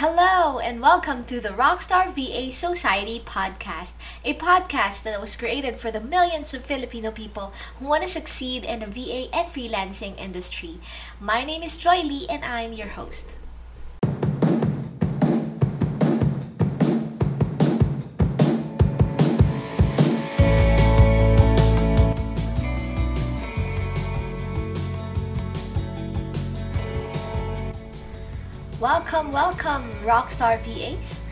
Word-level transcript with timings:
Hello, 0.00 0.60
and 0.60 0.80
welcome 0.80 1.24
to 1.24 1.40
the 1.40 1.48
Rockstar 1.48 2.14
VA 2.14 2.52
Society 2.52 3.18
podcast, 3.18 3.94
a 4.24 4.32
podcast 4.34 5.02
that 5.02 5.20
was 5.20 5.34
created 5.34 5.74
for 5.74 5.90
the 5.90 6.00
millions 6.00 6.54
of 6.54 6.64
Filipino 6.64 7.10
people 7.10 7.52
who 7.78 7.86
want 7.88 8.02
to 8.04 8.08
succeed 8.08 8.64
in 8.64 8.78
the 8.78 8.86
VA 8.86 9.26
and 9.34 9.48
freelancing 9.48 10.16
industry. 10.16 10.78
My 11.18 11.42
name 11.42 11.64
is 11.64 11.78
Joy 11.78 12.02
Lee, 12.02 12.28
and 12.30 12.44
I'm 12.44 12.74
your 12.74 12.86
host. 12.86 13.40
Welcome, 29.18 29.34
welcome, 29.34 29.90
Rockstar 30.06 30.62
VAs. 30.62 31.24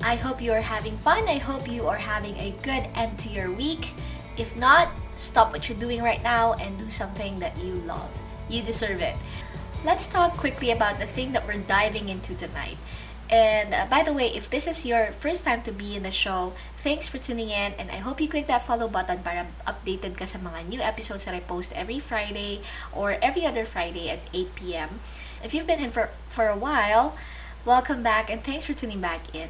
I 0.00 0.14
hope 0.14 0.40
you 0.40 0.50
are 0.50 0.64
having 0.64 0.96
fun. 0.96 1.28
I 1.28 1.36
hope 1.36 1.68
you 1.68 1.86
are 1.86 2.00
having 2.00 2.34
a 2.40 2.56
good 2.62 2.88
end 2.96 3.18
to 3.18 3.28
your 3.28 3.52
week. 3.52 3.92
If 4.38 4.56
not, 4.56 4.88
stop 5.14 5.52
what 5.52 5.68
you're 5.68 5.76
doing 5.76 6.00
right 6.00 6.22
now 6.22 6.54
and 6.54 6.78
do 6.78 6.88
something 6.88 7.38
that 7.40 7.52
you 7.58 7.84
love. 7.84 8.08
You 8.48 8.62
deserve 8.62 9.02
it. 9.02 9.14
Let's 9.84 10.06
talk 10.06 10.38
quickly 10.38 10.70
about 10.70 10.98
the 10.98 11.04
thing 11.04 11.32
that 11.32 11.46
we're 11.46 11.60
diving 11.60 12.08
into 12.08 12.34
tonight. 12.34 12.78
And 13.28 13.74
uh, 13.74 13.84
by 13.90 14.02
the 14.02 14.14
way, 14.14 14.28
if 14.28 14.48
this 14.48 14.66
is 14.66 14.86
your 14.86 15.12
first 15.12 15.44
time 15.44 15.60
to 15.68 15.72
be 15.72 15.96
in 15.96 16.04
the 16.04 16.10
show, 16.10 16.54
thanks 16.78 17.10
for 17.10 17.18
tuning 17.18 17.50
in 17.50 17.76
and 17.76 17.90
I 17.90 18.00
hope 18.00 18.22
you 18.22 18.28
click 18.28 18.46
that 18.46 18.64
follow 18.64 18.88
button 18.88 19.20
para 19.20 19.52
updated 19.68 20.16
ka 20.16 20.24
sa 20.24 20.40
mga 20.40 20.64
new 20.72 20.80
episodes 20.80 21.28
that 21.28 21.36
I 21.36 21.44
post 21.44 21.76
every 21.76 22.00
Friday 22.00 22.64
or 22.88 23.20
every 23.20 23.44
other 23.44 23.68
Friday 23.68 24.08
at 24.08 24.24
8 24.32 24.54
p.m. 24.56 25.04
If 25.42 25.54
you've 25.54 25.66
been 25.66 25.78
in 25.78 25.90
for, 25.90 26.10
for 26.26 26.48
a 26.48 26.56
while, 26.56 27.14
welcome 27.64 28.02
back 28.02 28.30
and 28.30 28.42
thanks 28.42 28.66
for 28.66 28.74
tuning 28.74 29.00
back 29.00 29.34
in. 29.34 29.48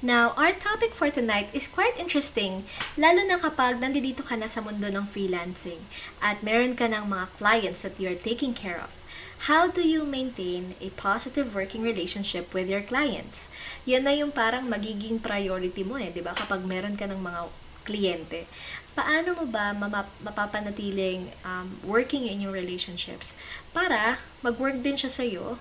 Now, 0.00 0.32
our 0.32 0.52
topic 0.56 0.96
for 0.96 1.12
tonight 1.12 1.52
is 1.52 1.68
quite 1.68 1.92
interesting, 2.00 2.64
lalo 2.96 3.20
na 3.28 3.36
kapag 3.36 3.84
nandito 3.84 4.24
ka 4.24 4.32
na 4.32 4.48
sa 4.48 4.64
mundo 4.64 4.88
ng 4.88 5.04
freelancing 5.04 5.84
at 6.24 6.40
meron 6.40 6.72
ka 6.72 6.88
ng 6.88 7.04
mga 7.04 7.36
clients 7.36 7.84
that 7.84 8.00
you're 8.00 8.16
taking 8.16 8.56
care 8.56 8.80
of. 8.80 8.96
How 9.44 9.68
do 9.68 9.84
you 9.84 10.08
maintain 10.08 10.72
a 10.80 10.88
positive 10.96 11.52
working 11.52 11.84
relationship 11.84 12.56
with 12.56 12.72
your 12.72 12.80
clients? 12.80 13.52
Yan 13.84 14.08
na 14.08 14.16
yung 14.16 14.32
parang 14.32 14.72
magiging 14.72 15.20
priority 15.20 15.84
mo 15.84 16.00
eh, 16.00 16.08
di 16.08 16.24
ba? 16.24 16.32
Kapag 16.32 16.64
meron 16.64 16.96
ka 16.96 17.04
ng 17.04 17.20
mga 17.20 17.52
kliyente. 17.84 18.48
Paano 18.94 19.38
mo 19.38 19.46
ba 19.46 19.72
mapapanatiling 19.72 21.32
um, 21.46 21.78
working 21.86 22.26
in 22.26 22.42
your 22.42 22.52
relationships 22.52 23.32
para 23.70 24.18
mag-work 24.42 24.82
din 24.82 24.98
siya 24.98 25.10
sa'yo 25.10 25.58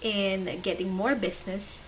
in 0.00 0.48
getting 0.64 0.88
more 0.88 1.12
business 1.14 1.84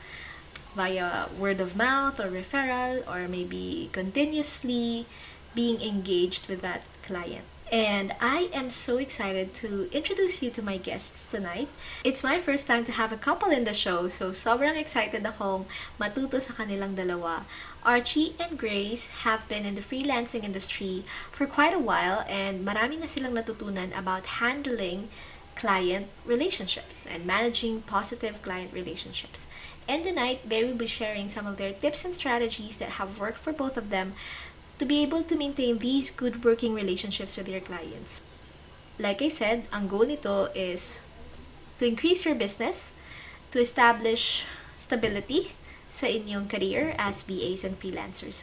via 0.76 1.28
word 1.36 1.60
of 1.60 1.76
mouth 1.76 2.20
or 2.20 2.28
referral 2.28 3.04
or 3.04 3.28
maybe 3.28 3.88
continuously 3.92 5.04
being 5.52 5.80
engaged 5.84 6.48
with 6.48 6.64
that 6.64 6.84
client. 7.04 7.44
And 7.72 8.14
I 8.20 8.50
am 8.52 8.68
so 8.68 8.98
excited 8.98 9.54
to 9.64 9.88
introduce 9.96 10.42
you 10.42 10.50
to 10.50 10.60
my 10.60 10.76
guests 10.76 11.30
tonight. 11.30 11.68
It's 12.04 12.22
my 12.22 12.38
first 12.38 12.66
time 12.66 12.84
to 12.84 12.92
have 12.92 13.12
a 13.12 13.16
couple 13.16 13.48
in 13.48 13.64
the 13.64 13.72
show, 13.72 14.08
so 14.12 14.32
sobrang 14.36 14.76
excited 14.76 15.24
akong 15.24 15.64
matuto 15.96 16.36
sa 16.36 16.52
kanilang 16.52 17.00
dalawa. 17.00 17.48
Archie 17.80 18.36
and 18.36 18.60
Grace 18.60 19.24
have 19.24 19.48
been 19.48 19.64
in 19.64 19.72
the 19.72 19.80
freelancing 19.80 20.44
industry 20.44 21.00
for 21.32 21.48
quite 21.48 21.72
a 21.72 21.80
while 21.80 22.28
and 22.28 22.60
marami 22.60 23.00
na 23.00 23.08
silang 23.08 23.32
natutunan 23.32 23.88
about 23.96 24.44
handling 24.44 25.08
client 25.56 26.12
relationships 26.28 27.08
and 27.08 27.24
managing 27.24 27.80
positive 27.88 28.44
client 28.44 28.68
relationships. 28.76 29.48
And 29.88 30.04
tonight, 30.04 30.48
they 30.48 30.62
will 30.62 30.76
be 30.76 30.86
sharing 30.86 31.26
some 31.26 31.46
of 31.46 31.56
their 31.56 31.72
tips 31.72 32.04
and 32.04 32.14
strategies 32.14 32.76
that 32.76 33.00
have 33.00 33.18
worked 33.18 33.38
for 33.38 33.52
both 33.52 33.76
of 33.76 33.90
them 33.90 34.14
to 34.82 34.90
be 34.90 35.00
able 35.00 35.22
to 35.22 35.38
maintain 35.38 35.78
these 35.78 36.10
good 36.10 36.42
working 36.42 36.74
relationships 36.74 37.36
with 37.36 37.46
your 37.46 37.62
clients. 37.62 38.20
Like 38.98 39.22
I 39.22 39.30
said, 39.30 39.70
ang 39.70 39.86
goal 39.86 40.10
nito 40.10 40.50
is 40.58 40.98
to 41.78 41.86
increase 41.86 42.26
your 42.26 42.34
business, 42.34 42.90
to 43.54 43.62
establish 43.62 44.42
stability 44.74 45.54
sa 45.86 46.10
inyong 46.10 46.50
career 46.50 46.98
as 46.98 47.22
VAs 47.22 47.62
and 47.62 47.78
freelancers. 47.78 48.42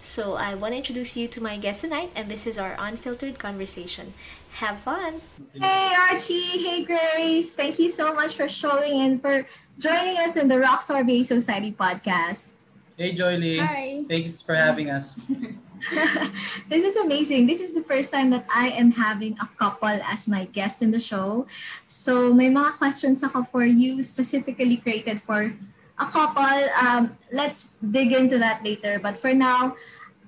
So 0.00 0.40
I 0.40 0.56
want 0.56 0.72
to 0.72 0.80
introduce 0.80 1.12
you 1.12 1.28
to 1.28 1.44
my 1.44 1.60
guest 1.60 1.84
tonight, 1.84 2.08
and 2.16 2.32
this 2.32 2.48
is 2.48 2.56
our 2.56 2.72
unfiltered 2.80 3.36
conversation. 3.36 4.16
Have 4.64 4.80
fun! 4.80 5.20
Hey 5.52 5.92
Archie, 6.08 6.56
hey 6.56 6.88
Grace, 6.88 7.52
thank 7.52 7.76
you 7.76 7.92
so 7.92 8.16
much 8.16 8.32
for 8.32 8.48
showing 8.48 8.96
in 9.04 9.20
for 9.20 9.44
joining 9.76 10.16
us 10.24 10.40
in 10.40 10.48
the 10.48 10.56
Rockstar 10.56 11.04
VA 11.04 11.20
Society 11.20 11.76
podcast. 11.76 12.56
Hey 12.96 13.12
Joyly, 13.12 13.60
Hi. 13.60 14.08
thanks 14.08 14.40
for 14.40 14.56
having 14.56 14.88
us. 14.88 15.12
this 16.68 16.84
is 16.84 16.96
amazing. 16.96 17.46
This 17.46 17.60
is 17.60 17.72
the 17.72 17.82
first 17.82 18.12
time 18.12 18.30
that 18.30 18.46
I 18.52 18.70
am 18.70 18.92
having 18.92 19.36
a 19.40 19.48
couple 19.58 19.88
as 19.88 20.28
my 20.28 20.46
guest 20.46 20.82
in 20.82 20.90
the 20.90 21.00
show. 21.00 21.46
So 21.86 22.32
may 22.32 22.50
mga 22.50 22.78
questions 22.78 23.22
ako 23.22 23.44
for 23.44 23.64
you 23.64 24.02
specifically 24.02 24.76
created 24.76 25.22
for 25.22 25.54
a 25.98 26.06
couple. 26.06 26.56
Um, 26.80 27.16
let's 27.32 27.74
dig 27.80 28.12
into 28.12 28.38
that 28.38 28.64
later. 28.64 28.98
But 28.98 29.18
for 29.18 29.34
now, 29.34 29.76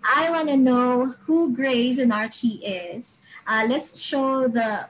I 0.04 0.31
want 0.31 0.48
to 0.48 0.56
know 0.56 1.14
who 1.26 1.54
Grace 1.54 1.98
and 1.98 2.12
Archie 2.12 2.62
is. 2.62 3.20
Uh, 3.47 3.66
let's 3.69 3.98
show 3.98 4.48
the 4.48 4.88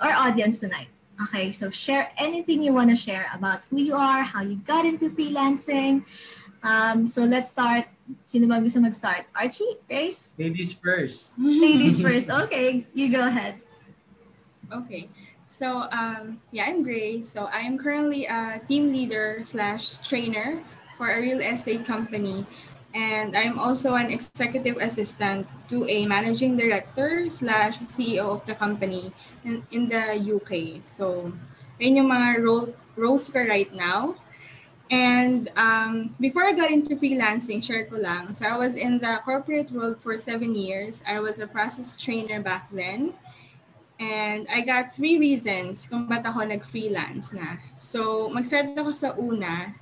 our 0.00 0.14
audience 0.14 0.60
tonight. 0.60 0.88
Okay, 1.26 1.50
so 1.50 1.70
share 1.70 2.12
anything 2.16 2.62
you 2.62 2.72
want 2.72 2.90
to 2.90 2.96
share 2.96 3.26
about 3.34 3.62
who 3.70 3.78
you 3.82 3.96
are, 3.96 4.22
how 4.22 4.42
you 4.42 4.56
got 4.62 4.86
into 4.86 5.10
freelancing. 5.10 6.04
Um, 6.62 7.08
so 7.08 7.24
let's 7.24 7.50
start 7.50 7.86
Sino 8.24 8.48
ba 8.48 8.60
gusto 8.60 8.80
mag-start? 8.80 9.28
Archie? 9.36 9.80
Grace? 9.88 10.32
Ladies 10.40 10.72
first. 10.72 11.32
Ladies 11.40 12.00
first. 12.04 12.28
Okay, 12.28 12.86
you 12.96 13.12
go 13.12 13.26
ahead. 13.28 13.60
Okay. 14.72 15.08
So, 15.48 15.88
um, 15.92 16.40
yeah, 16.52 16.68
I'm 16.68 16.84
Grace. 16.84 17.28
So, 17.28 17.48
I 17.48 17.64
am 17.64 17.80
currently 17.80 18.28
a 18.28 18.60
team 18.68 18.92
leader 18.92 19.40
slash 19.44 19.96
trainer 20.04 20.60
for 20.96 21.08
a 21.08 21.20
real 21.20 21.40
estate 21.40 21.88
company. 21.88 22.44
And 22.92 23.36
I'm 23.36 23.58
also 23.58 23.96
an 23.96 24.12
executive 24.12 24.76
assistant 24.76 25.48
to 25.68 25.88
a 25.88 26.04
managing 26.04 26.56
director 26.56 27.28
slash 27.30 27.78
CEO 27.88 28.28
of 28.28 28.44
the 28.44 28.56
company 28.56 29.12
in, 29.44 29.64
in 29.72 29.88
the 29.88 30.20
UK. 30.20 30.82
So, 30.84 31.32
yun 31.80 31.96
yung 31.96 32.08
mga 32.08 32.44
role, 32.44 32.74
roles 32.96 33.28
ko 33.28 33.40
right 33.40 33.72
now. 33.72 34.16
And 34.90 35.52
um, 35.56 36.16
before 36.20 36.44
I 36.44 36.52
got 36.52 36.70
into 36.70 36.96
freelancing, 36.96 37.62
share 37.62 37.84
ko 37.84 37.96
lang. 37.96 38.32
So 38.32 38.46
I 38.46 38.56
was 38.56 38.74
in 38.74 38.98
the 38.98 39.20
corporate 39.24 39.70
world 39.70 40.00
for 40.00 40.16
seven 40.16 40.54
years. 40.54 41.02
I 41.06 41.20
was 41.20 41.38
a 41.38 41.46
process 41.46 41.96
trainer 41.96 42.40
back 42.40 42.72
then. 42.72 43.12
And 44.00 44.46
I 44.48 44.62
got 44.62 44.94
three 44.94 45.18
reasons 45.18 45.84
kung 45.90 46.08
ba't 46.08 46.24
ako 46.24 46.46
nag-freelance 46.46 47.34
na. 47.34 47.58
So 47.74 48.30
mag-start 48.30 48.78
ako 48.78 48.92
sa 48.92 49.12
una. 49.18 49.74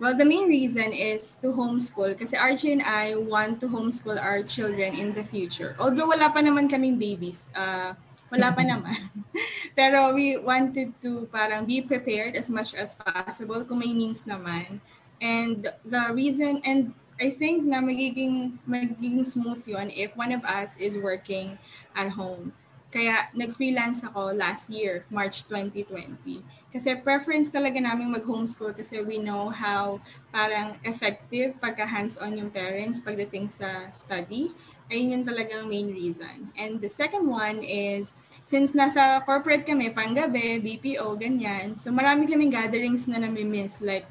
Well, 0.00 0.16
the 0.16 0.24
main 0.24 0.48
reason 0.48 0.96
is 0.96 1.36
to 1.44 1.52
homeschool 1.52 2.16
kasi 2.16 2.32
Archie 2.32 2.72
and 2.72 2.80
I 2.80 3.20
want 3.20 3.60
to 3.60 3.68
homeschool 3.68 4.16
our 4.16 4.40
children 4.40 4.96
in 4.96 5.12
the 5.12 5.20
future. 5.20 5.76
Although 5.76 6.08
wala 6.08 6.32
pa 6.32 6.40
naman 6.40 6.72
kaming 6.72 6.96
babies, 6.96 7.52
uh, 7.52 7.92
wala 8.30 8.54
pa 8.54 8.62
naman. 8.62 8.96
Pero 9.78 10.14
we 10.14 10.38
wanted 10.38 10.94
to 11.02 11.26
parang 11.34 11.66
be 11.66 11.82
prepared 11.82 12.38
as 12.38 12.48
much 12.48 12.72
as 12.74 12.94
possible 12.94 13.62
kung 13.66 13.82
may 13.82 13.92
means 13.92 14.24
naman. 14.24 14.78
And 15.20 15.68
the 15.84 16.14
reason, 16.14 16.62
and 16.64 16.96
I 17.20 17.28
think 17.28 17.68
na 17.68 17.84
magiging, 17.84 18.56
magiging 18.64 19.20
smooth 19.26 19.60
yun 19.68 19.92
if 19.92 20.16
one 20.16 20.32
of 20.32 20.40
us 20.48 20.80
is 20.80 20.96
working 20.96 21.60
at 21.92 22.16
home. 22.16 22.56
Kaya 22.90 23.30
nag-freelance 23.38 24.02
ako 24.02 24.34
last 24.34 24.66
year, 24.66 25.06
March 25.14 25.46
2020. 25.46 26.42
Kasi 26.74 26.98
preference 26.98 27.46
talaga 27.46 27.78
namin 27.78 28.10
mag-homeschool 28.10 28.74
kasi 28.74 28.98
we 29.06 29.14
know 29.18 29.46
how 29.46 30.02
parang 30.34 30.74
effective 30.82 31.54
pagka 31.62 31.86
hands-on 31.86 32.34
yung 32.34 32.50
parents 32.50 32.98
pagdating 32.98 33.46
sa 33.46 33.86
study. 33.94 34.50
Ayun 34.90 35.14
yung 35.14 35.24
talagang 35.24 35.70
main 35.70 35.94
reason. 35.94 36.50
And 36.58 36.82
the 36.82 36.90
second 36.90 37.30
one 37.30 37.62
is, 37.62 38.18
since 38.42 38.74
nasa 38.74 39.22
corporate 39.22 39.62
kami, 39.62 39.94
panggabi, 39.94 40.58
BPO, 40.58 41.14
ganyan, 41.14 41.78
so 41.78 41.94
marami 41.94 42.26
kaming 42.26 42.50
gatherings 42.50 43.06
na 43.06 43.22
nami-miss. 43.22 43.80
Like, 43.80 44.10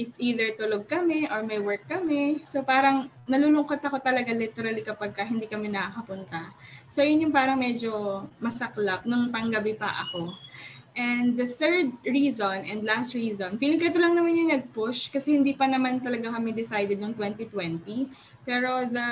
it's 0.00 0.16
either 0.16 0.56
tulog 0.56 0.88
kami 0.88 1.28
or 1.28 1.44
may 1.44 1.60
work 1.60 1.84
kami. 1.84 2.40
So 2.48 2.64
parang 2.64 3.12
nalulungkot 3.28 3.84
ako 3.84 4.00
talaga 4.00 4.32
literally 4.32 4.80
kapag 4.80 5.12
ka 5.12 5.28
hindi 5.28 5.44
kami 5.44 5.68
nakakapunta. 5.68 6.56
So 6.88 7.04
yun 7.04 7.28
yung 7.28 7.34
parang 7.36 7.60
medyo 7.60 8.24
masaklap 8.40 9.04
nung 9.04 9.28
panggabi 9.28 9.76
pa 9.76 9.92
ako. 10.08 10.32
And 10.96 11.38
the 11.38 11.46
third 11.46 11.94
reason 12.02 12.66
and 12.66 12.82
last 12.82 13.14
reason, 13.14 13.60
feeling 13.60 13.78
ko 13.78 13.92
ito 13.92 14.00
lang 14.02 14.16
naman 14.16 14.34
yung 14.34 14.50
nag-push 14.50 15.12
kasi 15.14 15.38
hindi 15.38 15.54
pa 15.54 15.70
naman 15.70 16.02
talaga 16.02 16.34
kami 16.34 16.50
decided 16.50 16.98
noong 16.98 17.14
2020. 17.14 18.10
Pero 18.42 18.88
the 18.88 19.08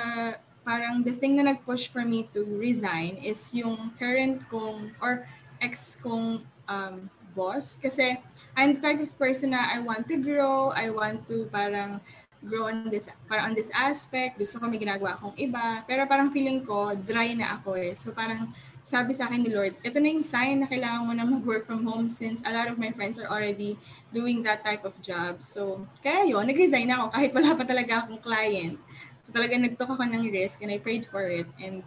parang 0.69 1.01
the 1.01 1.09
thing 1.09 1.33
na 1.33 1.49
nag-push 1.49 1.89
for 1.89 2.05
me 2.05 2.29
to 2.29 2.45
resign 2.61 3.17
is 3.25 3.49
yung 3.57 3.89
current 3.97 4.37
kong 4.53 4.93
or 5.01 5.25
ex 5.57 5.97
kong 5.97 6.45
um, 6.69 7.09
boss. 7.33 7.73
Kasi 7.73 8.21
I'm 8.53 8.77
the 8.77 8.81
type 8.85 9.01
of 9.01 9.09
person 9.17 9.57
na 9.57 9.65
I 9.65 9.81
want 9.81 10.05
to 10.13 10.21
grow, 10.21 10.69
I 10.69 10.93
want 10.93 11.25
to 11.33 11.49
parang 11.49 11.97
grow 12.45 12.69
on 12.69 12.87
this 12.87 13.09
parang 13.25 13.51
on 13.51 13.53
this 13.57 13.73
aspect, 13.73 14.37
gusto 14.37 14.61
ko 14.61 14.69
may 14.69 14.77
ginagawa 14.77 15.17
akong 15.17 15.35
iba, 15.41 15.81
pero 15.89 16.05
parang 16.05 16.29
feeling 16.29 16.61
ko 16.61 16.93
dry 16.93 17.33
na 17.33 17.57
ako 17.57 17.73
eh. 17.73 17.97
So 17.97 18.13
parang 18.13 18.53
sabi 18.79 19.11
sa 19.11 19.27
akin 19.27 19.43
ni 19.43 19.51
Lord, 19.51 19.75
ito 19.83 19.97
na 19.99 20.07
yung 20.07 20.23
sign 20.23 20.63
na 20.63 20.67
kailangan 20.69 21.03
mo 21.03 21.11
na 21.11 21.27
mag-work 21.27 21.67
from 21.67 21.83
home 21.83 22.07
since 22.07 22.39
a 22.47 22.51
lot 22.53 22.71
of 22.71 22.79
my 22.79 22.93
friends 22.95 23.19
are 23.19 23.27
already 23.27 23.75
doing 24.15 24.39
that 24.47 24.63
type 24.63 24.87
of 24.87 24.95
job. 25.03 25.43
So, 25.43 25.85
kaya 25.99 26.25
yun, 26.25 26.47
nag-resign 26.47 26.89
ako 26.89 27.11
kahit 27.11 27.31
wala 27.35 27.53
pa 27.59 27.63
talaga 27.67 27.93
akong 28.01 28.23
client. 28.23 28.79
So 29.29 29.37
talaga 29.37 29.61
nagtook 29.61 29.93
ako 29.93 30.09
ng 30.09 30.33
risk 30.33 30.65
and 30.65 30.73
I 30.73 30.81
prayed 30.81 31.05
for 31.05 31.21
it 31.29 31.45
and 31.61 31.85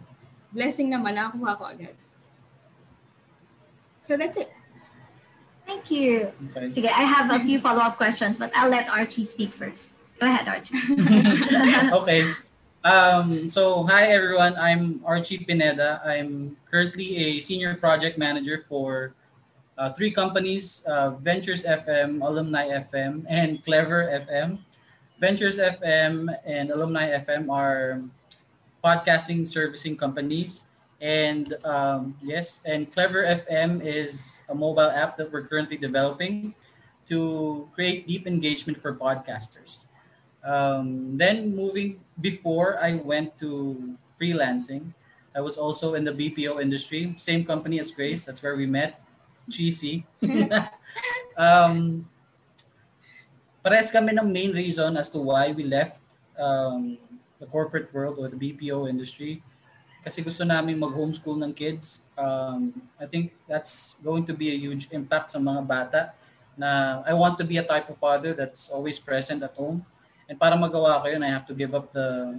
blessing 0.55 0.87
naman, 0.87 1.19
nakakuha 1.19 1.59
ko 1.59 1.63
agad. 1.67 1.91
So 3.99 4.15
that's 4.15 4.39
it. 4.39 4.47
Thank 5.67 5.91
you. 5.91 6.31
Okay. 6.55 6.71
Sige, 6.71 6.87
I 6.87 7.03
have 7.03 7.35
a 7.35 7.43
few 7.43 7.59
follow-up 7.59 7.99
questions, 7.99 8.39
but 8.39 8.47
I'll 8.55 8.71
let 8.71 8.87
Archie 8.87 9.27
speak 9.27 9.51
first. 9.51 9.91
Go 10.23 10.27
ahead, 10.31 10.47
Archie. 10.47 10.79
okay. 11.99 12.31
Um, 12.87 13.51
so, 13.51 13.83
hi 13.83 14.07
everyone. 14.07 14.55
I'm 14.55 15.03
Archie 15.03 15.43
Pineda. 15.43 15.99
I'm 16.07 16.55
currently 16.71 17.15
a 17.15 17.27
senior 17.43 17.75
project 17.75 18.15
manager 18.15 18.63
for 18.71 19.15
uh, 19.75 19.91
three 19.91 20.11
companies 20.11 20.83
uh, 20.87 21.19
Ventures 21.19 21.67
FM, 21.67 22.23
Alumni 22.23 22.71
FM, 22.87 23.27
and 23.27 23.59
Clever 23.63 24.07
FM. 24.31 24.63
Ventures 25.23 25.55
FM 25.55 26.27
and 26.43 26.67
Alumni 26.67 27.15
FM 27.15 27.47
are 27.47 28.03
podcasting 28.83 29.47
servicing 29.47 29.95
companies. 29.95 30.67
And 30.99 31.55
um, 31.63 32.19
yes, 32.19 32.59
and 32.67 32.91
Clever 32.91 33.23
FM 33.23 33.79
is 33.79 34.43
a 34.51 34.55
mobile 34.55 34.91
app 34.91 35.15
that 35.15 35.31
we're 35.31 35.47
currently 35.47 35.79
developing 35.79 36.51
to 37.07 37.69
create 37.71 38.03
deep 38.03 38.27
engagement 38.27 38.83
for 38.83 38.99
podcasters. 38.99 39.87
Um, 40.43 41.15
then 41.15 41.55
moving 41.55 42.03
before 42.19 42.83
I 42.83 42.99
went 42.99 43.39
to 43.39 43.95
freelancing, 44.19 44.91
I 45.31 45.39
was 45.39 45.55
also 45.55 45.95
in 45.95 46.03
the 46.03 46.11
BPO 46.11 46.59
industry, 46.59 47.15
same 47.15 47.47
company 47.47 47.79
as 47.79 47.95
Grace. 47.95 48.27
That's 48.27 48.43
where 48.43 48.59
we 48.59 48.67
met, 48.67 48.99
GC. 49.47 50.03
um, 51.37 52.11
parehas 53.63 53.89
kami 53.89 54.11
ng 54.11 54.27
main 54.27 54.51
reason 54.51 54.99
as 54.99 55.07
to 55.07 55.23
why 55.23 55.55
we 55.55 55.63
left 55.63 56.03
um, 56.35 56.99
the 57.39 57.47
corporate 57.47 57.87
world 57.95 58.19
or 58.19 58.27
the 58.27 58.35
BPO 58.35 58.91
industry. 58.91 59.39
Kasi 60.03 60.19
gusto 60.19 60.43
namin 60.43 60.75
mag-homeschool 60.75 61.39
ng 61.39 61.55
kids. 61.55 62.03
Um, 62.19 62.75
I 62.99 63.07
think 63.07 63.31
that's 63.47 63.95
going 64.03 64.27
to 64.27 64.35
be 64.35 64.51
a 64.51 64.57
huge 64.59 64.91
impact 64.91 65.31
sa 65.31 65.39
mga 65.39 65.63
bata 65.63 66.01
na 66.59 67.01
I 67.07 67.15
want 67.15 67.39
to 67.39 67.47
be 67.47 67.55
a 67.57 67.63
type 67.63 67.87
of 67.87 67.95
father 67.97 68.35
that's 68.35 68.67
always 68.67 68.99
present 68.99 69.41
at 69.41 69.55
home. 69.55 69.79
And 70.27 70.35
para 70.35 70.59
magawa 70.59 70.99
ko 70.99 71.07
yun, 71.07 71.23
I 71.23 71.31
have 71.31 71.47
to 71.47 71.55
give 71.55 71.71
up 71.71 71.95
the, 71.95 72.35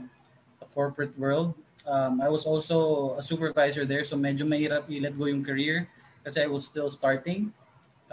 the 0.60 0.68
corporate 0.76 1.16
world. 1.16 1.56
Um, 1.88 2.20
I 2.20 2.28
was 2.28 2.44
also 2.44 3.16
a 3.16 3.24
supervisor 3.24 3.88
there, 3.88 4.04
so 4.04 4.16
medyo 4.16 4.44
mahirap 4.44 4.88
i-let 4.88 5.16
go 5.16 5.24
yung 5.24 5.44
career 5.44 5.88
kasi 6.24 6.40
I 6.40 6.48
was 6.48 6.64
still 6.64 6.88
starting 6.88 7.52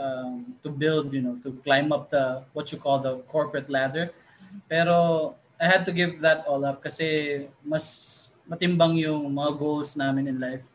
um, 0.01 0.57
to 0.63 0.69
build, 0.74 1.13
you 1.13 1.21
know, 1.21 1.38
to 1.45 1.53
climb 1.62 1.94
up 1.94 2.09
the, 2.09 2.42
what 2.53 2.71
you 2.71 2.77
call 2.77 2.98
the 3.00 3.21
corporate 3.30 3.69
ladder. 3.69 4.09
Pero 4.68 5.36
I 5.62 5.69
had 5.69 5.86
to 5.86 5.94
give 5.94 6.19
that 6.25 6.42
all 6.50 6.65
up 6.65 6.81
kasi 6.81 7.45
mas 7.62 8.27
matimbang 8.50 8.98
yung 8.98 9.30
mga 9.30 9.62
goals 9.62 9.94
namin 9.94 10.27
in 10.27 10.42
life. 10.42 10.65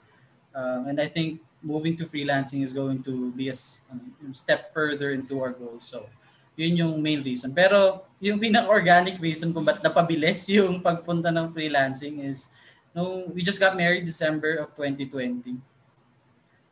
Uh, 0.54 0.86
and 0.86 1.02
I 1.02 1.10
think 1.10 1.42
moving 1.58 1.98
to 1.98 2.06
freelancing 2.06 2.62
is 2.62 2.72
going 2.72 3.02
to 3.02 3.34
be 3.34 3.50
a 3.50 3.56
um, 3.90 4.30
step 4.32 4.72
further 4.72 5.10
into 5.10 5.42
our 5.42 5.50
goals. 5.50 5.84
So, 5.90 6.06
yun 6.54 6.78
yung 6.78 7.02
main 7.02 7.20
reason. 7.20 7.52
Pero 7.52 8.06
yung 8.22 8.38
pinaka-organic 8.40 9.20
reason 9.20 9.52
kung 9.52 9.66
ba't 9.66 9.82
napabilis 9.82 10.48
yung 10.56 10.80
pagpunta 10.80 11.28
ng 11.28 11.52
freelancing 11.52 12.24
is 12.24 12.48
no, 12.96 13.28
we 13.34 13.44
just 13.44 13.60
got 13.60 13.76
married 13.76 14.08
December 14.08 14.56
of 14.56 14.72
2020. 14.72 15.60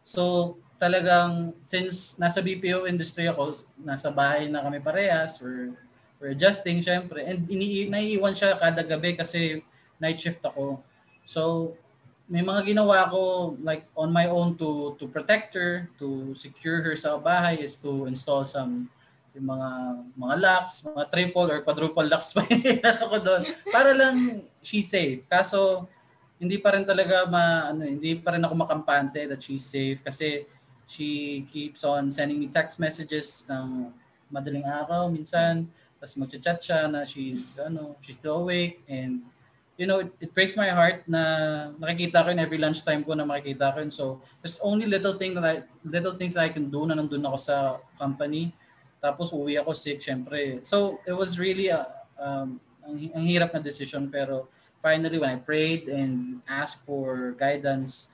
So, 0.01 0.57
talagang 0.85 1.57
since 1.65 2.21
nasa 2.21 2.45
BPO 2.45 2.85
industry 2.85 3.25
ako, 3.25 3.57
nasa 3.81 4.13
bahay 4.13 4.53
na 4.53 4.61
kami 4.61 4.85
parehas, 4.85 5.41
we're, 5.41 5.73
we're 6.21 6.37
adjusting 6.37 6.85
syempre. 6.85 7.25
And 7.25 7.49
ini 7.49 7.89
naiiwan 7.89 8.37
siya 8.37 8.61
kada 8.61 8.85
gabi 8.85 9.17
kasi 9.17 9.65
night 9.97 10.21
shift 10.21 10.45
ako. 10.45 10.85
So, 11.25 11.73
may 12.29 12.45
mga 12.45 12.77
ginawa 12.77 13.09
ko 13.09 13.57
like 13.65 13.89
on 13.97 14.13
my 14.13 14.29
own 14.29 14.61
to 14.61 14.93
to 15.01 15.09
protect 15.09 15.57
her, 15.57 15.89
to 15.97 16.37
secure 16.37 16.85
her 16.85 16.93
sa 16.97 17.17
bahay 17.17 17.65
is 17.65 17.81
to 17.81 18.05
install 18.05 18.45
some 18.45 18.93
yung 19.35 19.51
mga 19.51 19.69
mga 20.15 20.35
locks, 20.41 20.85
mga 20.85 21.05
triple 21.11 21.49
or 21.49 21.59
quadruple 21.65 22.07
locks 22.07 22.31
pa 22.37 22.45
ako 23.09 23.17
doon 23.25 23.43
para 23.73 23.91
lang 23.97 24.45
she's 24.61 24.89
safe. 24.89 25.25
Kaso 25.29 25.89
hindi 26.41 26.61
pa 26.61 26.77
rin 26.77 26.85
talaga 26.85 27.25
ma 27.29 27.73
ano, 27.73 27.89
hindi 27.89 28.17
pa 28.17 28.37
rin 28.37 28.45
ako 28.45 28.55
makampante 28.57 29.25
that 29.29 29.41
she's 29.43 29.65
safe 29.65 30.01
kasi 30.01 30.49
she 30.87 31.45
keeps 31.53 31.85
on 31.85 32.11
sending 32.11 32.41
me 32.41 32.49
text 32.49 32.79
messages 32.79 33.45
ng 33.49 33.93
madaling 34.29 34.67
araw 34.67 35.09
minsan. 35.09 35.69
Tapos 36.01 36.21
magchat-chat 36.21 36.59
siya 36.61 36.81
na 36.91 37.07
she's 37.09 37.57
ano 37.57 37.97
she's 38.05 38.21
still 38.21 38.45
awake. 38.45 38.85
And 38.91 39.25
you 39.81 39.87
know 39.87 40.05
it, 40.05 40.11
it 40.21 40.31
breaks 40.35 40.55
my 40.55 40.69
heart 40.71 41.07
na 41.09 41.23
nakikita 41.81 42.23
ko 42.25 42.29
in 42.31 42.39
every 42.39 42.59
lunchtime 42.61 43.03
ko 43.03 43.17
na 43.17 43.25
makikita 43.25 43.75
ko 43.75 43.79
yun. 43.83 43.91
so 43.91 44.21
there's 44.43 44.61
only 44.63 44.87
little 44.87 45.17
thing 45.17 45.35
that 45.35 45.45
I, 45.45 45.55
little 45.83 46.15
things 46.15 46.35
that 46.35 46.45
I 46.47 46.53
can 46.53 46.71
do 46.71 46.87
na 46.87 46.95
nandun 46.95 47.25
ako 47.27 47.39
sa 47.39 47.57
company. 47.97 48.53
Tapos 49.01 49.33
uwi 49.33 49.61
ako 49.61 49.77
sick 49.77 50.01
syempre. 50.01 50.65
So 50.65 51.01
it 51.05 51.13
was 51.13 51.37
really 51.37 51.69
a, 51.69 51.89
um, 52.17 52.57
ang, 52.85 52.97
ang 53.13 53.25
hirap 53.25 53.53
na 53.53 53.61
decision. 53.61 54.09
Pero 54.09 54.49
finally 54.85 55.17
when 55.17 55.33
I 55.33 55.41
prayed 55.41 55.89
and 55.89 56.45
asked 56.45 56.85
for 56.85 57.33
guidance 57.41 58.13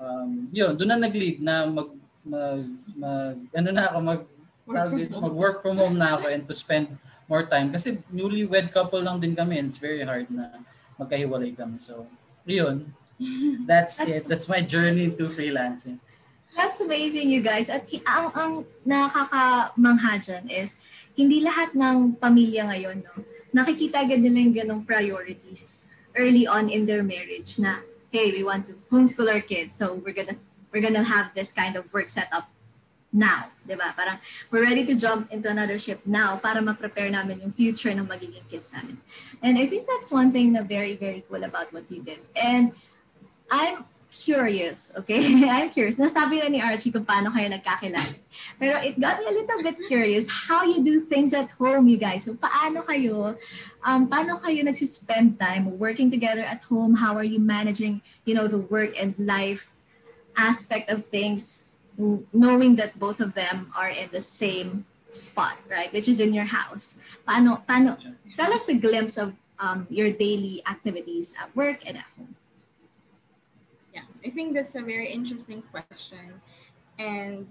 um, 0.00 0.48
yun 0.52 0.76
doon 0.76 0.96
na 0.96 1.08
nag-lead 1.08 1.40
na 1.40 1.68
mag 1.68 1.92
mag, 2.26 2.62
mag 2.98 3.36
ano 3.54 3.68
na 3.70 3.82
ako 3.90 3.98
mag 4.02 4.22
Work 4.66 4.74
from 4.74 4.74
tawag 4.82 4.98
dito, 4.98 5.14
home. 5.14 5.24
mag-work 5.30 5.56
from 5.62 5.76
home 5.78 5.94
na 5.94 6.18
ako 6.18 6.26
and 6.26 6.42
to 6.42 6.50
spend 6.50 6.90
more 7.30 7.46
time. 7.46 7.70
Kasi 7.70 8.02
newlywed 8.10 8.74
couple 8.74 8.98
lang 8.98 9.22
din 9.22 9.30
kami 9.38 9.62
and 9.62 9.70
it's 9.70 9.78
very 9.78 10.02
hard 10.02 10.26
na 10.26 10.58
magkahiwalay 10.98 11.54
kami. 11.54 11.78
So 11.78 12.10
yun. 12.42 12.90
That's, 13.64 14.02
That's- 14.02 14.26
it. 14.26 14.28
That's 14.28 14.50
my 14.50 14.60
journey 14.60 15.14
to 15.14 15.30
freelancing. 15.30 16.02
That's 16.56 16.80
amazing, 16.80 17.28
you 17.30 17.44
guys. 17.44 17.68
At 17.68 17.84
ang, 18.08 18.32
ang 18.32 18.52
nakakamangha 18.82 20.24
dyan 20.24 20.44
is, 20.48 20.80
hindi 21.12 21.44
lahat 21.44 21.76
ng 21.76 22.16
pamilya 22.16 22.72
ngayon, 22.72 23.04
no, 23.04 23.12
nakikita 23.52 24.04
agad 24.04 24.24
nila 24.24 24.38
yung 24.40 24.56
ganong 24.56 24.82
priorities 24.84 25.84
early 26.16 26.48
on 26.48 26.72
in 26.72 26.88
their 26.88 27.04
marriage 27.04 27.60
na, 27.60 27.84
hey, 28.08 28.32
we 28.32 28.40
want 28.40 28.64
to 28.68 28.76
homeschool 28.88 29.28
our 29.28 29.40
kids, 29.44 29.76
so 29.76 30.00
we're 30.00 30.16
gonna 30.16 30.36
we're 30.76 30.84
gonna 30.84 31.00
have 31.00 31.32
this 31.32 31.56
kind 31.56 31.72
of 31.72 31.88
work 31.88 32.12
setup 32.12 32.52
now, 33.08 33.48
di 33.64 33.72
ba? 33.72 33.96
Parang 33.96 34.20
we're 34.52 34.60
ready 34.60 34.84
to 34.84 34.92
jump 34.92 35.32
into 35.32 35.48
another 35.48 35.80
ship 35.80 36.04
now 36.04 36.36
para 36.36 36.60
ma-prepare 36.60 37.08
namin 37.08 37.40
yung 37.40 37.48
future 37.48 37.88
ng 37.88 38.04
magiging 38.04 38.44
kids 38.52 38.68
namin. 38.76 39.00
And 39.40 39.56
I 39.56 39.64
think 39.72 39.88
that's 39.88 40.12
one 40.12 40.36
thing 40.36 40.52
na 40.52 40.60
very, 40.60 41.00
very 41.00 41.24
cool 41.24 41.40
about 41.40 41.72
what 41.72 41.88
you 41.88 42.04
did. 42.04 42.20
And 42.36 42.76
I'm 43.48 43.88
curious, 44.12 44.92
okay? 45.00 45.48
I'm 45.48 45.72
curious. 45.72 45.96
Nasabi 45.96 46.44
na 46.44 46.52
ni 46.52 46.60
Archie 46.60 46.92
kung 46.92 47.08
paano 47.08 47.32
kayo 47.32 47.48
nagkakilala. 47.48 48.20
Pero 48.60 48.76
it 48.84 49.00
got 49.00 49.16
me 49.16 49.32
a 49.32 49.32
little 49.32 49.64
bit 49.64 49.80
curious 49.88 50.28
how 50.28 50.68
you 50.68 50.84
do 50.84 51.08
things 51.08 51.32
at 51.32 51.48
home, 51.56 51.88
you 51.88 51.96
guys. 51.96 52.28
So 52.28 52.36
paano 52.36 52.84
kayo, 52.84 53.40
um, 53.80 54.12
paano 54.12 54.44
kayo 54.44 54.60
nagsispend 54.60 55.40
time 55.40 55.72
working 55.80 56.12
together 56.12 56.44
at 56.44 56.60
home? 56.68 57.00
How 57.00 57.16
are 57.16 57.26
you 57.26 57.40
managing, 57.40 58.04
you 58.28 58.36
know, 58.36 58.44
the 58.44 58.60
work 58.60 58.92
and 59.00 59.16
life 59.16 59.72
aspect 60.36 60.90
of 60.90 61.04
things, 61.06 61.68
knowing 62.32 62.76
that 62.76 62.98
both 62.98 63.20
of 63.20 63.34
them 63.34 63.72
are 63.76 63.88
in 63.88 64.08
the 64.12 64.20
same 64.20 64.84
spot, 65.10 65.56
right? 65.68 65.92
Which 65.92 66.08
is 66.08 66.20
in 66.20 66.32
your 66.32 66.44
house. 66.44 67.00
Paano, 67.26 67.64
paano, 67.66 67.96
tell 68.36 68.52
us 68.52 68.68
a 68.68 68.76
glimpse 68.76 69.16
of 69.16 69.32
um, 69.58 69.86
your 69.88 70.12
daily 70.12 70.62
activities 70.68 71.34
at 71.40 71.54
work 71.56 71.80
and 71.86 71.98
at 71.98 72.04
home. 72.16 72.36
Yeah, 73.94 74.04
I 74.24 74.30
think 74.30 74.54
that's 74.54 74.74
a 74.74 74.82
very 74.82 75.08
interesting 75.08 75.62
question. 75.72 76.40
And 76.98 77.48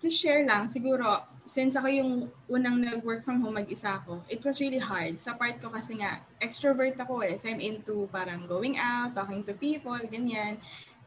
to 0.00 0.10
share 0.10 0.46
lang, 0.46 0.66
siguro, 0.66 1.22
since 1.44 1.76
ako 1.76 1.86
yung 1.86 2.30
unang 2.50 2.82
nag-work 2.82 3.22
from 3.22 3.42
home 3.42 3.54
mag-isa 3.54 4.02
ako, 4.02 4.22
it 4.30 4.42
was 4.42 4.60
really 4.60 4.78
hard. 4.78 5.20
Sa 5.20 5.34
part 5.34 5.60
ko 5.62 5.68
kasi 5.68 5.98
nga, 5.98 6.22
extrovert 6.42 6.98
ako 6.98 7.22
eh. 7.22 7.36
So 7.36 7.50
I'm 7.50 7.60
into 7.60 8.08
parang 8.10 8.46
going 8.46 8.78
out, 8.78 9.14
talking 9.14 9.44
to 9.44 9.54
people, 9.54 9.98
ganyan. 10.10 10.58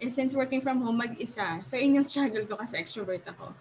Eh, 0.01 0.09
since 0.09 0.33
working 0.33 0.61
from 0.61 0.81
home 0.81 0.99
mag-isa, 0.99 1.61
so 1.61 1.77
yun 1.77 2.01
yung 2.01 2.07
struggle 2.07 2.43
ko 2.45 2.57
kasi 2.59 2.77
extrovert 2.77 3.23
ako. 3.25 3.53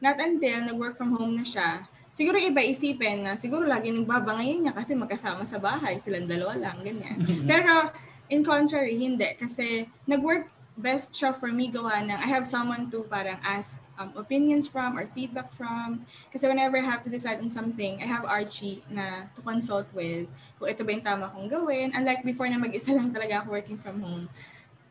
Not 0.00 0.16
until 0.16 0.64
nag-work 0.64 0.96
from 0.96 1.12
home 1.14 1.36
na 1.36 1.44
siya, 1.44 1.84
siguro 2.10 2.40
iba 2.40 2.62
isipin 2.62 3.26
na 3.26 3.38
siguro 3.38 3.66
lagi 3.66 3.92
nagbabangayin 3.92 4.66
niya 4.66 4.74
kasi 4.74 4.96
magkasama 4.96 5.46
sa 5.46 5.60
bahay, 5.60 6.00
silang 6.00 6.26
dalawa 6.26 6.56
lang, 6.56 6.80
ganyan. 6.82 7.18
Pero 7.50 7.92
in 8.30 8.42
contrary, 8.46 8.96
hindi. 8.96 9.28
Kasi 9.36 9.86
nag-work 10.06 10.48
best 10.80 11.12
siya 11.12 11.36
for 11.36 11.52
me 11.52 11.68
gawa 11.68 12.00
ng 12.00 12.16
I 12.16 12.28
have 12.30 12.48
someone 12.48 12.88
to 12.88 13.04
parang 13.04 13.36
ask 13.44 13.76
um, 14.00 14.16
opinions 14.16 14.64
from 14.64 14.96
or 14.96 15.04
feedback 15.12 15.52
from. 15.52 16.00
Kasi 16.32 16.48
whenever 16.48 16.80
I 16.80 16.86
have 16.86 17.04
to 17.04 17.12
decide 17.12 17.38
on 17.44 17.52
something, 17.52 18.00
I 18.00 18.08
have 18.08 18.24
Archie 18.24 18.80
na 18.88 19.28
to 19.36 19.44
consult 19.44 19.86
with 19.92 20.24
kung 20.56 20.68
ito 20.72 20.80
ba 20.80 20.90
yung 20.96 21.04
tama 21.04 21.28
kong 21.28 21.52
gawin. 21.52 21.92
Unlike 21.92 22.24
before 22.24 22.48
na 22.48 22.56
mag-isa 22.56 22.96
lang 22.96 23.12
talaga 23.12 23.44
ako 23.44 23.52
working 23.52 23.78
from 23.78 24.00
home, 24.00 24.24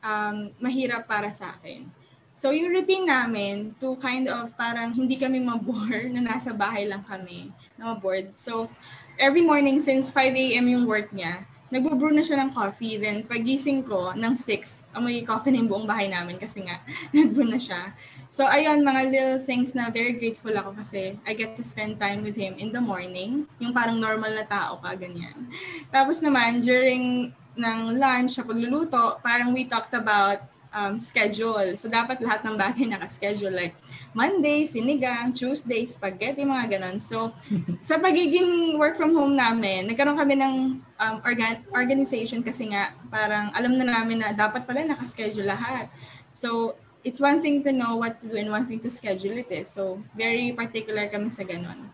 um, 0.04 0.52
mahirap 0.60 1.08
para 1.08 1.32
sa 1.32 1.56
akin. 1.58 1.88
So 2.30 2.56
yung 2.56 2.72
routine 2.72 3.10
namin 3.10 3.76
to 3.84 4.00
kind 4.00 4.32
of 4.32 4.56
parang 4.56 4.96
hindi 4.96 5.20
kami 5.20 5.44
mabore 5.44 6.08
na 6.08 6.24
nasa 6.24 6.56
bahay 6.56 6.88
lang 6.88 7.04
kami 7.04 7.52
na 7.76 7.92
mabored. 7.92 8.32
So 8.40 8.72
every 9.20 9.44
morning 9.44 9.84
since 9.84 10.08
5 10.14 10.32
a.m. 10.32 10.66
yung 10.72 10.86
work 10.88 11.12
niya, 11.12 11.44
nagbo-brew 11.70 12.14
na 12.14 12.26
siya 12.26 12.42
ng 12.42 12.52
coffee. 12.52 12.98
Then, 12.98 13.24
pagising 13.30 13.86
ko 13.86 14.14
ng 14.18 14.34
6, 14.34 14.90
amoy 14.94 15.22
coffee 15.22 15.54
na 15.54 15.62
yung 15.62 15.70
buong 15.70 15.88
bahay 15.88 16.10
namin 16.10 16.42
kasi 16.42 16.66
nga, 16.66 16.82
nag-brew 17.16 17.46
na 17.46 17.62
siya. 17.62 17.94
So, 18.26 18.46
ayun, 18.46 18.82
mga 18.82 19.02
little 19.10 19.40
things 19.46 19.78
na 19.78 19.94
very 19.94 20.18
grateful 20.18 20.54
ako 20.54 20.74
kasi 20.78 21.18
I 21.26 21.38
get 21.38 21.54
to 21.58 21.64
spend 21.64 22.02
time 22.02 22.26
with 22.26 22.38
him 22.38 22.58
in 22.58 22.74
the 22.74 22.82
morning. 22.82 23.46
Yung 23.62 23.74
parang 23.74 24.02
normal 24.02 24.34
na 24.34 24.46
tao 24.46 24.82
ka, 24.82 24.98
ganyan. 24.98 25.50
Tapos 25.94 26.22
naman, 26.26 26.62
during 26.66 27.34
ng 27.60 28.00
lunch 28.00 28.40
sa 28.40 28.48
pagluluto, 28.48 29.20
parang 29.20 29.52
we 29.52 29.68
talked 29.68 29.92
about 29.92 30.48
um, 30.74 30.98
schedule. 31.02 31.76
So, 31.76 31.90
dapat 31.90 32.22
lahat 32.22 32.46
ng 32.46 32.56
bagay 32.56 32.86
naka-schedule. 32.90 33.54
Like, 33.54 33.76
Monday, 34.14 34.66
sinigang, 34.66 35.34
Tuesday, 35.34 35.86
spaghetti, 35.86 36.46
mga 36.46 36.80
ganon. 36.80 36.98
So, 37.02 37.34
sa 37.88 37.98
pagiging 37.98 38.78
work 38.78 38.98
from 38.98 39.14
home 39.14 39.36
namin, 39.36 39.90
nagkaroon 39.90 40.18
kami 40.18 40.36
ng 40.38 40.56
um, 40.80 41.16
organ- 41.26 41.66
organization 41.74 42.42
kasi 42.42 42.70
nga, 42.72 42.96
parang 43.10 43.52
alam 43.54 43.76
na 43.76 43.86
namin 43.86 44.22
na 44.22 44.30
dapat 44.34 44.66
pala 44.66 44.86
naka-schedule 44.86 45.50
lahat. 45.50 45.90
So, 46.32 46.78
it's 47.04 47.20
one 47.20 47.42
thing 47.42 47.64
to 47.64 47.72
know 47.72 47.96
what 47.96 48.20
to 48.22 48.28
do 48.28 48.36
and 48.38 48.52
one 48.52 48.68
thing 48.68 48.80
to 48.84 48.92
schedule 48.92 49.36
it 49.36 49.50
eh. 49.50 49.66
So, 49.66 50.04
very 50.14 50.54
particular 50.54 51.10
kami 51.10 51.34
sa 51.34 51.44
ganon. 51.44 51.90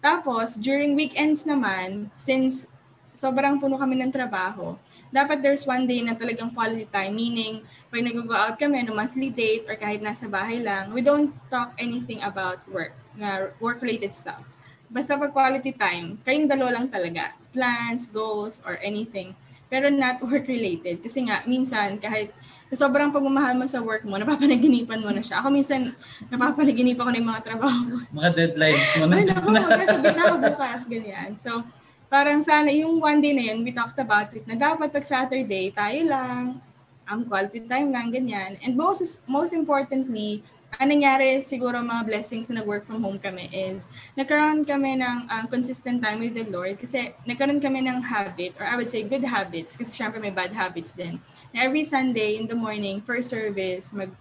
Tapos, 0.00 0.54
during 0.54 0.94
weekends 0.94 1.42
naman, 1.42 2.12
since 2.14 2.70
sobrang 3.16 3.56
puno 3.56 3.80
kami 3.80 3.96
ng 3.96 4.12
trabaho, 4.12 4.76
dapat 5.14 5.42
there's 5.42 5.64
one 5.66 5.86
day 5.86 6.02
na 6.02 6.14
talagang 6.18 6.52
quality 6.52 6.86
time, 6.90 7.14
meaning 7.14 7.62
pag 7.90 8.02
nag-go 8.02 8.34
out 8.34 8.56
kami 8.58 8.82
no 8.82 8.94
monthly 8.94 9.30
date 9.30 9.64
or 9.70 9.78
kahit 9.78 10.02
nasa 10.02 10.26
bahay 10.26 10.60
lang, 10.60 10.90
we 10.90 11.00
don't 11.00 11.32
talk 11.48 11.72
anything 11.78 12.20
about 12.22 12.60
work, 12.68 12.92
na 13.14 13.50
work-related 13.62 14.12
stuff. 14.12 14.42
Basta 14.86 15.18
pag 15.18 15.34
quality 15.34 15.74
time, 15.74 16.18
kayong 16.22 16.46
dalawa 16.46 16.78
lang 16.78 16.86
talaga. 16.86 17.34
Plans, 17.50 18.06
goals, 18.10 18.62
or 18.62 18.78
anything. 18.82 19.34
Pero 19.66 19.90
not 19.90 20.22
work-related. 20.26 21.02
Kasi 21.02 21.26
nga, 21.26 21.42
minsan, 21.42 21.98
kahit 21.98 22.30
sobrang 22.70 23.10
pagmamahal 23.10 23.58
mo 23.58 23.66
sa 23.66 23.82
work 23.82 24.06
mo, 24.06 24.14
napapanaginipan 24.14 25.02
mo 25.02 25.10
na 25.10 25.22
siya. 25.22 25.42
Ako 25.42 25.50
minsan, 25.50 25.90
napapanaginipan 26.30 27.02
ko 27.02 27.10
na 27.10 27.18
yung 27.18 27.30
mga 27.34 27.44
trabaho 27.46 27.78
ko. 27.82 27.96
Mga 28.14 28.30
deadlines 28.34 28.88
mo 28.98 29.04
na. 29.10 29.14
Ay, 29.18 29.24
naku, 29.26 29.48
sabi 29.86 30.08
na 30.14 30.22
ako 30.22 30.36
bukas, 30.54 30.80
ganyan. 30.86 31.30
So, 31.34 31.50
parang 32.06 32.42
sana 32.42 32.70
yung 32.70 33.02
one 33.02 33.18
day 33.18 33.34
na 33.34 33.44
yun, 33.52 33.66
we 33.66 33.72
talked 33.74 33.98
about 33.98 34.30
it, 34.34 34.46
na 34.46 34.54
dapat 34.54 34.90
pag 34.90 35.04
Saturday, 35.04 35.70
tayo 35.74 36.00
lang, 36.06 36.60
ang 37.06 37.22
um, 37.22 37.28
quality 37.30 37.62
time 37.62 37.94
lang, 37.94 38.10
ganyan. 38.10 38.58
And 38.62 38.74
most, 38.74 39.22
most 39.30 39.54
importantly, 39.54 40.42
ang 40.74 40.90
nangyari 40.90 41.40
siguro 41.40 41.78
mga 41.78 42.04
blessings 42.04 42.50
na 42.50 42.60
nag-work 42.60 42.84
from 42.84 43.00
home 43.00 43.16
kami 43.16 43.48
is 43.54 43.88
nagkaroon 44.18 44.66
kami 44.66 44.98
ng 44.98 45.30
um, 45.30 45.44
consistent 45.46 46.02
time 46.02 46.20
with 46.20 46.34
the 46.34 46.44
Lord 46.50 46.76
kasi 46.76 47.14
nagkaroon 47.24 47.62
kami 47.62 47.86
ng 47.86 48.02
habit 48.02 48.58
or 48.58 48.66
I 48.66 48.76
would 48.76 48.90
say 48.90 49.06
good 49.06 49.24
habits 49.24 49.78
kasi 49.78 49.94
syempre 49.94 50.18
may 50.18 50.34
bad 50.34 50.52
habits 50.52 50.92
din. 50.92 51.22
Na 51.54 51.64
every 51.64 51.86
Sunday 51.86 52.36
in 52.36 52.50
the 52.50 52.58
morning, 52.58 53.00
first 53.00 53.30
service, 53.32 53.94
mag 53.94 54.12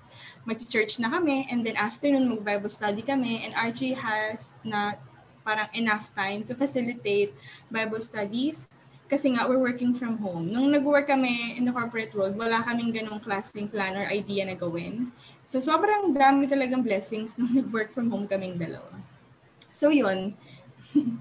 mag-church 0.45 1.01
na 1.01 1.09
kami 1.09 1.49
and 1.49 1.65
then 1.65 1.75
afternoon 1.75 2.29
mag-Bible 2.29 2.69
study 2.69 3.01
kami 3.01 3.41
and 3.41 3.51
Archie 3.57 3.97
has 3.97 4.53
na 4.61 4.95
parang 5.45 5.69
enough 5.77 6.09
time 6.17 6.41
to 6.49 6.57
facilitate 6.57 7.31
Bible 7.69 8.01
studies 8.01 8.65
kasi 9.05 9.37
nga 9.37 9.45
we're 9.45 9.61
working 9.61 9.93
from 9.93 10.17
home. 10.17 10.49
Nung 10.49 10.73
nag-work 10.73 11.05
kami 11.05 11.53
in 11.53 11.63
the 11.63 11.69
corporate 11.69 12.09
world, 12.17 12.33
wala 12.33 12.65
kaming 12.65 12.89
ganong 12.89 13.21
klaseng 13.21 13.69
plan 13.69 13.93
or 13.93 14.09
idea 14.09 14.41
na 14.49 14.57
gawin. 14.57 15.13
So 15.45 15.61
sobrang 15.61 16.09
dami 16.17 16.49
talagang 16.49 16.81
blessings 16.81 17.37
nung 17.37 17.53
nag-work 17.53 17.93
from 17.93 18.09
home 18.09 18.25
kaming 18.25 18.57
dalawa. 18.57 18.97
So 19.69 19.93
yun. 19.93 20.33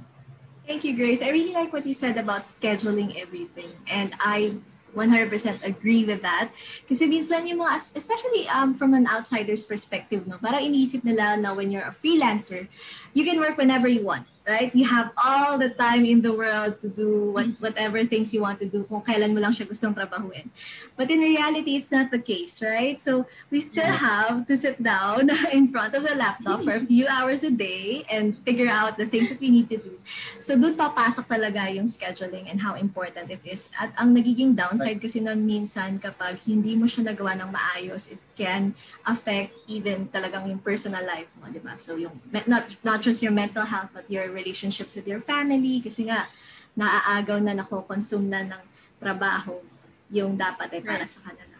Thank 0.64 0.88
you, 0.88 0.96
Grace. 0.96 1.20
I 1.20 1.28
really 1.28 1.52
like 1.52 1.76
what 1.76 1.84
you 1.84 1.92
said 1.92 2.16
about 2.16 2.48
scheduling 2.48 3.20
everything. 3.20 3.76
And 3.84 4.16
I 4.16 4.56
100% 4.94 5.30
agree 5.62 6.06
with 6.06 6.22
that. 6.22 6.50
Kasi 6.88 7.06
minsan 7.06 7.46
yung 7.46 7.62
mga, 7.62 7.94
especially 7.94 8.48
um, 8.48 8.74
from 8.74 8.94
an 8.94 9.06
outsider's 9.06 9.62
perspective, 9.62 10.26
no, 10.26 10.38
parang 10.38 10.62
iniisip 10.62 11.04
nila 11.04 11.36
na 11.36 11.54
when 11.54 11.70
you're 11.70 11.86
a 11.86 11.94
freelancer, 11.94 12.66
you 13.12 13.26
can 13.26 13.38
work 13.38 13.58
whenever 13.58 13.86
you 13.86 14.02
want 14.02 14.26
right? 14.46 14.68
You 14.76 14.84
have 14.84 15.12
all 15.16 15.56
the 15.56 15.70
time 15.70 16.04
in 16.04 16.20
the 16.20 16.32
world 16.32 16.80
to 16.82 16.88
do 16.88 17.32
what, 17.32 17.48
whatever 17.58 18.04
things 18.04 18.32
you 18.34 18.42
want 18.42 18.60
to 18.60 18.68
do 18.68 18.84
kung 18.84 19.00
kailan 19.00 19.32
mo 19.32 19.40
lang 19.40 19.56
siya 19.56 19.64
gustong 19.64 19.96
trabahuin. 19.96 20.52
But 20.96 21.10
in 21.10 21.24
reality, 21.24 21.80
it's 21.80 21.90
not 21.90 22.12
the 22.12 22.20
case, 22.20 22.60
right? 22.60 23.00
So 23.00 23.24
we 23.48 23.64
still 23.64 23.88
have 23.88 24.46
to 24.46 24.54
sit 24.56 24.82
down 24.82 25.32
in 25.52 25.72
front 25.72 25.96
of 25.96 26.04
the 26.04 26.14
laptop 26.14 26.62
for 26.62 26.76
a 26.76 26.84
few 26.84 27.08
hours 27.08 27.42
a 27.42 27.50
day 27.50 28.04
and 28.12 28.36
figure 28.44 28.68
out 28.68 29.00
the 29.00 29.08
things 29.08 29.32
that 29.32 29.40
we 29.40 29.48
need 29.48 29.72
to 29.72 29.80
do. 29.80 29.96
So 30.44 30.60
doon 30.60 30.76
papasok 30.76 31.24
talaga 31.24 31.72
yung 31.72 31.88
scheduling 31.88 32.52
and 32.52 32.60
how 32.60 32.76
important 32.76 33.32
it 33.32 33.40
is. 33.48 33.72
At 33.80 33.96
ang 33.96 34.12
nagiging 34.12 34.52
downside 34.52 35.00
kasi 35.00 35.24
nun 35.24 35.48
minsan 35.48 35.96
kapag 35.96 36.36
hindi 36.44 36.76
mo 36.76 36.84
siya 36.84 37.16
nagawa 37.16 37.32
ng 37.40 37.48
maayos, 37.48 38.12
it 38.12 38.20
can 38.36 38.76
affect 39.08 39.56
even 39.70 40.04
talagang 40.12 40.50
yung 40.50 40.60
personal 40.60 41.00
life 41.06 41.30
mo, 41.40 41.48
di 41.48 41.62
ba? 41.62 41.78
So 41.80 41.96
yung, 41.96 42.20
not, 42.28 42.68
not 42.84 43.00
just 43.00 43.22
your 43.24 43.32
mental 43.32 43.64
health, 43.64 43.88
but 43.94 44.04
your 44.10 44.33
relationships 44.34 44.98
with 44.98 45.06
your 45.06 45.22
family, 45.22 45.78
kasi 45.78 46.10
nga, 46.10 46.26
naaagaw 46.74 47.38
na, 47.38 47.54
nako-consume 47.54 48.26
na 48.26 48.42
ng 48.42 48.62
trabaho 48.98 49.62
yung 50.10 50.34
dapat 50.34 50.74
ay 50.74 50.82
para 50.82 51.06
sa 51.06 51.22
kanila. 51.22 51.56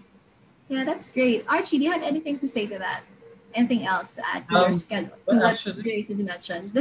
Yeah, 0.66 0.83
that's 0.83 1.09
great. 1.12 1.47
Archie, 1.47 1.78
do 1.78 1.87
you 1.87 1.93
have 1.95 2.02
anything 2.02 2.43
to 2.43 2.49
say 2.50 2.66
to 2.66 2.76
that? 2.83 3.07
Anything 3.54 3.87
else 3.87 4.19
to 4.19 4.23
add 4.26 4.49
to 4.50 4.54
um, 4.59 4.62
your 4.69 4.75
schedule, 4.75 5.14
to 5.14 5.31
well, 5.31 5.47
what 5.47 5.54
actually, 5.54 5.83
Grace 5.83 6.11
has 6.11 6.19
mentioned? 6.19 6.75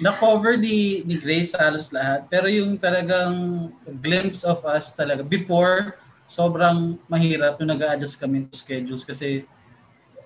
na-cover 0.00 0.56
ni, 0.56 1.04
ni 1.04 1.18
Grace 1.18 1.52
halos 1.52 1.92
lahat. 1.92 2.24
Pero 2.32 2.46
yung 2.48 2.78
talagang 2.80 3.68
glimpse 4.00 4.46
of 4.46 4.64
us 4.64 4.94
talaga 4.94 5.20
before 5.20 5.98
sobrang 6.24 6.96
mahirap 7.10 7.60
nung 7.60 7.76
nag-adjust 7.76 8.16
kami 8.16 8.48
to 8.48 8.56
schedules 8.56 9.04
kasi 9.04 9.44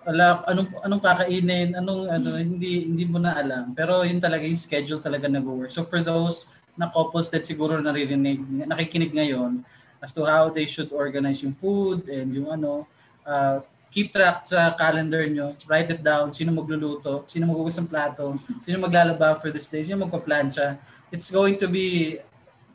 ala 0.07 0.39
anong 0.47 0.71
anong 0.87 1.03
kakainin, 1.03 1.75
anong 1.75 2.07
ano 2.07 2.39
hindi 2.39 2.87
hindi 2.87 3.05
mo 3.05 3.19
na 3.19 3.35
alam. 3.35 3.75
Pero 3.75 4.07
yun 4.07 4.23
talaga 4.23 4.47
yung 4.47 4.59
schedule 4.59 5.03
talaga 5.03 5.27
nag-work. 5.27 5.75
So 5.75 5.83
for 5.83 5.99
those 5.99 6.47
na 6.79 6.87
couples 6.93 7.33
that 7.33 7.43
siguro 7.43 7.81
naririnig, 7.83 8.39
nakikinig 8.69 9.11
ngayon 9.11 9.65
as 9.99 10.13
to 10.13 10.23
how 10.23 10.53
they 10.53 10.69
should 10.69 10.93
organize 10.93 11.43
yung 11.43 11.57
food 11.57 12.07
and 12.07 12.31
yung 12.37 12.53
ano, 12.53 12.87
uh, 13.25 13.65
keep 13.91 14.13
track 14.13 14.45
sa 14.45 14.77
calendar 14.77 15.25
nyo, 15.25 15.57
write 15.67 15.89
it 15.89 16.05
down, 16.05 16.31
sino 16.31 16.53
magluluto, 16.53 17.25
sino 17.25 17.49
maghugas 17.49 17.81
ng 17.81 17.89
plato, 17.89 18.37
sino 18.61 18.77
maglalaba 18.77 19.35
for 19.41 19.49
this 19.49 19.73
day, 19.73 19.81
sino 19.81 20.05
magpa-plancha. 20.05 20.77
It's 21.09 21.33
going 21.33 21.57
to 21.59 21.67
be 21.67 22.21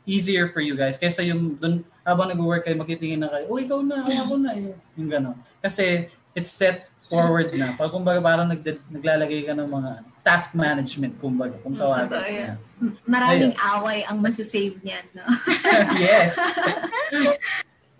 easier 0.02 0.50
for 0.50 0.58
you 0.58 0.74
guys 0.74 0.98
kaysa 0.98 1.22
yung 1.22 1.54
dun, 1.56 1.86
habang 2.02 2.28
nag-work 2.28 2.66
kayo, 2.66 2.74
magtitingin 2.74 3.22
na 3.22 3.30
kayo, 3.30 3.46
oh, 3.46 3.56
ikaw 3.56 3.78
na, 3.80 4.02
ako 4.02 4.34
na. 4.36 4.50
Yung, 4.58 4.76
yung 4.98 5.08
gano'n. 5.08 5.38
Kasi 5.62 6.10
it's 6.34 6.50
set 6.50 6.91
forward 7.12 7.52
na. 7.52 7.76
Pag 7.76 7.92
kumbaga 7.92 8.20
parang 8.24 8.48
nag, 8.48 8.64
naglalagay 8.88 9.44
ka 9.44 9.52
ng 9.52 9.68
mga 9.68 9.90
task 10.24 10.56
management, 10.56 11.20
kumbaga, 11.20 11.60
kung 11.60 11.76
tawagan. 11.76 12.08
Ito, 12.08 12.32
yeah. 12.32 12.56
Maraming 13.04 13.52
Ayun. 13.52 13.76
away 13.76 13.98
ang 14.08 14.18
masasave 14.24 14.80
niyan, 14.80 15.04
no? 15.12 15.24
yes. 16.00 16.32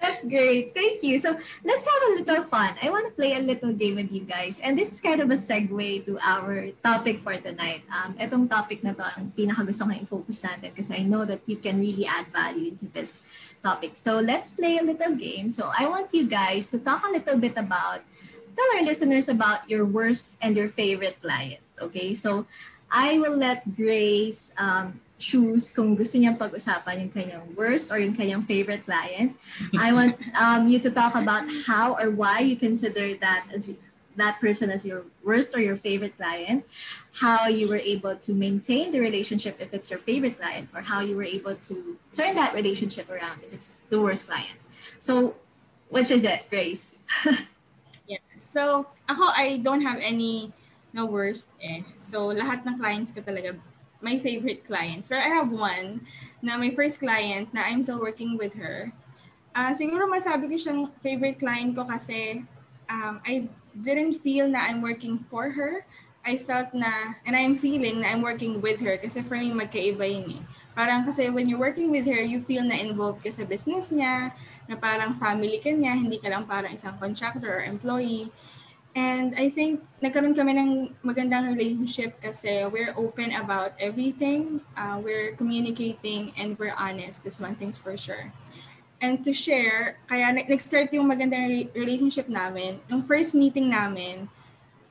That's 0.03 0.27
great. 0.27 0.75
Thank 0.75 1.07
you. 1.07 1.15
So 1.23 1.31
let's 1.63 1.87
have 1.87 2.03
a 2.11 2.11
little 2.19 2.43
fun. 2.51 2.75
I 2.83 2.91
want 2.91 3.07
to 3.07 3.15
play 3.15 3.39
a 3.39 3.43
little 3.43 3.71
game 3.71 3.95
with 3.95 4.11
you 4.11 4.27
guys. 4.27 4.59
And 4.59 4.75
this 4.75 4.91
is 4.91 4.99
kind 4.99 5.23
of 5.23 5.31
a 5.31 5.39
segue 5.39 6.11
to 6.11 6.19
our 6.19 6.75
topic 6.83 7.23
for 7.23 7.39
tonight. 7.39 7.87
Um, 7.87 8.19
itong 8.19 8.51
topic 8.51 8.83
na 8.83 8.99
to, 8.99 9.07
ang 9.07 9.31
pinaka 9.31 9.63
gusto 9.63 9.87
kong 9.87 10.03
i-focus 10.03 10.43
natin 10.43 10.75
kasi 10.75 10.99
I 10.99 11.03
know 11.07 11.23
that 11.23 11.47
you 11.47 11.55
can 11.55 11.79
really 11.79 12.03
add 12.03 12.27
value 12.35 12.75
into 12.75 12.91
this 12.91 13.23
topic. 13.63 13.95
So 13.95 14.19
let's 14.19 14.51
play 14.51 14.83
a 14.83 14.85
little 14.85 15.15
game. 15.15 15.47
So 15.55 15.71
I 15.71 15.87
want 15.87 16.11
you 16.11 16.27
guys 16.27 16.67
to 16.75 16.83
talk 16.83 17.07
a 17.07 17.15
little 17.15 17.39
bit 17.39 17.55
about, 17.55 18.03
tell 18.57 18.71
our 18.77 18.85
listeners 18.85 19.29
about 19.29 19.69
your 19.69 19.85
worst 19.85 20.37
and 20.41 20.57
your 20.57 20.69
favorite 20.69 21.21
client. 21.21 21.61
Okay? 21.81 22.15
So 22.15 22.47
I 22.91 23.19
will 23.19 23.37
let 23.37 23.77
Grace 23.77 24.53
um, 24.59 25.01
choose 25.23 25.71
kung 25.71 25.95
gusto 25.95 26.19
niyang 26.19 26.37
pag-usapan 26.37 27.07
yung 27.07 27.13
kanyang 27.15 27.47
worst 27.55 27.95
or 27.95 28.03
yung 28.03 28.13
kanyang 28.13 28.43
favorite 28.45 28.85
client. 28.85 29.39
I 29.79 29.95
want 29.95 30.19
um, 30.43 30.67
you 30.69 30.83
to 30.83 30.91
talk 30.91 31.15
about 31.15 31.47
how 31.65 31.95
or 31.95 32.11
why 32.11 32.43
you 32.43 32.59
consider 32.59 33.15
that 33.23 33.47
as 33.55 33.73
that 34.17 34.41
person 34.41 34.69
as 34.69 34.85
your 34.85 35.05
worst 35.25 35.57
or 35.57 35.61
your 35.61 35.77
favorite 35.77 36.17
client, 36.17 36.65
how 37.15 37.49
you 37.49 37.69
were 37.69 37.81
able 37.81 38.17
to 38.17 38.35
maintain 38.35 38.93
the 38.93 39.01
relationship 39.01 39.57
if 39.57 39.73
it's 39.73 39.89
your 39.89 40.01
favorite 40.01 40.37
client, 40.37 40.69
or 40.75 40.83
how 40.83 41.01
you 41.01 41.17
were 41.17 41.25
able 41.25 41.55
to 41.57 41.97
turn 42.13 42.35
that 42.35 42.53
relationship 42.53 43.09
around 43.09 43.41
if 43.43 43.53
it's 43.53 43.73
the 43.89 44.01
worst 44.01 44.29
client. 44.29 44.59
So, 45.01 45.37
which 45.89 46.11
is 46.11 46.25
it, 46.25 46.45
Grace? 46.51 46.95
yeah. 48.19 48.25
So, 48.39 48.87
ako, 49.09 49.25
I 49.33 49.61
don't 49.63 49.81
have 49.81 49.99
any 50.03 50.53
na 50.93 51.09
worst 51.09 51.53
eh. 51.63 51.81
So, 51.97 52.33
lahat 52.33 52.69
ng 52.69 52.77
clients 52.77 53.11
ko 53.13 53.25
talaga, 53.25 53.57
my 54.03 54.19
favorite 54.21 54.67
clients. 54.67 55.09
Pero 55.09 55.23
I 55.23 55.31
have 55.33 55.49
one 55.49 56.05
na 56.43 56.59
my 56.59 56.75
first 56.75 57.01
client 57.01 57.49
na 57.55 57.65
I'm 57.65 57.81
still 57.81 58.03
working 58.03 58.37
with 58.37 58.59
her. 58.59 58.93
Uh, 59.55 59.73
siguro 59.73 60.09
masabi 60.09 60.49
ko 60.49 60.57
siyang 60.59 60.91
favorite 61.01 61.39
client 61.39 61.77
ko 61.77 61.85
kasi 61.85 62.45
um, 62.89 63.21
I 63.25 63.49
didn't 63.73 64.21
feel 64.21 64.49
na 64.49 64.69
I'm 64.69 64.83
working 64.83 65.23
for 65.31 65.49
her. 65.55 65.85
I 66.23 66.39
felt 66.39 66.71
na, 66.71 67.19
and 67.27 67.35
I'm 67.35 67.59
feeling 67.59 68.01
na 68.03 68.15
I'm 68.15 68.23
working 68.23 68.63
with 68.63 68.79
her 68.87 68.95
kasi 68.99 69.23
for 69.27 69.35
me 69.35 69.51
magkaiba 69.51 70.07
yun 70.07 70.39
eh. 70.39 70.43
Parang 70.73 71.05
kasi 71.05 71.29
when 71.29 71.51
you're 71.51 71.61
working 71.61 71.93
with 71.93 72.09
her, 72.09 72.23
you 72.25 72.41
feel 72.41 72.65
na 72.65 72.81
involved 72.81 73.21
ka 73.21 73.29
sa 73.29 73.45
business 73.45 73.93
niya, 73.93 74.33
na 74.73 74.81
parang 74.81 75.13
family 75.21 75.61
ka 75.61 75.69
niya, 75.69 75.93
hindi 75.93 76.17
ka 76.17 76.33
lang 76.33 76.49
parang 76.49 76.73
isang 76.73 76.97
contractor 76.97 77.61
or 77.61 77.65
employee. 77.69 78.33
And 78.97 79.37
I 79.37 79.53
think 79.53 79.85
nagkaroon 80.01 80.37
kami 80.37 80.57
ng 80.57 80.71
magandang 81.05 81.53
relationship 81.53 82.17
kasi 82.21 82.65
we're 82.69 82.93
open 82.97 83.37
about 83.37 83.77
everything. 83.77 84.65
Uh, 84.77 85.01
we're 85.01 85.37
communicating 85.37 86.33
and 86.41 86.57
we're 86.57 86.77
honest. 86.77 87.25
This 87.25 87.41
one 87.41 87.57
thing's 87.57 87.77
for 87.77 87.97
sure. 87.97 88.33
And 89.01 89.21
to 89.25 89.33
share, 89.33 90.01
kaya 90.09 90.33
nag-start 90.33 90.93
yung 90.93 91.09
magandang 91.09 91.73
relationship 91.73 92.29
namin. 92.29 92.81
Yung 92.89 93.05
first 93.05 93.33
meeting 93.37 93.73
namin, 93.73 94.29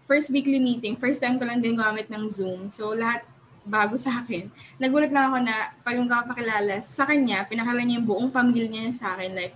first 0.09 0.33
weekly 0.33 0.59
meeting, 0.59 0.97
first 0.97 1.21
time 1.21 1.37
ko 1.37 1.45
lang 1.45 1.61
din 1.61 1.77
gumamit 1.77 2.09
ng 2.09 2.25
Zoom. 2.27 2.73
So 2.73 2.91
lahat 2.97 3.23
bago 3.61 3.95
sa 3.97 4.21
akin. 4.21 4.49
Nagulat 4.81 5.13
lang 5.13 5.29
ako 5.29 5.37
na 5.45 5.55
pag 5.85 5.95
yung 5.97 6.09
kakapakilala 6.09 6.81
sa 6.81 7.05
kanya, 7.05 7.45
pinakala 7.45 7.81
niya 7.85 8.01
yung 8.01 8.07
buong 8.09 8.29
pamilya 8.33 8.67
niya 8.67 8.83
sa 8.97 9.07
akin. 9.17 9.31
Like, 9.37 9.53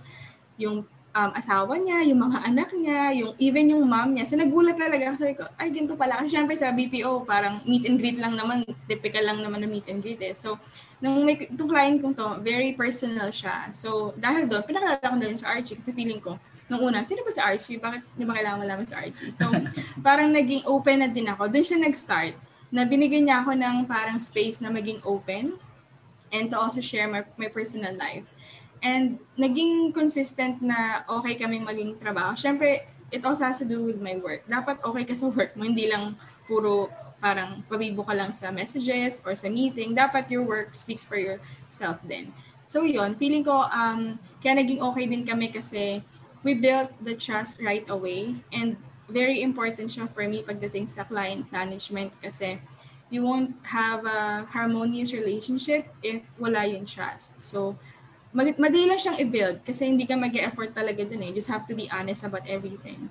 yung 0.56 0.86
um, 1.16 1.30
asawa 1.32 1.80
niya, 1.80 2.04
yung 2.04 2.20
mga 2.20 2.38
anak 2.44 2.68
niya, 2.76 3.00
yung 3.16 3.32
even 3.40 3.72
yung 3.72 3.88
mom 3.88 4.12
niya. 4.12 4.28
So 4.28 4.36
nagulat 4.36 4.76
talaga 4.76 5.16
kasi 5.16 5.32
ko, 5.32 5.48
ay 5.56 5.72
ginto 5.72 5.96
pala. 5.96 6.20
Kasi 6.20 6.36
syempre 6.36 6.52
sa 6.60 6.68
BPO, 6.76 7.24
parang 7.24 7.64
meet 7.64 7.88
and 7.88 7.96
greet 7.96 8.20
lang 8.20 8.36
naman, 8.36 8.68
typical 8.84 9.24
lang 9.24 9.40
naman 9.40 9.64
na 9.64 9.68
meet 9.68 9.88
and 9.88 10.04
greet 10.04 10.20
eh. 10.20 10.36
So, 10.36 10.60
nung 11.00 11.24
may, 11.24 11.40
itong 11.40 11.72
client 11.72 12.04
kong 12.04 12.14
to, 12.16 12.28
very 12.44 12.76
personal 12.76 13.32
siya. 13.32 13.72
So, 13.72 14.12
dahil 14.20 14.44
doon, 14.44 14.64
pinakilala 14.68 15.00
ko 15.00 15.16
na 15.16 15.28
rin 15.28 15.40
sa 15.40 15.56
Archie 15.56 15.80
kasi 15.80 15.96
feeling 15.96 16.20
ko, 16.20 16.36
nung 16.68 16.84
una, 16.84 17.00
sino 17.04 17.24
ba 17.24 17.32
si 17.32 17.40
Archie? 17.40 17.80
Bakit 17.80 18.16
di 18.16 18.24
ba 18.28 18.36
kailangan 18.36 18.60
malaman 18.60 18.84
si 18.84 18.92
Archie? 18.96 19.32
So, 19.32 19.48
parang 20.06 20.28
naging 20.32 20.68
open 20.68 21.00
na 21.00 21.08
din 21.08 21.28
ako. 21.32 21.48
Doon 21.48 21.64
siya 21.64 21.80
nag-start 21.80 22.45
na 22.70 22.84
binigyan 22.84 23.30
niya 23.30 23.42
ako 23.42 23.54
ng 23.54 23.86
parang 23.86 24.18
space 24.18 24.58
na 24.58 24.70
maging 24.72 24.98
open 25.06 25.58
and 26.34 26.50
to 26.50 26.56
also 26.58 26.82
share 26.82 27.06
my, 27.06 27.22
my 27.38 27.48
personal 27.48 27.94
life. 27.94 28.26
And 28.82 29.18
naging 29.38 29.94
consistent 29.94 30.60
na 30.60 31.06
okay 31.08 31.38
kaming 31.38 31.64
maging 31.64 31.96
trabaho. 32.02 32.36
Siyempre, 32.36 32.84
it 33.10 33.22
also 33.24 33.46
has 33.46 33.58
to 33.62 33.68
do 33.68 33.82
with 33.82 34.02
my 34.02 34.18
work. 34.18 34.44
Dapat 34.46 34.82
okay 34.82 35.04
ka 35.06 35.14
sa 35.14 35.30
work 35.36 35.54
mo, 35.54 35.64
hindi 35.64 35.88
lang 35.88 36.18
puro 36.46 36.90
parang 37.16 37.64
pabibo 37.64 38.04
ka 38.04 38.12
lang 38.12 38.30
sa 38.36 38.52
messages 38.52 39.24
or 39.24 39.32
sa 39.34 39.48
meeting. 39.48 39.96
Dapat 39.96 40.28
your 40.28 40.44
work 40.44 40.76
speaks 40.76 41.02
for 41.02 41.16
yourself 41.16 41.98
din. 42.04 42.30
So 42.66 42.82
yon 42.82 43.14
feeling 43.16 43.46
ko 43.46 43.64
um, 43.70 44.18
kaya 44.42 44.58
naging 44.58 44.82
okay 44.82 45.06
din 45.06 45.22
kami 45.22 45.54
kasi 45.54 46.02
we 46.42 46.54
built 46.54 46.92
the 47.02 47.14
trust 47.14 47.62
right 47.62 47.86
away 47.90 48.42
and 48.50 48.76
very 49.06 49.42
important 49.42 49.90
siya 49.90 50.10
for 50.10 50.26
me 50.26 50.42
pagdating 50.42 50.90
sa 50.90 51.06
client 51.06 51.46
management 51.50 52.10
kasi 52.18 52.58
you 53.10 53.22
won't 53.22 53.54
have 53.62 54.02
a 54.02 54.46
harmonious 54.50 55.14
relationship 55.14 55.86
if 56.02 56.22
wala 56.38 56.66
yung 56.66 56.82
trust. 56.82 57.38
So, 57.38 57.78
mag- 58.34 58.58
madali 58.58 58.90
lang 58.90 58.98
siyang 58.98 59.18
i-build 59.22 59.62
kasi 59.62 59.86
hindi 59.86 60.04
ka 60.04 60.18
mag 60.18 60.34
effort 60.34 60.74
talaga 60.74 61.06
dun 61.06 61.22
eh. 61.22 61.30
You 61.30 61.38
just 61.38 61.50
have 61.50 61.64
to 61.70 61.74
be 61.74 61.86
honest 61.86 62.26
about 62.26 62.44
everything. 62.50 63.08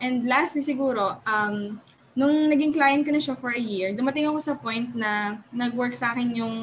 And 0.00 0.24
lastly 0.24 0.64
siguro, 0.64 1.20
um, 1.28 1.78
nung 2.16 2.48
naging 2.48 2.72
client 2.72 3.04
ko 3.04 3.12
na 3.12 3.20
siya 3.20 3.36
for 3.36 3.52
a 3.52 3.60
year, 3.60 3.92
dumating 3.92 4.24
ako 4.26 4.38
sa 4.40 4.54
point 4.56 4.90
na 4.96 5.42
nag-work 5.52 5.92
sa 5.92 6.16
akin 6.16 6.32
yung 6.34 6.54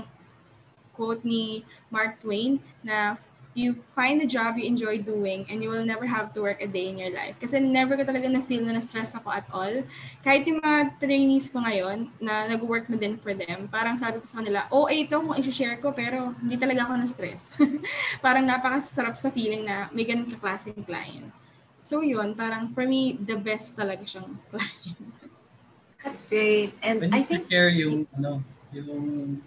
quote 0.98 1.22
ni 1.24 1.64
Mark 1.94 2.20
Twain 2.20 2.60
na 2.82 3.16
you 3.54 3.76
find 3.92 4.22
a 4.24 4.28
job 4.28 4.56
you 4.56 4.64
enjoy 4.64 5.04
doing 5.04 5.44
and 5.52 5.60
you 5.60 5.68
will 5.68 5.84
never 5.84 6.08
have 6.08 6.32
to 6.32 6.40
work 6.40 6.64
a 6.64 6.68
day 6.68 6.88
in 6.88 6.96
your 6.96 7.12
life. 7.12 7.36
Kasi 7.36 7.60
never 7.60 8.00
ko 8.00 8.04
talaga 8.08 8.32
na-feel 8.32 8.64
na 8.64 8.80
na-stress 8.80 9.12
ako 9.16 9.28
at 9.28 9.44
all. 9.52 9.84
Kahit 10.24 10.48
yung 10.48 10.64
mga 10.64 10.96
trainees 11.04 11.52
ko 11.52 11.60
ngayon 11.60 12.08
na 12.24 12.48
nag-work 12.48 12.88
na 12.88 12.96
din 12.96 13.20
for 13.20 13.36
them, 13.36 13.68
parang 13.68 14.00
sabi 14.00 14.24
ko 14.24 14.26
sa 14.26 14.40
kanila, 14.40 14.72
oh, 14.72 14.88
ito 14.88 15.12
kung 15.20 15.36
i-share 15.36 15.78
ko, 15.84 15.92
pero 15.92 16.32
hindi 16.40 16.56
talaga 16.56 16.88
ako 16.88 16.94
na-stress. 17.04 17.60
parang 18.26 18.48
napakasarap 18.48 19.20
sa 19.20 19.28
feeling 19.28 19.68
na 19.68 19.92
may 19.92 20.08
ganun 20.08 20.32
kaklaseng 20.32 20.80
client. 20.88 21.28
So 21.84 22.00
yun, 22.00 22.38
parang 22.38 22.72
for 22.72 22.88
me, 22.88 23.20
the 23.20 23.36
best 23.36 23.76
talaga 23.76 24.08
siyang 24.08 24.40
client. 24.52 25.12
That's 26.00 26.24
great. 26.26 26.72
And 26.82 27.04
When 27.04 27.14
I 27.14 27.22
you 27.22 27.28
think 27.28 27.52
share 27.52 27.70
yung, 27.70 28.08
ano, 28.16 28.40
yung 28.72 29.44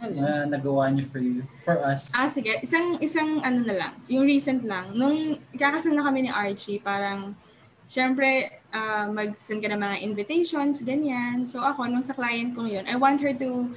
na 0.00 0.44
nagawa 0.44 0.92
niyo 0.92 1.04
for 1.08 1.20
you, 1.20 1.42
for 1.64 1.80
us. 1.80 2.12
Ah, 2.12 2.28
sige. 2.28 2.60
Isang, 2.60 3.00
isang 3.00 3.40
ano 3.40 3.64
na 3.64 3.74
lang. 3.74 3.92
Yung 4.12 4.28
recent 4.28 4.62
lang. 4.62 4.92
Nung 4.92 5.40
kakasal 5.56 5.96
na 5.96 6.04
kami 6.04 6.28
ni 6.28 6.30
Archie, 6.30 6.78
parang, 6.80 7.32
syempre, 7.88 8.60
uh, 8.74 9.08
mag-send 9.08 9.64
ka 9.64 9.68
ng 9.72 9.80
mga 9.80 9.96
invitations, 10.04 10.84
ganyan. 10.84 11.48
So 11.48 11.64
ako, 11.64 11.88
nung 11.88 12.04
sa 12.04 12.12
client 12.12 12.52
kong 12.52 12.68
yun, 12.68 12.84
I 12.84 13.00
want 13.00 13.24
her 13.24 13.32
to 13.32 13.72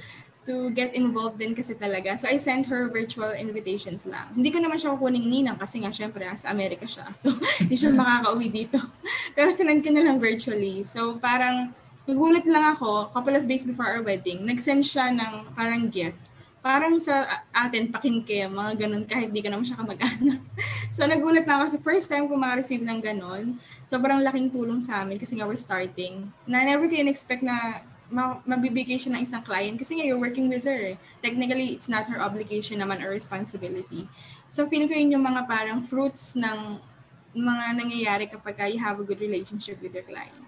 to 0.48 0.72
get 0.72 0.96
involved 0.96 1.36
din 1.36 1.52
kasi 1.52 1.76
talaga. 1.76 2.16
So 2.16 2.26
I 2.26 2.40
sent 2.40 2.64
her 2.72 2.88
virtual 2.88 3.30
invitations 3.36 4.08
lang. 4.08 4.32
Hindi 4.32 4.48
ko 4.48 4.58
naman 4.64 4.80
siya 4.80 4.96
kukuning 4.96 5.28
ninang 5.28 5.60
kasi 5.60 5.84
nga 5.84 5.92
syempre 5.92 6.24
sa 6.34 6.50
Amerika 6.50 6.88
siya. 6.88 7.06
So 7.20 7.30
hindi 7.60 7.76
siya 7.76 7.92
makakauwi 7.92 8.48
dito. 8.48 8.80
Pero 9.36 9.52
sinend 9.52 9.84
ko 9.84 9.92
na 9.92 10.02
lang 10.02 10.16
virtually. 10.16 10.80
So 10.82 11.20
parang 11.20 11.76
nagulat 12.10 12.44
lang 12.44 12.74
ako, 12.74 13.14
couple 13.14 13.38
of 13.38 13.46
days 13.46 13.62
before 13.62 13.86
our 13.86 14.02
wedding, 14.02 14.42
nag-send 14.42 14.82
siya 14.82 15.14
ng 15.14 15.54
parang 15.54 15.86
gift. 15.86 16.18
Parang 16.60 17.00
sa 17.00 17.24
atin, 17.54 17.88
pakinke, 17.88 18.44
mga 18.44 18.84
ganun, 18.84 19.08
kahit 19.08 19.32
di 19.32 19.40
ka 19.40 19.48
naman 19.48 19.64
siya 19.64 19.80
kamag-anak. 19.80 20.42
so 20.94 21.06
nagulat 21.06 21.48
lang 21.48 21.62
ako 21.62 21.78
sa 21.78 21.80
first 21.80 22.10
time 22.10 22.28
ko 22.28 22.36
makareceive 22.36 22.84
ng 22.84 23.00
ganun. 23.00 23.56
Sobrang 23.88 24.20
laking 24.20 24.52
tulong 24.52 24.84
sa 24.84 25.00
amin 25.00 25.16
kasi 25.16 25.40
nga 25.40 25.48
we're 25.48 25.56
starting. 25.56 26.28
Na 26.44 26.60
never 26.60 26.84
ko 26.84 26.98
in-expect 26.98 27.40
na 27.40 27.80
ma- 28.10 28.42
mabibigay 28.44 28.98
siya 28.98 29.16
ng 29.16 29.22
isang 29.24 29.40
client 29.40 29.78
kasi 29.78 29.96
nga 29.96 30.04
you're 30.04 30.20
working 30.20 30.50
with 30.50 30.66
her. 30.66 30.98
Technically, 31.24 31.72
it's 31.72 31.88
not 31.88 32.10
her 32.10 32.20
obligation 32.20 32.82
naman 32.82 33.00
or 33.00 33.08
responsibility. 33.08 34.04
So 34.50 34.66
feeling 34.66 34.90
ko 34.90 34.98
yun 34.98 35.14
yung 35.14 35.24
mga 35.24 35.46
parang 35.46 35.86
fruits 35.86 36.34
ng 36.34 36.82
mga 37.30 37.64
nangyayari 37.78 38.26
kapag 38.26 38.58
you 38.74 38.82
have 38.82 38.98
a 38.98 39.06
good 39.06 39.22
relationship 39.22 39.78
with 39.78 39.94
your 39.94 40.04
client. 40.04 40.39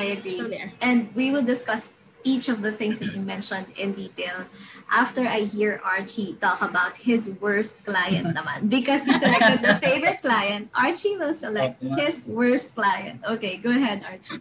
I 0.00 0.16
agree. 0.16 0.32
So 0.32 0.48
there. 0.48 0.72
And 0.80 1.12
we 1.14 1.30
will 1.30 1.44
discuss 1.44 1.92
each 2.24 2.48
of 2.48 2.60
the 2.60 2.72
things 2.72 3.00
that 3.00 3.12
you 3.12 3.20
mentioned 3.20 3.66
in 3.76 3.92
detail 3.92 4.44
after 4.92 5.24
I 5.24 5.48
hear 5.48 5.80
Archie 5.84 6.36
talk 6.40 6.60
about 6.60 6.96
his 6.96 7.36
worst 7.40 7.84
client 7.84 8.32
naman. 8.36 8.68
Because 8.68 9.04
he 9.04 9.12
selected 9.16 9.60
the 9.60 9.76
favorite 9.80 10.20
client, 10.20 10.68
Archie 10.74 11.16
will 11.16 11.36
select 11.36 11.80
Okay. 11.80 12.04
his 12.04 12.24
worst 12.28 12.74
client. 12.74 13.20
Okay, 13.24 13.56
go 13.60 13.70
ahead, 13.70 14.04
Archie. 14.04 14.40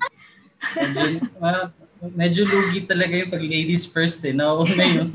Medyo, 0.76 1.08
ah, 1.44 1.72
medyo 2.16 2.44
lugi 2.48 2.84
talaga 2.84 3.16
yung 3.16 3.32
pag 3.32 3.44
ladies 3.44 3.88
first 3.88 4.24
eh. 4.28 4.36
Nauna 4.36 4.76
yung, 5.00 5.12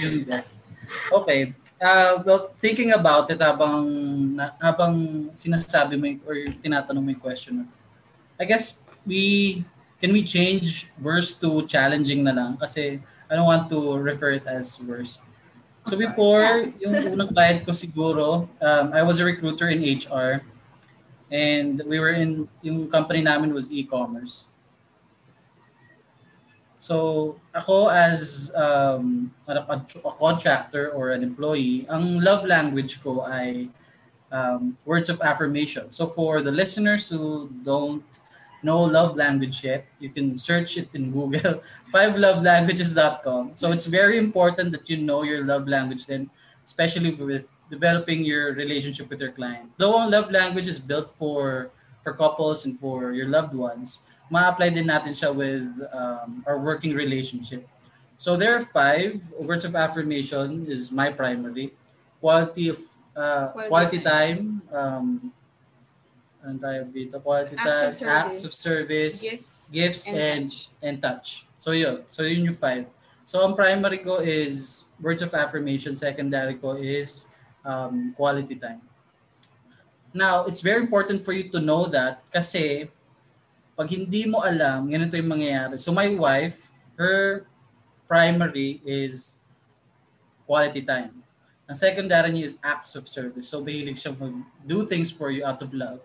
yung 0.00 0.16
best. 0.24 0.60
Okay. 1.08 1.56
Uh, 1.80 2.20
well, 2.24 2.52
thinking 2.60 2.92
about 2.92 3.28
it 3.32 3.40
habang, 3.40 3.88
habang 4.60 5.32
sinasabi 5.32 5.96
mo 5.96 6.08
or 6.28 6.36
tinatanong 6.60 7.00
mo 7.02 7.10
yung 7.12 7.24
question 7.24 7.64
I 8.38 8.44
guess 8.44 8.82
we 9.06 9.62
can 10.02 10.10
we 10.10 10.26
change 10.26 10.90
worst 10.98 11.38
to 11.38 11.62
challenging 11.70 12.26
na 12.26 12.34
lang 12.34 12.58
kasi 12.58 12.98
I 13.30 13.38
don't 13.38 13.46
want 13.46 13.70
to 13.70 13.94
refer 14.02 14.34
it 14.34 14.44
as 14.50 14.82
worst. 14.82 15.22
So 15.86 15.94
before, 15.94 16.42
yung 16.82 17.14
unang 17.14 17.30
client 17.30 17.62
ko 17.62 17.70
siguro, 17.70 18.50
um, 18.58 18.86
I 18.90 19.06
was 19.06 19.22
a 19.22 19.24
recruiter 19.24 19.70
in 19.70 19.78
HR 19.78 20.42
and 21.30 21.80
we 21.86 22.02
were 22.02 22.18
in, 22.18 22.50
yung 22.66 22.90
company 22.90 23.22
namin 23.22 23.54
was 23.54 23.70
e-commerce. 23.70 24.50
So, 26.82 27.38
ako 27.54 27.94
as 27.94 28.50
um, 28.58 29.30
a, 29.46 29.54
a 29.54 30.12
contractor 30.18 30.90
or 30.90 31.14
an 31.14 31.22
employee, 31.22 31.86
ang 31.86 32.18
love 32.18 32.42
language 32.42 32.98
ko 32.98 33.22
ay 33.22 33.70
um, 34.34 34.76
words 34.84 35.06
of 35.06 35.22
affirmation. 35.22 35.94
So, 35.94 36.10
for 36.10 36.42
the 36.42 36.50
listeners 36.50 37.06
who 37.06 37.54
don't 37.62 38.02
know 38.62 38.80
love 38.80 39.16
language 39.16 39.64
yet, 39.64 39.86
you 39.98 40.10
can 40.10 40.38
search 40.38 40.76
it 40.78 40.88
in 40.94 41.10
Google, 41.10 41.60
fivelovelanguages.com. 41.94 43.52
So, 43.54 43.72
it's 43.72 43.86
very 43.86 44.18
important 44.18 44.72
that 44.72 44.88
you 44.88 44.98
know 44.98 45.22
your 45.22 45.44
love 45.44 45.68
language 45.68 46.06
then, 46.06 46.30
especially 46.64 47.14
with 47.14 47.46
developing 47.72 48.24
your 48.24 48.52
relationship 48.52 49.08
with 49.08 49.20
your 49.20 49.32
client. 49.32 49.72
Though 49.80 49.96
ang 49.96 50.12
love 50.12 50.30
language 50.30 50.68
is 50.68 50.78
built 50.78 51.16
for 51.16 51.72
for 52.04 52.12
couples 52.12 52.68
and 52.68 52.76
for 52.76 53.16
your 53.16 53.32
loved 53.32 53.56
ones, 53.56 54.04
ma-apply 54.28 54.76
din 54.76 54.92
natin 54.92 55.16
siya 55.16 55.32
with 55.32 55.64
um, 55.92 56.44
our 56.44 56.60
working 56.60 56.92
relationship. 56.92 57.64
So 58.20 58.36
there 58.36 58.54
are 58.54 58.62
five 58.62 59.24
words 59.40 59.64
of 59.64 59.74
affirmation 59.74 60.68
is 60.68 60.92
my 60.92 61.10
primary. 61.10 61.72
Quality 62.20 62.70
of 62.70 62.78
uh, 63.16 63.50
Quality 63.50 63.68
quality 63.68 63.98
time, 64.00 64.62
um, 64.72 65.32
Ang 66.42 66.58
tawag 66.58 66.90
dito? 66.90 67.22
Quality 67.22 67.54
Acts 67.54 67.62
of 67.62 67.70
time, 67.70 67.92
service. 67.94 68.02
acts 68.10 68.40
of 68.42 68.52
service, 68.52 69.16
Gifts. 69.22 69.52
gifts, 69.70 70.02
and 70.10 70.18
and, 70.18 70.44
touch. 70.50 70.56
and 70.82 70.96
touch. 70.98 71.28
So 71.58 71.70
yun. 71.70 72.02
So 72.10 72.26
yun 72.26 72.50
yung 72.50 72.58
five. 72.58 72.90
So 73.22 73.46
ang 73.46 73.54
primary 73.54 74.02
ko 74.02 74.18
is 74.18 74.84
words 74.98 75.22
of 75.22 75.30
affirmation. 75.30 75.94
Secondary 75.94 76.58
ko 76.58 76.74
is 76.74 77.30
um, 77.62 78.10
quality 78.18 78.58
time. 78.58 78.82
Now, 80.12 80.44
it's 80.44 80.60
very 80.60 80.82
important 80.82 81.24
for 81.24 81.32
you 81.32 81.48
to 81.54 81.60
know 81.62 81.86
that 81.88 82.20
kasi 82.28 82.90
pag 83.78 83.88
hindi 83.88 84.28
mo 84.28 84.44
alam, 84.44 84.90
ganito 84.90 85.16
yung 85.16 85.30
mangyayari. 85.32 85.80
So 85.80 85.94
my 85.94 86.10
wife, 86.12 86.68
her 87.00 87.46
primary 88.04 88.82
is 88.84 89.40
quality 90.44 90.84
time. 90.84 91.24
Ang 91.64 91.78
secondary 91.78 92.28
niya 92.28 92.52
is 92.52 92.54
acts 92.60 92.92
of 92.98 93.08
service. 93.08 93.48
So 93.48 93.64
mahilig 93.64 93.96
siya 93.96 94.12
mag-do 94.12 94.84
things 94.84 95.08
for 95.08 95.32
you 95.32 95.46
out 95.46 95.64
of 95.64 95.72
love. 95.72 96.04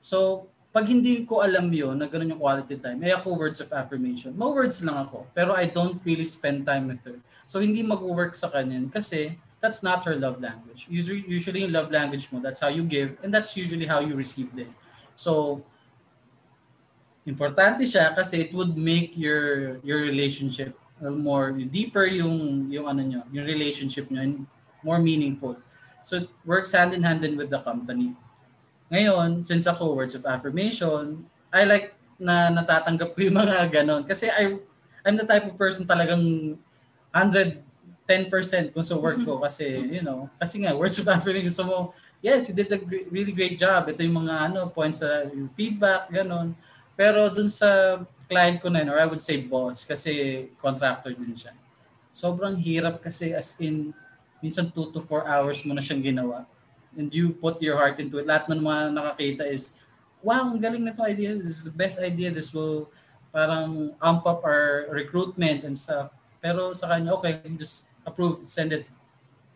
So, 0.00 0.48
pag 0.70 0.86
hindi 0.86 1.26
ko 1.26 1.42
alam 1.42 1.68
yon 1.70 1.98
na 1.98 2.06
ganun 2.06 2.34
yung 2.34 2.42
quality 2.42 2.78
time, 2.78 3.02
eh 3.02 3.12
ako 3.12 3.34
words 3.36 3.58
of 3.60 3.70
affirmation. 3.74 4.32
Mo 4.34 4.54
words 4.54 4.80
lang 4.80 4.96
ako, 4.96 5.26
pero 5.34 5.52
I 5.52 5.66
don't 5.66 5.98
really 6.06 6.26
spend 6.26 6.64
time 6.64 6.88
with 6.88 7.02
her. 7.04 7.18
So, 7.44 7.60
hindi 7.60 7.84
mag-work 7.84 8.34
sa 8.34 8.48
kanya 8.48 8.80
kasi 8.88 9.34
that's 9.58 9.82
not 9.82 10.06
her 10.06 10.16
love 10.16 10.38
language. 10.38 10.86
Usually, 10.88 11.26
usually 11.26 11.66
yung 11.66 11.74
love 11.74 11.90
language 11.90 12.30
mo, 12.30 12.38
that's 12.38 12.62
how 12.62 12.70
you 12.70 12.86
give 12.86 13.18
and 13.20 13.34
that's 13.34 13.58
usually 13.58 13.84
how 13.84 14.00
you 14.00 14.14
receive 14.14 14.48
din. 14.54 14.70
So, 15.18 15.62
importante 17.28 17.84
siya 17.84 18.16
kasi 18.16 18.48
it 18.48 18.50
would 18.56 18.74
make 18.78 19.12
your 19.14 19.76
your 19.84 20.00
relationship 20.00 20.72
more 21.00 21.52
deeper 21.52 22.04
yung 22.04 22.68
yung 22.68 22.88
ano 22.88 23.00
nyo, 23.04 23.20
yung 23.32 23.44
relationship 23.44 24.08
nyo 24.08 24.20
and 24.20 24.34
more 24.84 25.00
meaningful. 25.00 25.56
So 26.04 26.24
it 26.24 26.28
works 26.44 26.72
hand 26.72 26.92
in 26.92 27.04
hand 27.04 27.20
din 27.20 27.36
with 27.36 27.52
the 27.52 27.60
company. 27.60 28.16
Ngayon, 28.90 29.46
since 29.46 29.70
ako 29.70 29.94
words 29.94 30.18
of 30.18 30.26
affirmation, 30.26 31.22
I 31.54 31.62
like 31.62 31.94
na 32.18 32.50
natatanggap 32.50 33.14
ko 33.14 33.18
yung 33.22 33.38
mga 33.38 33.70
ganon. 33.70 34.02
Kasi 34.02 34.26
I, 34.28 34.58
I'm 35.06 35.16
the 35.16 35.24
type 35.24 35.46
of 35.46 35.54
person 35.54 35.86
talagang 35.86 36.20
110% 37.14 38.74
kung 38.74 38.84
sa 38.84 38.98
work 38.98 39.22
ko. 39.22 39.40
Kasi, 39.40 39.64
you 39.88 40.02
know, 40.02 40.26
kasi 40.36 40.60
nga, 40.66 40.74
words 40.74 40.98
of 40.98 41.06
affirmation, 41.06 41.48
gusto 41.48 41.64
mo, 41.64 41.76
yes, 42.20 42.50
you 42.50 42.54
did 42.54 42.68
a 42.68 42.76
gr- 42.76 43.08
really 43.08 43.32
great 43.32 43.56
job. 43.56 43.88
Ito 43.88 44.02
yung 44.02 44.26
mga 44.26 44.52
ano, 44.52 44.68
points 44.68 45.00
sa 45.00 45.24
yung 45.30 45.48
feedback, 45.56 46.12
ganon. 46.12 46.52
Pero 46.98 47.32
dun 47.32 47.48
sa 47.48 48.02
client 48.28 48.60
ko 48.60 48.68
na 48.68 48.84
yun, 48.84 48.90
or 48.92 48.98
I 49.00 49.08
would 49.08 49.22
say 49.22 49.40
boss, 49.40 49.88
kasi 49.88 50.46
contractor 50.60 51.16
din 51.16 51.32
siya. 51.32 51.56
Sobrang 52.12 52.58
hirap 52.58 53.00
kasi 53.00 53.32
as 53.32 53.56
in, 53.62 53.94
minsan 54.44 54.68
2 54.68 54.92
to 54.92 55.00
4 55.00 55.24
hours 55.24 55.64
mo 55.64 55.72
na 55.72 55.80
siyang 55.80 56.04
ginawa. 56.04 56.44
And 56.98 57.12
you 57.14 57.30
put 57.34 57.62
your 57.62 57.78
heart 57.78 58.02
into 58.02 58.18
it. 58.18 58.26
Lahat 58.26 58.50
ng 58.50 58.62
mga 58.62 58.80
nakakita 58.94 59.44
is, 59.46 59.74
wow, 60.20 60.42
ang 60.42 60.58
galing 60.58 60.82
na 60.84 60.92
itong 60.92 61.06
idea. 61.06 61.34
This 61.38 61.62
is 61.62 61.64
the 61.66 61.74
best 61.74 62.02
idea. 62.02 62.34
This 62.34 62.50
will 62.50 62.90
parang 63.30 63.94
amp 64.02 64.26
up 64.26 64.42
our 64.42 64.90
recruitment 64.90 65.62
and 65.62 65.78
stuff. 65.78 66.10
Pero 66.42 66.74
sa 66.74 66.90
kanya, 66.90 67.14
okay, 67.14 67.38
just 67.54 67.86
approve, 68.02 68.42
send 68.48 68.74
it. 68.74 68.88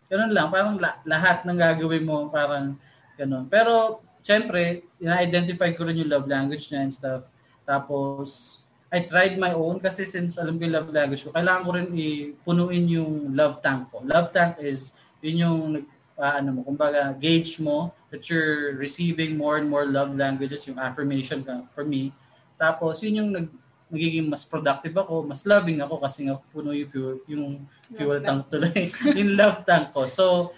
Ganun 0.07 0.31
lang, 0.31 0.53
parang 0.53 0.79
la- 0.79 1.01
lahat 1.03 1.42
ng 1.42 1.59
gagawin 1.59 2.05
mo, 2.07 2.31
parang 2.31 2.79
ganun. 3.18 3.51
Pero, 3.51 4.05
syempre, 4.23 4.85
na-identify 5.01 5.73
ko 5.75 5.88
rin 5.88 5.99
yung 5.99 6.12
love 6.12 6.29
language 6.29 6.70
niya 6.70 6.87
and 6.87 6.94
stuff. 6.94 7.27
Tapos, 7.64 8.61
I 8.94 9.03
tried 9.03 9.40
my 9.40 9.57
own 9.57 9.83
kasi 9.83 10.07
since 10.07 10.38
alam 10.38 10.55
ko 10.55 10.70
yung 10.70 10.77
love 10.77 10.92
language 10.94 11.27
ko, 11.27 11.35
kailangan 11.35 11.62
ko 11.66 11.70
rin 11.75 11.88
ipunuin 11.90 12.85
yung 12.87 13.35
love 13.35 13.59
tank 13.59 13.90
ko. 13.90 14.05
Love 14.07 14.31
tank 14.31 14.62
is, 14.62 14.94
yun 15.18 15.42
yung, 15.42 15.61
uh, 16.18 16.33
ano 16.38 16.59
mo, 16.59 16.61
kumbaga, 16.62 17.14
gauge 17.18 17.59
mo 17.59 17.92
that 18.11 18.27
you're 18.31 18.74
receiving 18.79 19.37
more 19.37 19.59
and 19.59 19.66
more 19.66 19.87
love 19.87 20.14
languages, 20.14 20.66
yung 20.66 20.79
affirmation 20.79 21.42
ka 21.42 21.66
for 21.74 21.83
me. 21.83 22.14
Tapos, 22.59 23.03
yun 23.03 23.24
yung 23.24 23.31
nag, 23.35 23.46
magiging 23.90 24.27
mas 24.27 24.42
productive 24.42 24.94
ako, 24.96 25.22
mas 25.22 25.46
loving 25.46 25.79
ako 25.83 26.03
kasi 26.03 26.27
nga 26.27 26.38
puno 26.50 26.74
yung 26.74 26.90
fuel, 26.90 27.14
yung 27.31 27.44
fuel 27.94 28.18
tank 28.18 28.50
tuloy, 28.50 28.90
yung 29.18 29.38
love 29.38 29.62
tank 29.62 29.94
ko. 29.94 30.07
So, 30.07 30.50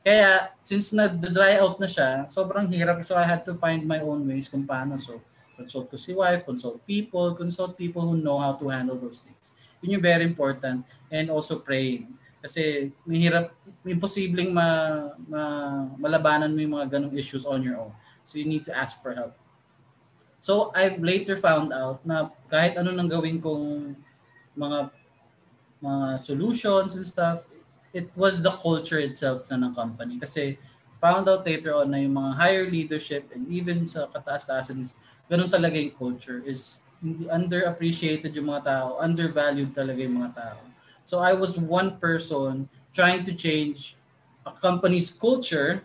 kaya, 0.00 0.50
since 0.64 0.96
na-dry 0.96 1.60
out 1.60 1.76
na 1.76 1.86
siya, 1.86 2.24
sobrang 2.32 2.66
hirap. 2.72 3.04
So, 3.04 3.14
I 3.14 3.26
had 3.26 3.44
to 3.46 3.54
find 3.60 3.84
my 3.84 4.00
own 4.00 4.24
ways 4.24 4.48
kung 4.48 4.64
paano. 4.64 4.96
So, 4.96 5.20
consult 5.60 5.92
ko 5.92 5.96
si 6.00 6.16
wife, 6.16 6.48
consult 6.48 6.80
people, 6.88 7.36
consult 7.36 7.76
people 7.76 8.00
who 8.08 8.16
know 8.16 8.40
how 8.40 8.56
to 8.56 8.72
handle 8.72 8.96
those 8.96 9.20
things. 9.20 9.52
Yun 9.84 10.00
yung 10.00 10.04
very 10.04 10.24
important. 10.24 10.88
And 11.12 11.28
also 11.28 11.60
praying. 11.60 12.08
Kasi 12.40 12.88
mahirap, 13.04 13.52
imposibleng 13.84 14.52
ma, 14.52 14.66
ma, 15.28 15.42
malabanan 16.00 16.52
mo 16.52 16.58
yung 16.60 16.74
mga 16.80 16.98
ganong 16.98 17.14
issues 17.16 17.44
on 17.44 17.60
your 17.60 17.76
own. 17.76 17.92
So 18.24 18.40
you 18.40 18.48
need 18.48 18.64
to 18.64 18.72
ask 18.72 19.00
for 19.04 19.12
help. 19.12 19.36
So 20.40 20.72
I've 20.72 21.00
later 21.04 21.36
found 21.36 21.76
out 21.76 22.00
na 22.04 22.32
kahit 22.48 22.80
ano 22.80 22.96
nang 22.96 23.12
gawin 23.12 23.44
kong 23.44 23.92
mga 24.56 24.88
mga 25.80 26.08
solutions 26.20 26.96
and 26.96 27.04
stuff, 27.04 27.44
it 27.92 28.08
was 28.16 28.40
the 28.40 28.52
culture 28.60 29.00
itself 29.00 29.44
na 29.52 29.60
ng 29.60 29.76
company. 29.76 30.16
Kasi 30.16 30.56
found 31.00 31.28
out 31.28 31.44
later 31.44 31.76
on 31.76 31.92
na 31.92 32.00
yung 32.00 32.16
mga 32.16 32.30
higher 32.36 32.66
leadership 32.68 33.28
and 33.32 33.48
even 33.48 33.84
sa 33.88 34.08
kataas-taasan 34.08 34.84
ganun 35.28 35.48
talaga 35.48 35.80
yung 35.80 35.96
culture 35.96 36.44
is 36.44 36.84
hindi 37.00 37.24
underappreciated 37.32 38.28
yung 38.36 38.52
mga 38.52 38.64
tao, 38.68 39.00
undervalued 39.00 39.72
talaga 39.72 40.04
yung 40.04 40.20
mga 40.20 40.32
tao. 40.36 40.69
So 41.10 41.18
I 41.18 41.34
was 41.34 41.58
one 41.58 41.98
person 41.98 42.70
trying 42.94 43.26
to 43.26 43.34
change 43.34 43.98
a 44.46 44.54
company's 44.54 45.10
culture, 45.10 45.82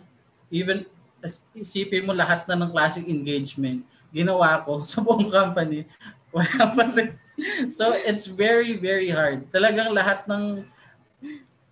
even 0.54 0.86
as 1.18 1.42
isipin 1.50 2.06
mo 2.06 2.14
lahat 2.14 2.46
na 2.46 2.54
ng 2.54 2.70
classic 2.70 3.10
engagement, 3.10 3.82
ginawa 4.14 4.62
ko 4.62 4.82
sa 4.86 5.02
buong 5.02 5.26
company. 5.26 5.82
So 7.74 7.90
it's 7.90 8.30
very, 8.30 8.78
very 8.78 9.10
hard. 9.10 9.50
Talagang 9.50 9.90
lahat 9.98 10.30
ng 10.30 10.62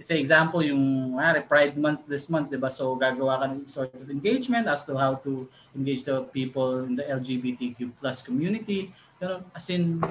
say 0.03 0.19
example 0.19 0.59
yung 0.59 1.14
uh, 1.14 1.38
Pride 1.47 1.79
Month 1.79 2.11
this 2.11 2.27
month, 2.27 2.51
di 2.51 2.59
ba? 2.59 2.75
So 2.75 2.99
gagawa 2.99 3.38
ka 3.38 3.47
ng 3.55 3.71
sort 3.71 3.95
of 3.95 4.11
engagement 4.11 4.67
as 4.67 4.83
to 4.90 4.99
how 4.99 5.14
to 5.23 5.47
engage 5.79 6.03
the 6.03 6.27
people 6.35 6.83
in 6.83 6.99
the 6.99 7.07
LGBTQ 7.07 8.03
plus 8.03 8.19
community. 8.19 8.90
You 9.23 9.31
know, 9.31 9.40
as 9.55 9.71
in, 9.71 10.03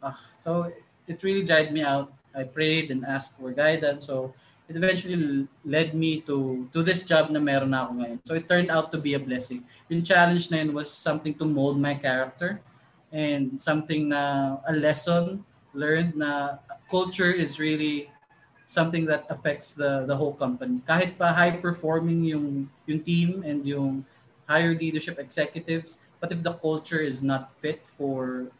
uh, 0.00 0.16
so 0.40 0.72
it 1.04 1.20
really 1.20 1.44
dried 1.44 1.76
me 1.76 1.84
out. 1.84 2.08
I 2.34 2.44
prayed 2.44 2.90
and 2.90 3.04
asked 3.04 3.36
for 3.38 3.50
guidance. 3.50 4.06
So 4.06 4.34
it 4.70 4.76
eventually 4.76 5.48
led 5.64 5.94
me 5.94 6.22
to 6.30 6.68
to 6.72 6.82
this 6.82 7.02
job 7.02 7.30
na 7.30 7.42
meron 7.42 7.74
na 7.74 7.86
ako 7.86 7.92
ngayon. 7.98 8.18
So 8.22 8.32
it 8.38 8.46
turned 8.46 8.70
out 8.70 8.94
to 8.94 8.98
be 9.02 9.18
a 9.18 9.22
blessing. 9.22 9.66
Yung 9.90 10.06
challenge 10.06 10.50
na 10.50 10.62
yun 10.62 10.70
was 10.70 10.86
something 10.86 11.34
to 11.34 11.44
mold 11.44 11.80
my 11.82 11.98
character 11.98 12.62
and 13.10 13.58
something 13.58 14.14
na 14.14 14.56
a 14.62 14.70
lesson 14.70 15.42
learned 15.74 16.14
na 16.14 16.62
culture 16.86 17.30
is 17.30 17.58
really 17.58 18.10
something 18.70 19.06
that 19.10 19.26
affects 19.26 19.74
the 19.74 20.06
the 20.06 20.14
whole 20.14 20.34
company. 20.34 20.78
Kahit 20.86 21.18
pa 21.18 21.34
high 21.34 21.58
performing 21.58 22.22
yung 22.22 22.70
yung 22.86 23.00
team 23.02 23.42
and 23.42 23.66
yung 23.66 24.06
higher 24.46 24.74
leadership 24.74 25.18
executives, 25.18 25.98
but 26.22 26.30
if 26.30 26.42
the 26.46 26.54
culture 26.54 27.02
is 27.02 27.22
not 27.22 27.50
fit 27.58 27.82
for 27.82 28.50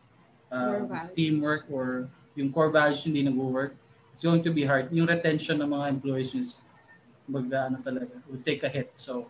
uh, 0.51 1.07
teamwork 1.15 1.67
or 1.71 2.11
yung 2.41 2.49
core 2.49 2.73
values 2.73 3.05
hindi 3.05 3.21
nag-work, 3.21 3.77
it's 4.11 4.25
going 4.25 4.41
to 4.41 4.51
be 4.51 4.65
hard. 4.65 4.89
Yung 4.91 5.07
retention 5.07 5.61
ng 5.61 5.69
mga 5.69 5.87
employees 5.93 6.33
is 6.33 6.57
mag 7.29 7.47
ano 7.53 7.79
talaga, 7.85 8.17
will 8.27 8.43
take 8.43 8.65
a 8.65 8.71
hit. 8.73 8.91
So, 8.97 9.29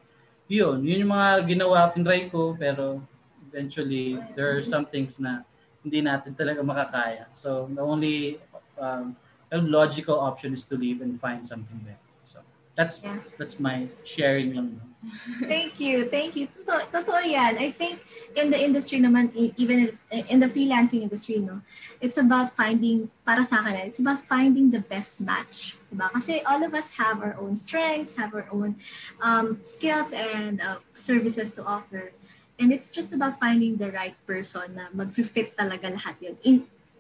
yun, 0.49 0.81
yun 0.87 1.05
yung 1.05 1.13
mga 1.13 1.45
ginawa, 1.45 1.91
tinry 1.91 2.31
ko, 2.31 2.57
pero 2.57 3.03
eventually 3.51 4.17
there 4.39 4.55
are 4.55 4.63
some 4.63 4.87
things 4.87 5.19
na 5.19 5.45
hindi 5.85 6.01
natin 6.01 6.33
talaga 6.33 6.65
makakaya. 6.65 7.29
So, 7.37 7.69
the 7.69 7.83
only 7.85 8.41
um, 8.81 9.19
logical 9.53 10.21
option 10.21 10.53
is 10.53 10.65
to 10.65 10.77
leave 10.77 11.01
and 11.01 11.19
find 11.19 11.47
something 11.47 11.79
better. 11.79 11.99
So 12.25 12.41
that's 12.75 13.03
yeah. 13.03 13.19
that's 13.39 13.59
my 13.59 13.89
sharing 14.05 14.55
lang. 14.55 14.81
Thank 15.49 15.81
you. 15.81 16.05
Thank 16.05 16.37
you. 16.37 16.45
Totoo, 16.53 16.85
totoo 16.93 17.25
yan. 17.25 17.57
I 17.57 17.73
think 17.73 18.05
in 18.37 18.53
the 18.53 18.61
industry 18.61 19.01
naman, 19.01 19.33
even 19.57 19.97
in 20.13 20.39
the 20.41 20.49
freelancing 20.49 21.01
industry, 21.01 21.41
no, 21.41 21.65
it's 22.05 22.21
about 22.21 22.53
finding, 22.53 23.09
para 23.25 23.41
sa 23.41 23.65
akin, 23.65 23.89
it's 23.89 23.99
about 23.99 24.21
finding 24.21 24.69
the 24.69 24.85
best 24.85 25.21
match. 25.21 25.81
Diba? 25.89 26.13
Kasi 26.13 26.45
all 26.45 26.61
of 26.61 26.77
us 26.77 26.93
have 27.01 27.25
our 27.25 27.33
own 27.41 27.57
strengths, 27.57 28.15
have 28.21 28.37
our 28.37 28.45
own 28.53 28.77
um, 29.25 29.59
skills 29.65 30.13
and 30.13 30.61
uh, 30.61 30.85
services 30.93 31.57
to 31.57 31.65
offer. 31.65 32.13
And 32.61 32.69
it's 32.69 32.93
just 32.93 33.17
about 33.17 33.41
finding 33.41 33.81
the 33.81 33.89
right 33.89 34.15
person 34.29 34.77
na 34.77 34.93
mag-fit 34.93 35.57
talaga 35.57 35.89
lahat 35.89 36.21
yun. 36.21 36.37
In, 36.45 36.57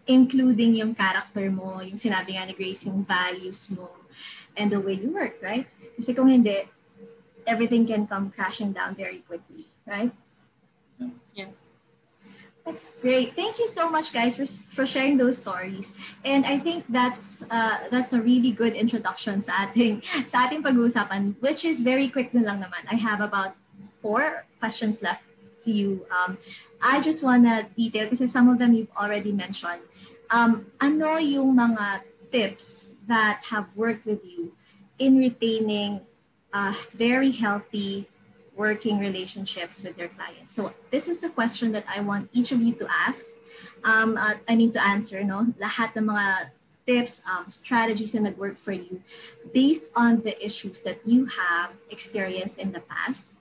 including 0.09 0.81
yung 0.81 0.97
character 0.97 1.53
mo, 1.53 1.85
yung 1.85 2.01
sinabi 2.01 2.41
nga 2.41 2.49
ni 2.49 2.57
Grace, 2.57 2.89
yung 2.89 3.05
values 3.05 3.69
mo, 3.77 3.93
and 4.57 4.73
the 4.73 4.81
way 4.81 4.97
you 4.97 5.13
work, 5.13 5.37
right? 5.45 5.69
Kasi 6.01 6.17
kung 6.17 6.33
hindi, 6.33 6.65
everything 7.47 7.87
can 7.87 8.07
come 8.07 8.31
crashing 8.31 8.73
down 8.73 8.95
very 8.95 9.19
quickly, 9.25 9.67
right? 9.87 10.13
Yeah. 11.35 11.47
That's 12.65 12.93
great. 13.01 13.35
Thank 13.35 13.59
you 13.59 13.67
so 13.67 13.91
much, 13.91 14.13
guys, 14.13 14.37
for, 14.37 14.47
for 14.47 14.87
sharing 14.87 15.17
those 15.17 15.39
stories. 15.39 15.97
And 16.25 16.45
I 16.45 16.59
think 16.59 16.85
that's 16.89 17.43
uh, 17.51 17.89
that's 17.91 18.13
a 18.13 18.21
really 18.21 18.53
good 18.53 18.75
introduction 18.75 19.43
sa 19.43 19.67
ating 19.67 20.05
sa 20.29 20.47
ating 20.47 20.63
pag-uusapan, 20.63 21.41
which 21.41 21.65
is 21.65 21.81
very 21.81 22.09
quick 22.09 22.35
na 22.35 22.45
lang 22.45 22.61
naman. 22.61 22.85
I 22.91 22.97
have 23.01 23.21
about 23.25 23.57
four 24.03 24.45
questions 24.61 25.03
left 25.03 25.25
to 25.65 25.73
you. 25.73 26.05
Um, 26.13 26.37
I 26.81 27.01
just 27.01 27.25
wanna 27.25 27.69
detail 27.77 28.09
kasi 28.09 28.29
some 28.29 28.49
of 28.49 28.61
them 28.61 28.77
you've 28.77 28.93
already 28.97 29.33
mentioned. 29.33 29.81
Um, 30.31 30.71
ano 30.81 31.17
yung 31.17 31.57
mga 31.57 32.05
tips 32.31 32.93
that 33.09 33.43
have 33.51 33.67
worked 33.75 34.07
with 34.07 34.23
you 34.23 34.55
in 35.01 35.19
retaining 35.19 36.07
uh, 36.53 36.75
very 36.93 37.31
healthy 37.31 38.09
working 38.57 38.99
relationships 38.99 39.85
with 39.85 39.97
your 39.99 40.09
clients? 40.09 40.55
So 40.55 40.73
this 40.91 41.09
is 41.09 41.21
the 41.21 41.31
question 41.31 41.73
that 41.73 41.85
I 41.89 42.01
want 42.01 42.31
each 42.33 42.53
of 42.53 42.61
you 42.61 42.75
to 42.75 42.87
ask. 42.91 43.27
Um, 43.85 44.17
uh, 44.17 44.35
I 44.49 44.57
mean 44.57 44.73
to 44.73 44.83
answer, 44.83 45.25
no? 45.25 45.47
Lahat 45.61 45.97
ng 45.97 46.07
mga 46.07 46.51
tips, 46.87 47.25
um, 47.29 47.49
strategies 47.49 48.15
na 48.15 48.29
nag-work 48.29 48.59
for 48.59 48.73
you 48.73 49.03
based 49.53 49.91
on 49.95 50.23
the 50.23 50.35
issues 50.45 50.83
that 50.83 50.99
you 51.05 51.27
have 51.27 51.71
experienced 51.91 52.59
in 52.59 52.73
the 52.73 52.81
past 52.81 53.33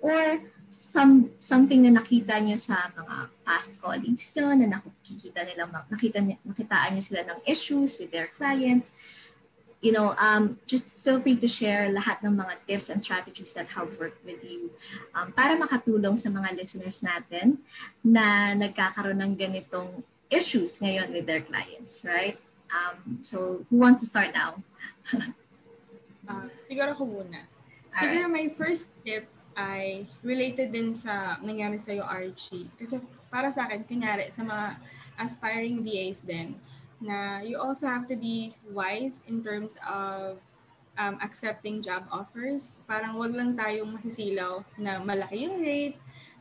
or 0.00 0.40
some 0.68 1.32
something 1.40 1.80
na 1.80 2.00
nakita 2.00 2.36
nyo 2.44 2.56
sa 2.58 2.92
mga 2.92 3.32
past 3.40 3.80
colleagues 3.80 4.28
nyo 4.36 4.52
na 4.52 4.68
nakikita 4.68 5.40
nila 5.48 5.64
nakita 5.88 6.20
nakitaan 6.44 6.92
nyo 6.92 7.02
sila 7.02 7.24
ng 7.24 7.40
issues 7.48 7.96
with 7.96 8.12
their 8.12 8.28
clients 8.36 8.92
you 9.80 9.92
know 9.92 10.14
um, 10.18 10.58
just 10.66 10.98
feel 11.02 11.20
free 11.22 11.38
to 11.38 11.46
share 11.46 11.90
lahat 11.94 12.18
ng 12.26 12.34
mga 12.34 12.54
tips 12.66 12.90
and 12.90 12.98
strategies 12.98 13.54
that 13.54 13.70
have 13.70 13.88
worked 14.02 14.18
with 14.26 14.42
you 14.42 14.70
um, 15.14 15.30
para 15.32 15.54
makatulong 15.54 16.18
sa 16.18 16.28
mga 16.30 16.58
listeners 16.58 16.98
natin 17.02 17.62
na 18.02 18.54
nagkakaroon 18.58 19.22
ng 19.22 19.32
ganitong 19.38 20.02
issues 20.28 20.82
ngayon 20.82 21.14
with 21.14 21.24
their 21.24 21.42
clients 21.42 22.02
right? 22.02 22.36
Um, 22.68 23.18
so 23.24 23.64
who 23.70 23.76
wants 23.80 24.00
to 24.00 24.06
start 24.06 24.34
now? 24.34 24.60
Uh, 26.28 26.48
siguro 26.68 26.92
ko 26.96 27.04
muna. 27.08 27.48
Siguro 27.96 28.28
my 28.28 28.52
first 28.52 28.92
tip 29.00 29.24
ay 29.58 30.06
related 30.22 30.70
din 30.70 30.94
sa 30.94 31.40
nangyari 31.42 31.80
sa'yo, 31.80 32.06
Archie. 32.06 32.70
Kasi 32.78 33.02
para 33.26 33.50
sa 33.50 33.66
akin, 33.66 33.82
kunyari, 33.82 34.30
sa 34.30 34.46
mga 34.46 34.78
aspiring 35.18 35.82
VAs 35.82 36.22
din, 36.22 36.54
na 36.98 37.40
you 37.42 37.58
also 37.58 37.86
have 37.86 38.06
to 38.10 38.16
be 38.18 38.54
wise 38.74 39.22
in 39.30 39.42
terms 39.42 39.78
of 39.86 40.38
um, 40.98 41.16
accepting 41.22 41.80
job 41.80 42.04
offers. 42.10 42.82
Parang 42.90 43.16
wag 43.16 43.32
lang 43.32 43.54
tayong 43.54 43.94
masisilaw 43.94 44.66
na 44.74 44.98
malaki 44.98 45.46
yung 45.46 45.62
rate, 45.62 45.98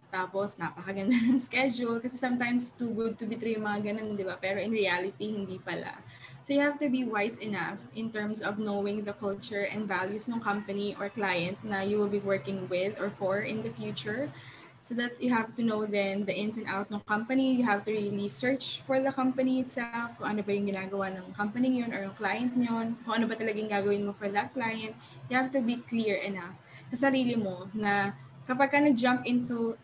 tapos 0.10 0.58
napakaganda 0.58 1.14
ng 1.30 1.38
schedule. 1.38 2.02
Kasi 2.02 2.18
sometimes 2.18 2.74
too 2.74 2.90
good 2.92 3.16
to 3.22 3.30
be 3.30 3.38
true, 3.38 3.62
mga 3.62 3.94
ganun, 3.94 4.18
di 4.18 4.26
ba? 4.26 4.36
Pero 4.42 4.58
in 4.58 4.74
reality, 4.74 5.30
hindi 5.30 5.62
pala. 5.62 6.02
So 6.42 6.56
you 6.56 6.64
have 6.64 6.80
to 6.80 6.88
be 6.88 7.04
wise 7.04 7.38
enough 7.44 7.78
in 7.92 8.10
terms 8.10 8.40
of 8.40 8.56
knowing 8.58 9.04
the 9.04 9.12
culture 9.14 9.68
and 9.68 9.84
values 9.84 10.32
ng 10.32 10.40
company 10.40 10.96
or 10.96 11.12
client 11.12 11.60
na 11.60 11.84
you 11.84 12.00
will 12.00 12.12
be 12.12 12.24
working 12.24 12.66
with 12.72 12.98
or 13.04 13.12
for 13.20 13.44
in 13.44 13.62
the 13.62 13.72
future. 13.76 14.32
So 14.88 14.96
that 14.96 15.20
you 15.20 15.36
have 15.36 15.52
to 15.60 15.68
know 15.68 15.84
then 15.84 16.24
the 16.24 16.32
ins 16.32 16.56
and 16.56 16.64
out 16.64 16.88
ng 16.88 17.04
company. 17.04 17.60
You 17.60 17.68
have 17.68 17.84
to 17.84 17.92
really 17.92 18.32
search 18.32 18.80
for 18.88 19.04
the 19.04 19.12
company 19.12 19.60
itself, 19.60 20.16
kung 20.16 20.32
ano 20.32 20.40
ba 20.40 20.56
yung 20.56 20.72
ginagawa 20.72 21.12
ng 21.12 21.36
company 21.36 21.84
yun 21.84 21.92
or 21.92 22.08
yung 22.08 22.16
client 22.16 22.56
yun, 22.56 22.96
kung 23.04 23.20
ano 23.20 23.28
ba 23.28 23.36
talagang 23.36 23.68
gagawin 23.68 24.08
mo 24.08 24.16
for 24.16 24.32
that 24.32 24.56
client. 24.56 24.96
You 25.28 25.36
have 25.36 25.52
to 25.52 25.60
be 25.60 25.84
clear 25.84 26.16
enough 26.24 26.56
sa 26.88 27.12
sarili 27.12 27.36
mo 27.36 27.68
na 27.76 28.16
kapag 28.48 28.72
ka 28.72 28.80
nag-jump 28.80 29.28
into 29.28 29.76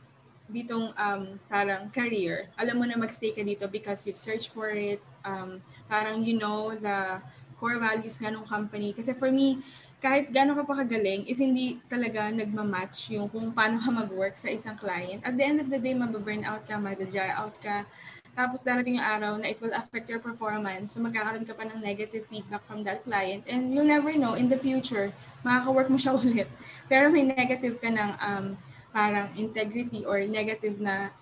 ditong 0.48 0.96
um, 0.96 1.36
parang 1.52 1.92
career, 1.92 2.48
alam 2.56 2.80
mo 2.80 2.88
na 2.88 2.96
magstay 2.96 3.36
ka 3.36 3.44
dito 3.44 3.68
because 3.68 4.08
you've 4.08 4.20
searched 4.20 4.56
for 4.56 4.72
it, 4.72 5.04
um, 5.28 5.60
parang 5.92 6.24
you 6.24 6.39
know 6.39 6.72
the 6.80 7.20
core 7.60 7.80
values 7.80 8.20
nga 8.20 8.32
ng 8.32 8.44
company. 8.48 8.92
Kasi 8.96 9.16
for 9.16 9.32
me, 9.32 9.60
kahit 10.04 10.28
gano'n 10.36 10.60
ka 10.60 10.68
pa 10.68 10.84
kagaling, 10.84 11.24
if 11.32 11.39
hindi 11.39 11.80
talaga 11.88 12.28
nagmamatch 12.28 13.16
yung 13.16 13.32
kung 13.32 13.56
paano 13.56 13.80
ka 13.80 13.88
mag-work 13.88 14.36
sa 14.36 14.52
isang 14.52 14.76
client, 14.76 15.24
at 15.24 15.32
the 15.39 15.44
end 15.48 15.63
of 15.63 15.72
the 15.72 15.80
day, 15.80 15.96
mababurn 15.96 16.44
out 16.44 16.68
ka, 16.68 16.76
madadry 16.76 17.32
out 17.32 17.56
ka, 17.63 17.88
tapos 18.36 18.60
darating 18.60 19.00
yung 19.00 19.08
araw 19.08 19.39
na 19.39 19.48
it 19.48 19.63
will 19.63 19.72
affect 19.72 20.12
your 20.12 20.20
performance, 20.20 20.92
so 20.92 21.00
magkakaroon 21.00 21.48
ka 21.48 21.56
pa 21.56 21.63
ng 21.63 21.80
negative 21.80 22.28
feedback 22.28 22.60
from 22.68 22.84
that 22.84 23.00
client, 23.08 23.48
and 23.48 23.72
you'll 23.72 23.88
never 23.88 24.12
know, 24.20 24.36
in 24.36 24.52
the 24.52 24.60
future, 24.60 25.16
makaka-work 25.39 25.88
mo 25.88 25.96
siya 25.96 26.12
ulit. 26.20 26.52
Pero 26.92 27.08
may 27.08 27.24
negative 27.24 27.80
ka 27.80 27.88
ng 27.88 28.12
um, 28.20 28.46
parang 28.92 29.32
integrity 29.39 30.04
or 30.04 30.20
negative 30.28 30.84
na 30.84 31.16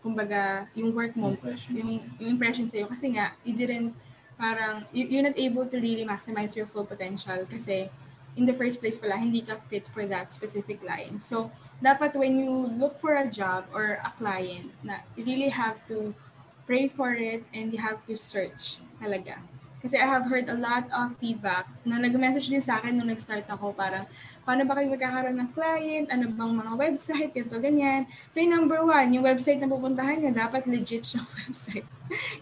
kumbaga 0.00 0.64
yung 0.72 0.96
work 0.96 1.12
mo, 1.20 1.36
yung, 1.68 2.00
yung 2.16 2.40
impression 2.40 2.64
sa'yo. 2.64 2.88
Kasi 2.88 3.12
nga, 3.12 3.36
you 3.44 3.52
didn't 3.52 3.92
parang 4.40 4.82
you, 4.90 5.06
you're 5.06 5.22
not 5.22 5.38
able 5.38 5.62
to 5.68 5.78
really 5.78 6.02
maximize 6.02 6.56
your 6.58 6.66
full 6.66 6.82
potential 6.82 7.46
kasi 7.46 7.86
in 8.36 8.46
the 8.48 8.56
first 8.56 8.80
place 8.80 8.98
pala, 8.98 9.20
hindi 9.20 9.44
ka 9.44 9.60
fit 9.68 9.88
for 9.88 10.08
that 10.08 10.32
specific 10.32 10.80
line. 10.80 11.20
So, 11.20 11.52
dapat 11.84 12.16
when 12.16 12.40
you 12.40 12.68
look 12.80 12.96
for 13.00 13.16
a 13.16 13.28
job 13.28 13.68
or 13.74 14.00
a 14.00 14.10
client, 14.16 14.72
na 14.80 15.04
you 15.16 15.24
really 15.24 15.52
have 15.52 15.80
to 15.92 16.16
pray 16.64 16.88
for 16.88 17.12
it 17.12 17.44
and 17.52 17.72
you 17.74 17.80
have 17.82 18.00
to 18.08 18.16
search 18.16 18.80
talaga. 18.96 19.36
Kasi 19.82 19.98
I 19.98 20.06
have 20.06 20.30
heard 20.30 20.46
a 20.46 20.54
lot 20.54 20.86
of 20.94 21.18
feedback 21.18 21.66
na 21.82 21.98
nag-message 21.98 22.46
din 22.46 22.62
sa 22.62 22.78
akin 22.78 22.94
nung 22.94 23.10
nag-start 23.10 23.50
ako, 23.50 23.74
parang, 23.74 24.06
paano 24.46 24.62
ba 24.62 24.78
kayo 24.78 24.94
magkakaroon 24.94 25.38
ng 25.38 25.50
client, 25.54 26.06
ano 26.10 26.30
bang 26.30 26.54
mga 26.54 26.72
website, 26.78 27.30
ganito, 27.34 27.58
ganyan. 27.58 28.06
So 28.30 28.38
yung 28.38 28.54
number 28.54 28.78
one, 28.82 29.10
yung 29.10 29.26
website 29.26 29.58
na 29.58 29.66
pupuntahan 29.66 30.22
niya, 30.22 30.46
dapat 30.46 30.70
legit 30.70 31.02
siyang 31.02 31.26
website. 31.46 31.86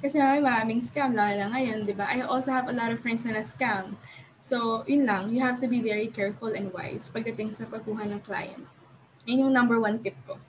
Kasi 0.05 0.21
may 0.21 0.45
maraming 0.45 0.85
scam, 0.85 1.17
lalo 1.17 1.33
na 1.33 1.49
ngayon, 1.57 1.89
di 1.89 1.97
ba? 1.97 2.13
I 2.13 2.25
also 2.25 2.53
have 2.53 2.69
a 2.69 2.77
lot 2.77 2.93
of 2.93 3.01
friends 3.01 3.25
na 3.25 3.41
na-scam. 3.41 3.97
So, 4.41 4.89
yun 4.89 5.05
lang, 5.05 5.37
you 5.37 5.45
have 5.45 5.61
to 5.61 5.69
be 5.69 5.85
very 5.85 6.09
careful 6.09 6.57
and 6.57 6.73
wise 6.73 7.13
pagdating 7.13 7.53
sa 7.53 7.69
pagkuha 7.69 8.09
ng 8.09 8.25
client. 8.25 8.65
Yun 9.29 9.47
yung 9.47 9.53
number 9.53 9.77
one 9.77 10.01
tip 10.01 10.17
ko. 10.25 10.41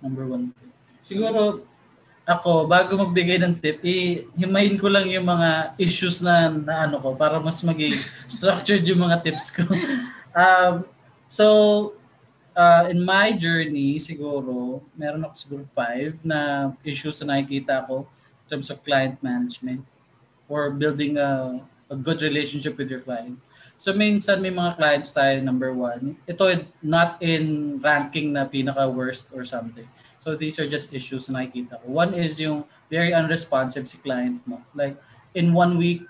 Number 0.00 0.24
one 0.24 0.56
tip. 0.56 0.72
Siguro, 1.04 1.60
ako, 2.24 2.64
bago 2.64 2.96
magbigay 2.96 3.36
ng 3.44 3.60
tip, 3.60 3.84
himayin 4.32 4.80
ko 4.80 4.88
lang 4.88 5.12
yung 5.12 5.28
mga 5.28 5.76
issues 5.76 6.24
na, 6.24 6.48
na 6.48 6.88
ano 6.88 6.96
ko 6.96 7.12
para 7.12 7.36
mas 7.36 7.60
maging 7.60 8.00
structured 8.32 8.80
yung 8.88 9.04
mga 9.04 9.20
tips 9.20 9.60
ko. 9.60 9.68
Um, 10.32 10.88
so, 11.28 11.46
uh, 12.56 12.88
in 12.88 13.04
my 13.04 13.36
journey, 13.36 14.00
siguro, 14.00 14.80
meron 14.96 15.28
ako 15.28 15.34
siguro 15.36 15.62
five 15.76 16.16
na 16.24 16.72
issues 16.80 17.20
na 17.20 17.36
nakikita 17.36 17.84
ko 17.84 18.08
in 18.08 18.46
terms 18.48 18.72
of 18.72 18.80
client 18.80 19.20
management 19.20 19.84
or 20.48 20.72
building 20.72 21.20
a, 21.20 21.60
a 21.92 21.96
good 21.96 22.24
relationship 22.24 22.80
with 22.80 22.88
your 22.88 23.04
client. 23.04 23.36
So 23.76 23.92
minsan 23.92 24.40
may 24.40 24.48
mga 24.48 24.80
clients 24.80 25.12
tayo, 25.12 25.44
number 25.44 25.76
one. 25.76 26.16
Ito 26.24 26.64
not 26.80 27.20
in 27.20 27.76
ranking 27.84 28.32
na 28.32 28.48
pinaka-worst 28.48 29.36
or 29.36 29.44
something. 29.44 29.84
So 30.16 30.32
these 30.38 30.56
are 30.56 30.70
just 30.70 30.96
issues 30.96 31.28
na 31.28 31.44
nakikita 31.44 31.82
ko. 31.82 31.86
One 31.92 32.16
is 32.16 32.40
yung 32.40 32.64
very 32.88 33.12
unresponsive 33.12 33.84
si 33.90 33.98
client 34.00 34.40
mo. 34.48 34.62
Like, 34.72 34.96
in 35.34 35.52
one 35.52 35.76
week, 35.76 36.06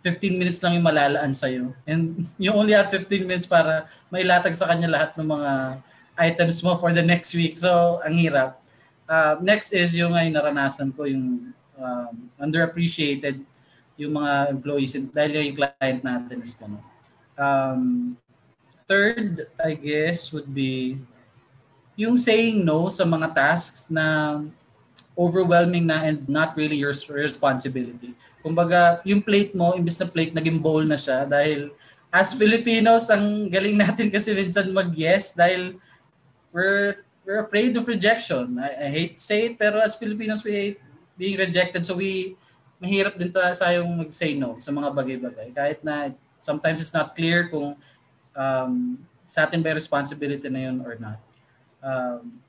15 0.00 0.40
minutes 0.40 0.60
lang 0.64 0.80
yung 0.80 0.86
malalaan 0.88 1.32
sa'yo. 1.32 1.76
And 1.84 2.24
you 2.42 2.50
only 2.56 2.72
have 2.72 2.90
15 2.90 3.28
minutes 3.28 3.46
para 3.46 3.86
mailatag 4.08 4.56
sa 4.56 4.68
kanya 4.72 4.88
lahat 4.88 5.10
ng 5.20 5.28
mga 5.28 5.50
items 6.16 6.62
mo 6.64 6.80
for 6.80 6.90
the 6.96 7.04
next 7.04 7.36
week. 7.36 7.60
So, 7.60 8.00
ang 8.00 8.16
hirap. 8.16 8.64
Uh, 9.04 9.36
next 9.44 9.76
is 9.76 9.92
yung 9.92 10.16
ay 10.16 10.32
naranasan 10.32 10.96
ko, 10.96 11.04
yung 11.04 11.52
um, 11.76 12.14
underappreciated 12.40 13.44
yung 13.94 14.18
mga 14.18 14.50
employees 14.50 14.98
dahil 15.14 15.38
yung 15.38 15.58
client 15.58 16.00
natin 16.02 16.36
is 16.42 16.54
gano'n. 16.58 16.84
Um, 17.34 17.82
third, 18.86 19.48
I 19.58 19.74
guess, 19.74 20.30
would 20.34 20.50
be 20.50 20.98
yung 21.94 22.18
saying 22.18 22.66
no 22.66 22.90
sa 22.90 23.06
mga 23.06 23.30
tasks 23.34 23.86
na 23.90 24.38
overwhelming 25.14 25.86
na 25.86 26.02
and 26.02 26.26
not 26.26 26.58
really 26.58 26.74
your 26.74 26.90
responsibility. 27.14 28.14
Kumbaga, 28.42 28.98
yung 29.06 29.22
plate 29.22 29.54
mo, 29.54 29.78
imbis 29.78 29.98
na 30.02 30.10
plate, 30.10 30.34
naging 30.34 30.58
bowl 30.58 30.82
na 30.82 30.98
siya 30.98 31.22
dahil 31.22 31.70
as 32.10 32.34
Filipinos, 32.34 33.10
ang 33.10 33.50
galing 33.50 33.78
natin 33.78 34.10
kasi 34.10 34.34
minsan 34.34 34.70
mag-yes 34.74 35.34
dahil 35.34 35.78
we're, 36.50 37.02
we're 37.26 37.42
afraid 37.42 37.74
of 37.78 37.86
rejection. 37.86 38.58
I, 38.58 38.86
I 38.86 38.88
hate 38.90 39.14
to 39.18 39.22
say 39.22 39.50
it, 39.50 39.54
pero 39.58 39.78
as 39.78 39.94
Filipinos, 39.98 40.42
we 40.42 40.52
hate 40.54 40.78
being 41.18 41.38
rejected. 41.38 41.86
So 41.86 41.94
we, 41.94 42.38
mahirap 42.78 43.16
din 43.16 43.30
sa 43.32 43.70
yung 43.72 44.04
mag-say 44.04 44.34
no 44.36 44.58
sa 44.58 44.70
mga 44.70 44.88
bagay-bagay. 44.92 45.48
Kahit 45.54 45.80
na 45.82 46.12
sometimes 46.38 46.80
it's 46.80 46.94
not 46.94 47.16
clear 47.16 47.48
kung 47.48 47.78
um, 48.36 48.98
sa 49.24 49.48
atin 49.48 49.64
ba 49.64 49.72
responsibility 49.72 50.46
na 50.52 50.68
yun 50.68 50.84
or 50.84 50.98
not. 51.00 51.20
Um, 51.80 52.40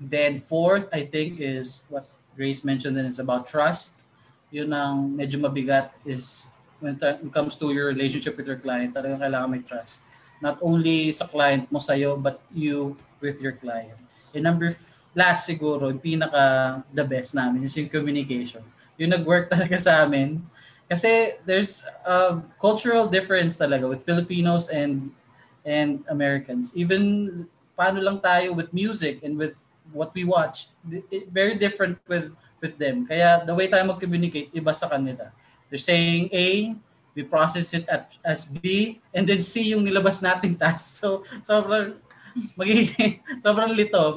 then 0.00 0.40
fourth, 0.40 0.88
I 0.92 1.04
think, 1.04 1.40
is 1.40 1.84
what 1.92 2.08
Grace 2.36 2.64
mentioned 2.64 2.96
and 2.96 3.08
is 3.08 3.20
about 3.20 3.48
trust 3.48 4.06
yun 4.50 4.70
ang 4.70 5.10
medyo 5.10 5.42
mabigat 5.42 5.90
is 6.06 6.46
when 6.78 6.94
it 6.96 7.32
comes 7.32 7.56
to 7.58 7.72
your 7.72 7.90
relationship 7.90 8.36
with 8.36 8.46
your 8.46 8.60
client, 8.60 8.94
talagang 8.94 9.18
kailangan 9.18 9.48
may 9.50 9.62
trust. 9.64 10.04
Not 10.38 10.60
only 10.60 11.10
sa 11.10 11.24
client 11.26 11.66
mo 11.72 11.80
sa'yo, 11.80 12.20
but 12.20 12.40
you 12.52 12.94
with 13.18 13.40
your 13.40 13.56
client. 13.56 13.96
And 14.36 14.44
number 14.44 14.68
f- 14.70 15.08
last 15.16 15.48
siguro, 15.48 15.88
yung 15.88 16.00
pinaka 16.00 16.84
the 16.92 17.04
best 17.04 17.32
namin 17.32 17.64
is 17.64 17.72
yung 17.74 17.88
communication. 17.88 18.60
Yung 18.98 19.12
nag-work 19.12 19.48
talaga 19.54 19.76
sa 19.78 20.04
amin. 20.04 20.40
Kasi 20.86 21.34
there's 21.42 21.82
a 22.06 22.38
cultural 22.62 23.10
difference 23.10 23.58
talaga 23.58 23.90
with 23.90 24.06
Filipinos 24.06 24.70
and 24.70 25.10
and 25.66 26.06
Americans. 26.06 26.70
Even 26.78 27.42
paano 27.74 27.98
lang 27.98 28.22
tayo 28.22 28.54
with 28.54 28.70
music 28.70 29.26
and 29.26 29.34
with 29.34 29.58
what 29.90 30.14
we 30.14 30.22
watch, 30.22 30.70
very 31.34 31.58
different 31.58 31.98
with 32.06 32.30
with 32.62 32.78
them. 32.78 33.04
Kaya 33.04 33.42
the 33.42 33.54
way 33.54 33.66
tayo 33.66 33.82
mag-communicate, 33.90 34.54
iba 34.54 34.70
sa 34.70 34.86
kanila. 34.86 35.34
They're 35.68 35.82
saying 35.82 36.30
A, 36.30 36.78
we 37.16 37.24
process 37.24 37.74
it 37.74 37.88
at, 37.88 38.12
as 38.22 38.44
B, 38.44 38.98
and 39.10 39.26
then 39.26 39.40
C 39.40 39.74
yung 39.74 39.82
nilabas 39.82 40.22
nating 40.22 40.54
task. 40.62 41.02
So, 41.02 41.24
sobrang, 41.42 41.96
magiging, 42.54 43.20
sobrang 43.44 43.72
lito. 43.74 44.14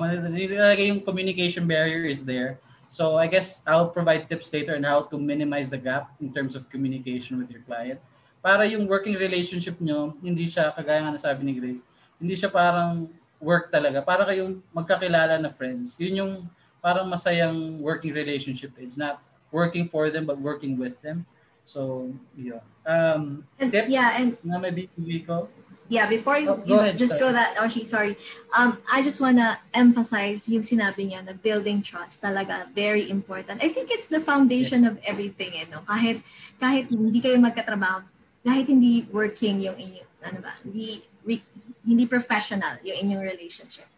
Yung 0.77 1.01
communication 1.01 1.65
barrier 1.65 2.05
is 2.05 2.21
there. 2.27 2.59
So, 2.89 3.21
I 3.21 3.29
guess 3.29 3.61
I'll 3.69 3.93
provide 3.93 4.25
tips 4.25 4.49
later 4.49 4.73
on 4.73 4.81
how 4.81 5.05
to 5.05 5.15
minimize 5.21 5.69
the 5.69 5.77
gap 5.77 6.09
in 6.17 6.33
terms 6.33 6.57
of 6.57 6.65
communication 6.73 7.37
with 7.37 7.53
your 7.53 7.61
client. 7.61 8.01
Para 8.41 8.65
yung 8.65 8.89
working 8.89 9.13
relationship 9.13 9.77
nyo, 9.77 10.17
hindi 10.25 10.49
siya, 10.49 10.73
kagaya 10.73 11.05
nga 11.05 11.13
nasabi 11.13 11.45
ni 11.45 11.53
Grace, 11.53 11.85
hindi 12.17 12.33
siya 12.33 12.49
parang 12.49 13.05
work 13.37 13.69
talaga. 13.69 14.01
Para 14.01 14.25
kayong 14.25 14.57
magkakilala 14.73 15.37
na 15.37 15.53
friends. 15.53 16.01
Yun 16.01 16.17
yung 16.17 16.33
parang 16.81 17.05
masayang 17.05 17.77
working 17.77 18.09
relationship 18.09 18.73
is 18.81 18.97
not 18.97 19.21
working 19.53 19.85
for 19.85 20.09
them 20.09 20.25
but 20.25 20.41
working 20.41 20.73
with 20.73 20.97
them. 21.05 21.29
So, 21.69 22.09
yeah. 22.33 22.65
Um, 22.89 23.45
And- 23.61 23.69
tips 23.69 23.93
yeah, 23.93 24.17
and- 24.17 24.33
na 24.41 24.57
may 24.57 24.73
bibigay 24.73 25.29
ko. 25.29 25.45
Yeah, 25.89 26.05
before 26.05 26.37
you, 26.37 26.53
Oh, 26.53 26.57
go 26.61 26.69
you 26.69 26.79
ahead, 26.79 27.01
just 27.01 27.17
sorry. 27.17 27.21
go 27.25 27.31
that, 27.33 27.57
she, 27.73 27.81
sorry. 27.83 28.13
Um, 28.53 28.77
I 28.85 29.01
just 29.01 29.17
wanna 29.17 29.57
emphasize 29.73 30.45
yung 30.45 30.61
sinabi 30.61 31.09
niya 31.09 31.25
na 31.25 31.33
building 31.33 31.81
trust 31.81 32.21
talaga 32.21 32.69
very 32.77 33.09
important. 33.09 33.57
I 33.65 33.73
think 33.73 33.89
it's 33.89 34.05
the 34.05 34.21
foundation 34.21 34.85
Yes. 34.85 34.93
of 34.93 34.95
everything, 35.01 35.49
eh, 35.57 35.65
no? 35.65 35.81
Kahit, 35.89 36.21
kahit 36.61 36.93
hindi 36.93 37.17
kayo 37.17 37.41
magkatrabaho, 37.41 38.05
kahit 38.45 38.69
hindi 38.69 39.09
working 39.09 39.65
yung 39.65 39.81
inyong, 39.81 40.09
ano 40.29 40.39
ba, 40.45 40.53
hindi, 40.61 41.01
re, 41.25 41.41
hindi 41.81 42.05
professional 42.05 42.77
yung 42.85 43.09
inyong 43.09 43.25
relationship. 43.25 43.89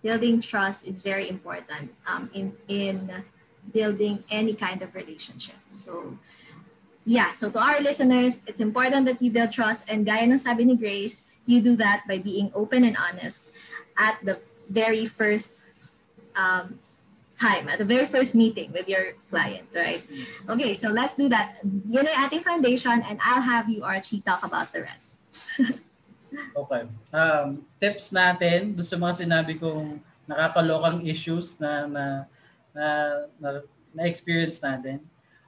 Building 0.00 0.40
trust 0.40 0.88
is 0.88 1.04
very 1.04 1.28
important 1.28 1.92
um, 2.08 2.32
in, 2.32 2.56
in 2.72 3.20
building 3.68 4.24
any 4.32 4.56
kind 4.56 4.80
of 4.80 4.96
relationship. 4.96 5.60
So, 5.76 6.16
yeah, 7.04 7.36
so 7.36 7.52
to 7.52 7.60
our 7.60 7.80
listeners, 7.84 8.40
it's 8.48 8.60
important 8.60 9.04
that 9.12 9.20
you 9.20 9.28
build 9.28 9.52
trust 9.52 9.84
and 9.92 10.08
gaya 10.08 10.24
ng 10.24 10.40
sabi 10.40 10.64
ni 10.64 10.76
Grace, 10.76 11.24
you 11.46 11.60
do 11.60 11.76
that 11.76 12.04
by 12.08 12.18
being 12.18 12.50
open 12.54 12.84
and 12.84 12.96
honest 12.96 13.50
at 13.96 14.18
the 14.24 14.38
very 14.68 15.06
first 15.06 15.62
um, 16.36 16.78
time, 17.38 17.68
at 17.68 17.78
the 17.78 17.84
very 17.84 18.06
first 18.06 18.34
meeting 18.34 18.72
with 18.72 18.88
your 18.88 19.14
client, 19.30 19.68
right? 19.74 20.02
Okay, 20.48 20.74
so 20.74 20.88
let's 20.88 21.14
do 21.14 21.28
that. 21.28 21.58
Yun 21.62 22.06
ay 22.06 22.26
ating 22.26 22.42
foundation 22.42 23.02
and 23.04 23.18
I'll 23.22 23.42
have 23.42 23.68
you, 23.68 23.84
Archie, 23.84 24.20
talk 24.20 24.42
about 24.42 24.72
the 24.72 24.82
rest. 24.82 25.14
Okay. 26.34 26.82
Um, 27.14 27.62
tips 27.78 28.10
natin 28.10 28.74
doon 28.74 28.86
sa 28.86 28.98
mga 28.98 29.14
sinabi 29.22 29.54
kong 29.54 30.02
nakakalokang 30.26 31.06
issues 31.06 31.58
na 31.62 31.86
na 31.86 32.04
na, 32.74 32.86
na, 33.38 33.48
na 33.94 34.02
experience 34.10 34.58
natin. 34.58 34.98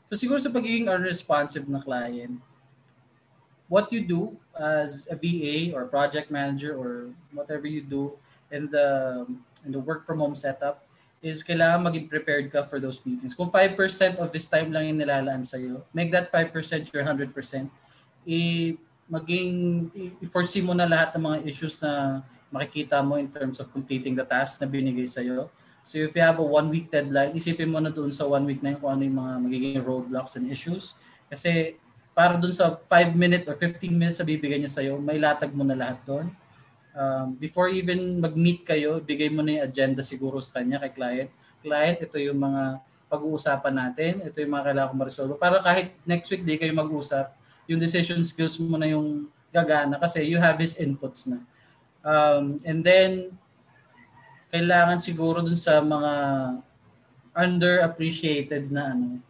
So 0.07 0.15
siguro 0.15 0.39
sa 0.39 0.53
pagiging 0.55 0.87
unresponsive 0.87 1.67
na 1.67 1.83
client, 1.83 2.39
what 3.67 3.91
you 3.91 3.99
do 3.99 4.39
as 4.57 5.09
a 5.13 5.17
VA 5.17 5.73
or 5.77 5.85
project 5.87 6.31
manager 6.31 6.77
or 6.77 7.13
whatever 7.33 7.67
you 7.69 7.81
do 7.81 8.17
in 8.51 8.71
the 8.71 9.25
in 9.65 9.73
the 9.73 9.83
work 9.83 10.07
from 10.07 10.23
home 10.23 10.39
setup 10.39 10.87
is 11.25 11.43
kailangan 11.43 11.91
maging 11.91 12.07
prepared 12.07 12.47
ka 12.53 12.63
for 12.69 12.79
those 12.79 13.03
meetings. 13.03 13.35
Kung 13.35 13.51
5% 13.51 13.75
of 14.23 14.29
this 14.31 14.47
time 14.47 14.71
lang 14.71 14.95
yung 14.95 15.01
nilalaan 15.01 15.43
sa'yo, 15.43 15.83
make 15.91 16.13
that 16.15 16.31
5% 16.31 16.55
your 16.93 17.03
100%. 17.03 17.67
I, 18.27 18.41
maging, 19.11 19.55
i-foresee 20.23 20.63
mo 20.63 20.71
na 20.71 20.87
lahat 20.87 21.17
ng 21.17 21.25
mga 21.27 21.39
issues 21.49 21.81
na 21.83 22.23
makikita 22.53 23.03
mo 23.03 23.19
in 23.19 23.27
terms 23.27 23.59
of 23.59 23.67
completing 23.75 24.15
the 24.15 24.23
task 24.23 24.63
na 24.63 24.71
binigay 24.71 25.09
sa'yo. 25.09 25.51
So 25.83 25.99
if 25.99 26.15
you 26.15 26.23
have 26.23 26.39
a 26.39 26.47
one 26.47 26.71
week 26.71 26.91
deadline, 26.91 27.35
isipin 27.35 27.71
mo 27.71 27.79
na 27.83 27.91
doon 27.91 28.11
sa 28.11 28.27
one 28.27 28.47
week 28.47 28.63
na 28.63 28.75
yun 28.75 28.79
kung 28.79 28.91
ano 28.95 29.03
yung 29.07 29.19
mga 29.19 29.33
magiging 29.43 29.83
roadblocks 29.83 30.35
and 30.39 30.51
issues. 30.51 30.99
Kasi 31.27 31.79
para 32.17 32.41
doon 32.41 32.49
sa 32.57 32.73
5 32.73 33.13
minute 33.13 33.45
or 33.45 33.53
15 33.53 33.93
minutes 33.93 34.17
na 34.17 34.25
bibigyan 34.25 34.65
niya 34.65 34.73
sa'yo, 34.73 34.97
may 34.97 35.21
latag 35.21 35.53
mo 35.53 35.61
na 35.61 35.77
lahat 35.77 36.01
doon. 36.09 36.33
Um, 36.97 37.37
before 37.37 37.69
even 37.69 38.25
mag-meet 38.25 38.65
kayo, 38.65 39.05
bigay 39.05 39.29
mo 39.29 39.45
na 39.45 39.61
yung 39.61 39.65
agenda 39.69 40.01
siguro 40.01 40.41
sa 40.41 40.57
kanya 40.57 40.81
kay 40.81 40.97
client. 40.97 41.31
Client, 41.61 42.01
ito 42.01 42.17
yung 42.17 42.41
mga 42.41 42.81
pag-uusapan 43.13 43.75
natin, 43.77 44.25
ito 44.25 44.41
yung 44.41 44.49
mga 44.49 44.65
kailangan 44.73 44.89
ko 44.89 44.95
ma-resolve. 44.97 45.37
Para 45.37 45.61
kahit 45.61 45.93
next 46.09 46.33
week 46.33 46.41
di 46.41 46.57
kayo 46.57 46.73
mag-usap, 46.73 47.37
yung 47.69 47.77
decision 47.77 48.25
skills 48.25 48.57
mo 48.65 48.81
na 48.81 48.89
yung 48.89 49.29
gagana 49.53 50.01
kasi 50.01 50.25
you 50.25 50.41
have 50.41 50.57
his 50.57 50.73
inputs 50.81 51.29
na. 51.29 51.45
Um, 52.01 52.65
and 52.65 52.81
then, 52.81 53.37
kailangan 54.49 55.05
siguro 55.05 55.45
dun 55.45 55.59
sa 55.59 55.85
mga 55.85 56.13
underappreciated 57.37 58.73
na 58.73 58.97
ano, 58.97 59.21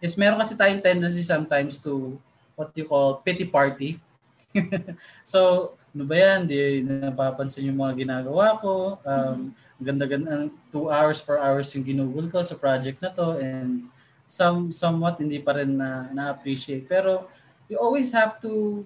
is 0.00 0.16
meron 0.16 0.40
kasi 0.40 0.56
tayong 0.56 0.82
tendency 0.82 1.22
sometimes 1.22 1.76
to 1.76 2.16
what 2.56 2.72
you 2.74 2.88
call 2.88 3.20
pity 3.20 3.44
party. 3.44 4.00
so, 5.22 5.72
ano 5.92 6.04
ba 6.08 6.16
yan? 6.16 6.48
Di 6.48 6.82
napapansin 6.82 7.68
yung 7.68 7.78
mga 7.78 8.04
ginagawa 8.04 8.58
ko. 8.58 8.98
Um, 9.04 9.54
ganda-ganda, 9.80 10.52
two 10.68 10.92
hours, 10.92 11.20
four 11.24 11.40
hours 11.40 11.72
yung 11.72 11.86
ginugol 11.86 12.28
ko 12.28 12.44
sa 12.44 12.56
project 12.56 13.00
na 13.00 13.08
to 13.12 13.40
and 13.40 13.88
some 14.28 14.70
somewhat 14.70 15.18
hindi 15.18 15.40
pa 15.40 15.56
rin 15.56 15.74
na 15.74 16.12
na-appreciate. 16.12 16.86
Pero 16.86 17.26
you 17.66 17.80
always 17.80 18.12
have 18.12 18.38
to 18.38 18.84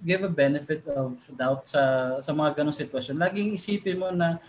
give 0.00 0.24
a 0.24 0.32
benefit 0.32 0.80
of 0.88 1.20
doubt 1.36 1.68
sa 1.68 2.16
sa 2.24 2.32
mga 2.32 2.62
ganong 2.62 2.76
sitwasyon. 2.76 3.20
Laging 3.20 3.52
isipin 3.52 4.00
mo 4.00 4.08
na 4.08 4.40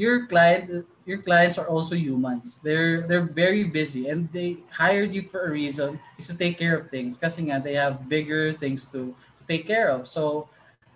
your 0.00 0.24
client 0.24 0.88
your 1.04 1.20
clients 1.20 1.60
are 1.60 1.68
also 1.68 1.92
humans. 1.92 2.64
They're 2.64 3.04
they're 3.04 3.28
very 3.28 3.68
busy 3.68 4.08
and 4.08 4.32
they 4.32 4.64
hired 4.72 5.12
you 5.12 5.28
for 5.28 5.44
a 5.44 5.52
reason 5.52 6.00
is 6.16 6.24
to 6.32 6.36
take 6.36 6.56
care 6.56 6.80
of 6.80 6.88
things 6.88 7.20
kasi 7.20 7.52
nga 7.52 7.60
they 7.60 7.76
have 7.76 8.08
bigger 8.08 8.56
things 8.56 8.88
to 8.96 9.12
to 9.12 9.42
take 9.44 9.68
care 9.68 9.92
of. 9.92 10.08
So 10.08 10.48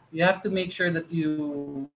you 0.09 0.25
have 0.25 0.41
to 0.49 0.49
make 0.49 0.73
sure 0.73 0.89
that 0.89 1.13
you 1.13 1.93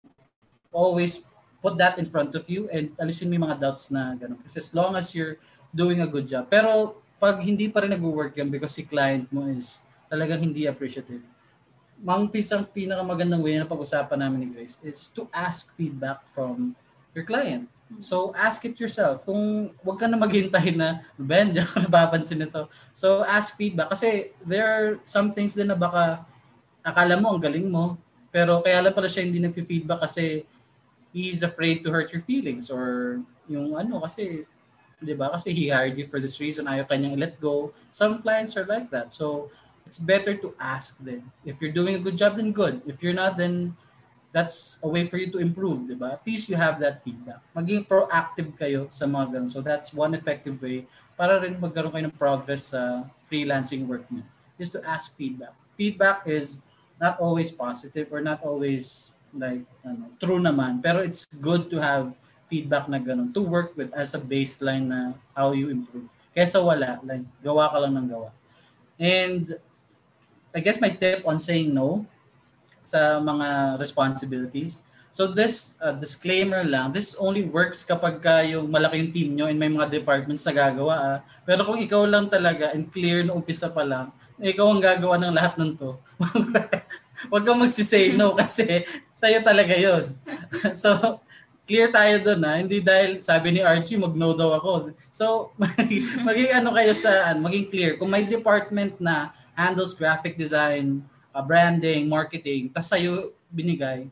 always 0.73 1.21
put 1.61 1.77
that 1.77 2.01
in 2.01 2.09
front 2.09 2.33
of 2.33 2.49
you 2.49 2.65
and 2.73 2.89
alisin 2.97 3.29
mo 3.29 3.45
mga 3.45 3.61
doubts 3.61 3.93
na 3.93 4.17
gano'n. 4.17 4.41
Kasi 4.41 4.57
as 4.57 4.73
long 4.73 4.97
as 4.97 5.13
you're 5.13 5.37
doing 5.69 6.01
a 6.01 6.09
good 6.09 6.25
job. 6.25 6.49
Pero 6.49 6.97
pag 7.21 7.43
hindi 7.43 7.67
pa 7.67 7.83
rin 7.83 7.93
nag-work 7.93 8.33
yan 8.39 8.49
because 8.49 8.73
si 8.73 8.87
client 8.87 9.29
mo 9.29 9.45
is 9.51 9.83
talagang 10.07 10.39
hindi 10.39 10.65
appreciative, 10.65 11.21
mang 11.99 12.31
pisang 12.31 12.63
pinakamagandang 12.63 13.43
way 13.43 13.59
na 13.59 13.67
pag-usapan 13.67 14.19
namin 14.19 14.45
ni 14.45 14.47
Grace 14.51 14.79
is 14.83 15.11
to 15.11 15.27
ask 15.35 15.71
feedback 15.75 16.23
from 16.27 16.75
your 17.15 17.23
client. 17.23 17.71
So 18.03 18.35
ask 18.35 18.59
it 18.67 18.75
yourself. 18.75 19.23
Kung 19.23 19.71
wag 19.81 19.97
ka 19.97 20.05
na 20.09 20.19
maghintay 20.19 20.75
na, 20.75 20.99
Ben, 21.15 21.55
di 21.55 21.63
ako 21.63 21.79
napapansin 21.87 22.43
nito. 22.43 22.67
So 22.91 23.23
ask 23.23 23.55
feedback. 23.55 23.93
Kasi 23.95 24.35
there 24.43 24.67
are 24.67 24.87
some 25.07 25.31
things 25.31 25.55
din 25.55 25.71
na 25.71 25.79
baka 25.79 26.21
akala 26.83 27.15
mo 27.17 27.33
ang 27.33 27.41
galing 27.41 27.71
mo, 27.71 27.95
pero 28.29 28.59
kaya 28.59 28.83
lang 28.83 28.93
pala 28.93 29.07
siya 29.07 29.23
hindi 29.23 29.39
nag-feedback 29.39 30.03
kasi 30.03 30.43
he's 31.15 31.41
afraid 31.41 31.81
to 31.81 31.89
hurt 31.89 32.11
your 32.11 32.21
feelings 32.21 32.67
or 32.67 33.17
yung 33.47 33.79
ano 33.79 34.03
kasi 34.03 34.43
'di 34.99 35.15
ba? 35.15 35.31
Kasi 35.31 35.55
he 35.55 35.71
hired 35.71 35.95
you 35.95 36.09
for 36.09 36.19
this 36.19 36.41
reason, 36.41 36.67
ayaw 36.67 36.83
kanyang 36.89 37.15
let 37.15 37.39
go. 37.39 37.71
Some 37.93 38.19
clients 38.19 38.57
are 38.59 38.67
like 38.67 38.91
that. 38.91 39.13
So 39.15 39.49
it's 39.85 40.01
better 40.01 40.33
to 40.35 40.51
ask 40.57 40.97
them. 40.99 41.31
If 41.45 41.61
you're 41.61 41.75
doing 41.75 41.95
a 41.95 42.03
good 42.03 42.17
job, 42.17 42.35
then 42.35 42.51
good. 42.51 42.81
If 42.89 42.99
you're 43.05 43.15
not, 43.15 43.37
then 43.37 43.77
that's 44.35 44.83
a 44.83 44.89
way 44.91 45.07
for 45.07 45.15
you 45.15 45.31
to 45.31 45.39
improve, 45.39 45.87
di 45.87 45.95
ba? 45.95 46.19
At 46.19 46.27
least 46.27 46.51
you 46.51 46.59
have 46.59 46.75
that 46.83 46.99
feedback. 47.07 47.39
Maging 47.55 47.87
proactive 47.87 48.51
kayo 48.59 48.91
sa 48.91 49.07
mga 49.07 49.39
ganun. 49.39 49.47
So 49.47 49.63
that's 49.63 49.95
one 49.95 50.11
effective 50.11 50.59
way 50.59 50.83
para 51.15 51.39
rin 51.39 51.55
magkaroon 51.55 51.95
kayo 51.95 52.11
ng 52.11 52.19
progress 52.19 52.75
sa 52.75 53.07
freelancing 53.31 53.87
work 53.87 54.03
niyo. 54.11 54.27
Is 54.59 54.67
to 54.75 54.83
ask 54.83 55.15
feedback. 55.15 55.55
Feedback 55.79 56.27
is 56.27 56.59
not 56.99 57.15
always 57.23 57.55
positive 57.55 58.11
or 58.11 58.19
not 58.19 58.43
always 58.43 59.15
like 59.31 59.63
ano, 59.87 60.11
true 60.19 60.43
naman. 60.43 60.83
Pero 60.83 60.99
it's 60.99 61.23
good 61.39 61.71
to 61.71 61.79
have 61.79 62.11
feedback 62.51 62.91
na 62.91 62.99
ganun 62.99 63.31
to 63.31 63.39
work 63.39 63.71
with 63.79 63.95
as 63.95 64.11
a 64.15 64.19
baseline 64.19 64.91
na 64.91 65.15
how 65.31 65.55
you 65.55 65.71
improve. 65.71 66.11
Kesa 66.35 66.59
wala, 66.59 66.99
like 67.07 67.23
gawa 67.39 67.71
ka 67.71 67.79
lang 67.79 67.95
ng 67.95 68.11
gawa. 68.11 68.35
And 68.99 69.55
I 70.51 70.59
guess 70.59 70.83
my 70.83 70.91
tip 70.91 71.23
on 71.23 71.39
saying 71.39 71.71
no 71.71 72.03
sa 72.85 73.17
mga 73.17 73.81
responsibilities. 73.81 74.85
So 75.15 75.31
this 75.31 75.73
uh, 75.79 75.95
disclaimer 75.95 76.61
lang, 76.61 76.91
this 76.91 77.15
only 77.17 77.47
works 77.47 77.87
kapag 77.87 78.19
ka 78.19 78.43
yung 78.43 78.67
malaki 78.67 78.99
yung 78.99 79.11
team 79.15 79.29
nyo 79.33 79.45
and 79.47 79.57
may 79.57 79.71
mga 79.71 79.87
departments 79.87 80.43
na 80.45 80.53
gagawa. 80.53 80.93
Ah. 80.93 81.17
Pero 81.47 81.63
kung 81.63 81.79
ikaw 81.79 82.03
lang 82.03 82.27
talaga 82.27 82.75
and 82.75 82.91
clear 82.91 83.23
na 83.23 83.31
umpisa 83.31 83.71
pa 83.71 83.87
lang, 83.87 84.11
ikaw 84.37 84.67
ang 84.67 84.83
gagawa 84.83 85.15
ng 85.17 85.31
lahat 85.31 85.55
ng 85.55 85.71
to. 85.79 85.95
Huwag 87.31 87.43
kang 87.47 87.63
magsisay 87.63 88.11
no 88.11 88.35
kasi 88.39 88.83
sa'yo 89.15 89.39
talaga 89.39 89.71
yon. 89.71 90.11
so, 90.75 91.23
clear 91.63 91.89
tayo 91.89 92.19
doon 92.21 92.39
na 92.43 92.51
hindi 92.59 92.83
dahil 92.83 93.23
sabi 93.23 93.55
ni 93.55 93.61
Archie 93.63 93.97
mag-no 93.97 94.35
daw 94.35 94.59
ako. 94.59 94.93
So, 95.09 95.55
maging, 95.55 96.27
maging 96.27 96.51
ano 96.59 96.69
kayo 96.75 96.91
sa, 96.91 97.31
ano, 97.31 97.47
maging 97.47 97.65
clear. 97.71 97.91
Kung 97.95 98.11
may 98.11 98.27
department 98.27 98.99
na 98.99 99.31
handles 99.55 99.95
graphic 99.95 100.35
design, 100.35 101.01
uh, 101.35 101.43
branding, 101.43 102.07
marketing, 102.07 102.71
tas 102.71 102.87
sa'yo 102.87 103.35
binigay, 103.51 104.07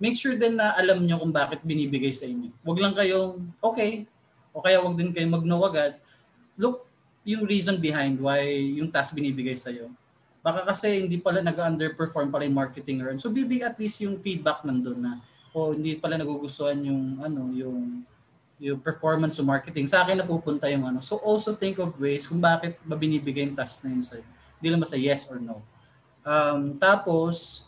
make 0.00 0.16
sure 0.16 0.32
din 0.32 0.56
na 0.56 0.72
alam 0.72 1.04
nyo 1.04 1.20
kung 1.20 1.32
bakit 1.32 1.60
binibigay 1.60 2.16
sa 2.16 2.24
inyo. 2.24 2.48
Huwag 2.64 2.80
lang 2.80 2.96
kayong, 2.96 3.44
okay, 3.60 4.08
o 4.56 4.64
kaya 4.64 4.80
wag 4.80 4.96
din 4.96 5.12
kayo 5.12 5.28
mag-no 5.28 5.60
agad. 5.68 6.00
Look 6.56 6.88
yung 7.28 7.44
reason 7.44 7.76
behind 7.76 8.16
why 8.16 8.40
yung 8.48 8.88
task 8.88 9.12
binibigay 9.12 9.52
sa'yo. 9.52 9.92
Baka 10.40 10.64
kasi 10.64 11.04
hindi 11.04 11.20
pala 11.20 11.44
nag-underperform 11.44 12.32
pala 12.32 12.48
yung 12.48 12.56
marketing 12.56 13.02
or 13.02 13.12
so 13.18 13.28
bibig 13.28 13.66
at 13.66 13.76
least 13.76 13.98
yung 14.00 14.16
feedback 14.22 14.62
nandun 14.62 15.02
na 15.02 15.18
o 15.50 15.74
hindi 15.74 15.98
pala 15.98 16.14
nagugustuhan 16.14 16.78
yung 16.86 17.18
ano 17.18 17.50
yung 17.50 18.06
yung 18.56 18.80
performance 18.80 19.36
sa 19.36 19.44
marketing. 19.44 19.84
Sa 19.84 20.00
akin 20.06 20.22
napupunta 20.22 20.64
yung 20.72 20.88
ano. 20.88 21.04
So 21.04 21.20
also 21.20 21.52
think 21.52 21.76
of 21.76 21.92
ways 22.00 22.24
kung 22.24 22.40
bakit 22.40 22.80
ba 22.86 22.96
binibigay 22.96 23.44
yung 23.44 23.58
task 23.58 23.84
na 23.84 23.92
yun 23.92 24.06
sa'yo. 24.06 24.24
Hindi 24.62 24.68
lang 24.72 24.80
basta 24.80 24.96
yes 24.96 25.28
or 25.28 25.36
no. 25.42 25.60
Um, 26.26 26.74
tapos, 26.82 27.62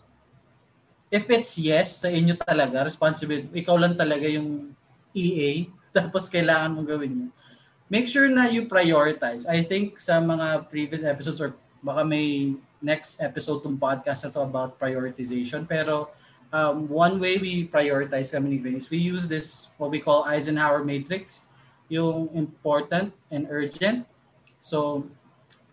if 1.14 1.30
it's 1.30 1.54
yes 1.54 2.02
sa 2.02 2.10
inyo 2.10 2.34
talaga, 2.42 2.82
responsibility, 2.82 3.46
ikaw 3.54 3.78
lang 3.78 3.94
talaga 3.94 4.26
yung 4.26 4.74
EA, 5.14 5.70
tapos 5.96 6.26
kailangan 6.26 6.74
mong 6.74 6.88
gawin 6.90 7.12
yun. 7.14 7.30
Make 7.88 8.10
sure 8.10 8.28
na 8.28 8.50
you 8.52 8.68
prioritize. 8.68 9.48
I 9.48 9.64
think 9.64 9.96
sa 9.96 10.20
mga 10.20 10.68
previous 10.68 11.00
episodes 11.00 11.40
or 11.40 11.56
baka 11.80 12.04
may 12.04 12.52
next 12.84 13.22
episode 13.24 13.64
tong 13.64 13.80
podcast 13.80 14.28
na 14.28 14.30
to 14.34 14.44
about 14.44 14.76
prioritization. 14.76 15.64
Pero 15.64 16.12
um, 16.52 16.84
one 16.84 17.16
way 17.16 17.40
we 17.40 17.64
prioritize 17.64 18.28
kami 18.28 18.56
ni 18.56 18.58
Grace, 18.60 18.92
we 18.92 19.00
use 19.00 19.24
this 19.24 19.72
what 19.80 19.88
we 19.88 20.04
call 20.04 20.28
Eisenhower 20.28 20.84
matrix, 20.84 21.48
yung 21.88 22.28
important 22.36 23.16
and 23.32 23.48
urgent. 23.48 24.04
So 24.60 25.08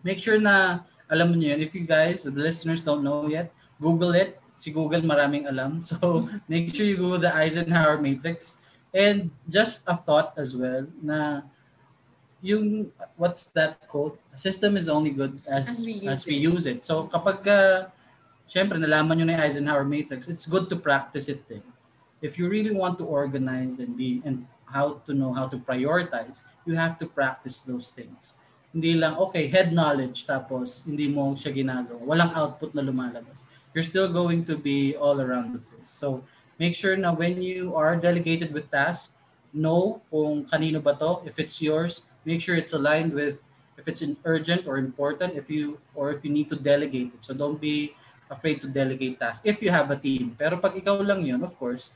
make 0.00 0.16
sure 0.16 0.40
na 0.40 0.88
alam 1.06 1.34
niyo 1.34 1.54
yun. 1.54 1.60
If 1.62 1.74
you 1.74 1.86
guys, 1.86 2.26
the 2.26 2.34
listeners 2.34 2.82
don't 2.82 3.02
know 3.02 3.26
yet, 3.30 3.50
Google 3.78 4.14
it 4.14 4.40
si 4.56 4.72
Google 4.72 5.04
maraming 5.04 5.46
alam. 5.46 5.80
So 5.84 6.28
make 6.48 6.74
sure 6.74 6.84
you 6.84 6.96
Google 6.96 7.20
the 7.20 7.32
Eisenhower 7.32 8.00
matrix. 8.00 8.56
And 8.96 9.28
just 9.44 9.84
a 9.84 9.96
thought 9.96 10.32
as 10.40 10.56
well 10.56 10.88
na 11.04 11.44
yung 12.40 12.88
what's 13.20 13.52
that 13.52 13.76
quote? 13.88 14.16
A 14.32 14.38
system 14.40 14.76
is 14.76 14.88
only 14.88 15.12
good 15.12 15.36
as 15.44 15.68
as 15.68 15.84
we 15.84 15.92
use, 16.00 16.08
as 16.08 16.20
we 16.24 16.36
use 16.36 16.64
it. 16.64 16.80
So 16.84 17.04
kapag 17.12 17.44
uh, 17.44 17.92
syempre 18.48 18.80
nalaman 18.80 19.20
niyo 19.20 19.26
na 19.28 19.36
yung 19.36 19.44
Eisenhower 19.44 19.84
matrix, 19.84 20.32
it's 20.32 20.48
good 20.48 20.72
to 20.72 20.76
practice 20.80 21.28
it 21.28 21.44
din. 21.44 21.64
If 22.24 22.40
you 22.40 22.48
really 22.48 22.72
want 22.72 22.96
to 22.98 23.04
organize 23.04 23.84
and 23.84 23.92
be 23.92 24.24
and 24.24 24.48
how 24.64 25.04
to 25.04 25.12
know 25.12 25.36
how 25.36 25.44
to 25.52 25.60
prioritize, 25.60 26.40
you 26.64 26.72
have 26.72 26.96
to 26.98 27.06
practice 27.06 27.60
those 27.60 27.92
things. 27.92 28.40
Hindi 28.76 28.92
lang, 29.00 29.16
okay, 29.16 29.48
head 29.48 29.72
knowledge, 29.72 30.28
tapos 30.28 30.84
hindi 30.84 31.08
mo 31.08 31.32
siya 31.32 31.48
ginagawa. 31.48 31.96
Walang 32.04 32.36
output 32.36 32.76
na 32.76 32.84
lumalabas 32.84 33.48
you're 33.76 33.84
still 33.84 34.08
going 34.08 34.40
to 34.40 34.56
be 34.56 34.96
all 34.96 35.20
around 35.20 35.52
the 35.52 35.60
place. 35.60 35.92
So 35.92 36.24
make 36.56 36.72
sure 36.72 36.96
na 36.96 37.12
when 37.12 37.44
you 37.44 37.76
are 37.76 37.92
delegated 37.92 38.56
with 38.56 38.72
tasks, 38.72 39.12
know 39.52 40.00
kung 40.08 40.48
kanino 40.48 40.80
ba 40.80 40.96
to. 40.96 41.20
If 41.28 41.36
it's 41.36 41.60
yours, 41.60 42.08
make 42.24 42.40
sure 42.40 42.56
it's 42.56 42.72
aligned 42.72 43.12
with 43.12 43.44
if 43.76 43.84
it's 43.84 44.00
urgent 44.24 44.64
or 44.64 44.80
important 44.80 45.36
if 45.36 45.52
you 45.52 45.76
or 45.92 46.08
if 46.08 46.24
you 46.24 46.32
need 46.32 46.48
to 46.48 46.56
delegate 46.56 47.12
it. 47.12 47.20
So 47.20 47.36
don't 47.36 47.60
be 47.60 47.92
afraid 48.32 48.64
to 48.64 48.68
delegate 48.72 49.20
tasks 49.20 49.44
if 49.44 49.60
you 49.60 49.68
have 49.68 49.92
a 49.92 50.00
team. 50.00 50.32
Pero 50.40 50.56
pag 50.56 50.72
ikaw 50.72 50.96
lang 51.04 51.20
yun, 51.28 51.44
of 51.44 51.52
course, 51.60 51.92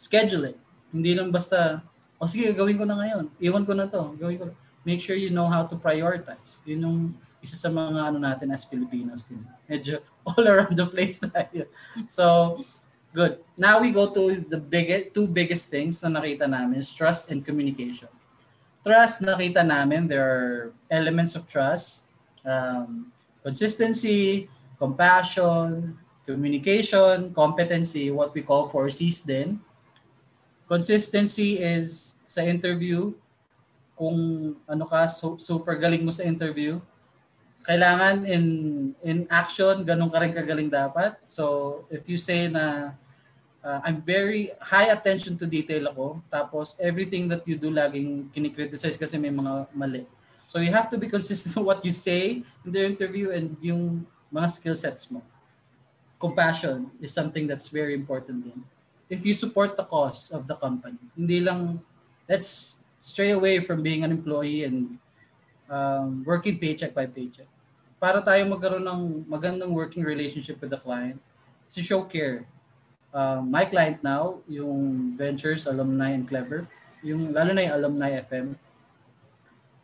schedule 0.00 0.48
it. 0.48 0.56
Hindi 0.88 1.12
lang 1.12 1.28
basta, 1.28 1.84
o 2.16 2.24
oh, 2.24 2.28
sige, 2.28 2.56
gawin 2.56 2.80
ko 2.80 2.88
na 2.88 2.96
ngayon. 2.96 3.28
Iwan 3.36 3.68
ko 3.68 3.76
na 3.76 3.84
to. 3.84 4.16
Gawin 4.16 4.40
ko. 4.40 4.48
Make 4.88 5.04
sure 5.04 5.20
you 5.20 5.28
know 5.28 5.44
how 5.44 5.68
to 5.68 5.76
prioritize. 5.76 6.64
Yun 6.64 6.80
yung 6.80 6.98
isa 7.44 7.60
sa 7.60 7.68
mga 7.68 8.08
ano 8.08 8.16
natin 8.16 8.48
as 8.48 8.64
Filipinos 8.64 9.20
din. 9.20 9.44
Medyo 9.68 10.00
all 10.32 10.48
around 10.48 10.72
the 10.72 10.88
place 10.88 11.20
tayo. 11.20 11.68
So, 12.08 12.56
good. 13.12 13.44
Now 13.60 13.84
we 13.84 13.92
go 13.92 14.08
to 14.08 14.40
the 14.48 14.56
big, 14.56 15.12
two 15.12 15.28
biggest 15.28 15.68
things 15.68 16.00
na 16.00 16.08
nakita 16.08 16.48
namin 16.48 16.80
is 16.80 16.88
trust 16.96 17.28
and 17.28 17.44
communication. 17.44 18.08
Trust, 18.80 19.20
nakita 19.20 19.60
namin, 19.60 20.08
there 20.08 20.24
are 20.24 20.72
elements 20.88 21.36
of 21.36 21.44
trust, 21.44 22.08
um, 22.48 23.12
consistency, 23.44 24.48
compassion, 24.80 25.92
communication, 26.24 27.34
competency, 27.34 28.08
what 28.08 28.32
we 28.32 28.40
call 28.40 28.64
four 28.72 28.88
C's 28.88 29.20
din. 29.20 29.60
Consistency 30.64 31.60
is 31.60 32.16
sa 32.24 32.40
interview, 32.44 33.12
kung 33.98 34.54
ano 34.70 34.84
ka, 34.86 35.10
so, 35.10 35.34
super 35.36 35.74
galing 35.74 36.06
mo 36.06 36.14
sa 36.14 36.22
interview, 36.22 36.78
kailangan 37.68 38.24
in 38.24 38.44
in 39.04 39.28
action 39.28 39.84
ganun 39.84 40.08
ka 40.08 40.24
rin 40.24 40.32
kagaling 40.32 40.72
dapat. 40.72 41.20
So 41.28 41.84
if 41.92 42.08
you 42.08 42.16
say 42.16 42.48
na 42.48 42.96
uh, 43.60 43.78
I'm 43.84 44.00
very 44.00 44.56
high 44.56 44.88
attention 44.88 45.36
to 45.36 45.44
detail 45.44 45.92
ako 45.92 46.24
tapos 46.32 46.80
everything 46.80 47.28
that 47.28 47.44
you 47.44 47.60
do 47.60 47.68
laging 47.68 48.32
kinikriticize 48.32 48.96
kasi 48.96 49.20
may 49.20 49.28
mga 49.28 49.68
mali. 49.76 50.08
So 50.48 50.64
you 50.64 50.72
have 50.72 50.88
to 50.88 50.96
be 50.96 51.12
consistent 51.12 51.60
what 51.68 51.84
you 51.84 51.92
say 51.92 52.40
in 52.64 52.70
the 52.72 52.88
interview 52.88 53.36
and 53.36 53.52
yung 53.60 54.08
mga 54.32 54.48
skill 54.48 54.76
sets 54.76 55.12
mo. 55.12 55.20
Compassion 56.16 56.88
is 57.04 57.12
something 57.12 57.44
that's 57.44 57.68
very 57.68 57.92
important 57.92 58.48
din. 58.48 58.64
If 59.12 59.28
you 59.28 59.36
support 59.36 59.76
the 59.76 59.84
cause 59.84 60.32
of 60.32 60.48
the 60.48 60.56
company, 60.56 60.96
hindi 61.12 61.44
lang 61.44 61.84
let's 62.24 62.80
stray 62.98 63.30
away 63.30 63.62
from 63.62 63.82
being 63.82 64.02
an 64.02 64.10
employee 64.10 64.64
and 64.64 64.98
um, 65.70 66.22
working 66.26 66.58
paycheck 66.58 66.94
by 66.94 67.06
paycheck. 67.06 67.46
Para 67.98 68.22
tayo 68.22 68.46
magkaroon 68.46 68.86
ng 68.86 69.02
magandang 69.26 69.70
working 69.74 70.02
relationship 70.02 70.58
with 70.62 70.70
the 70.70 70.78
client, 70.78 71.18
si 71.66 71.82
show 71.82 72.02
care. 72.06 72.46
Uh, 73.10 73.40
my 73.42 73.64
client 73.64 73.98
now, 74.04 74.38
yung 74.46 75.14
Ventures, 75.16 75.66
Alumni, 75.66 76.14
and 76.14 76.28
Clever, 76.28 76.68
yung 77.02 77.32
lalo 77.32 77.50
na 77.54 77.66
yung 77.66 77.74
Alumni 77.74 78.20
FM, 78.22 78.54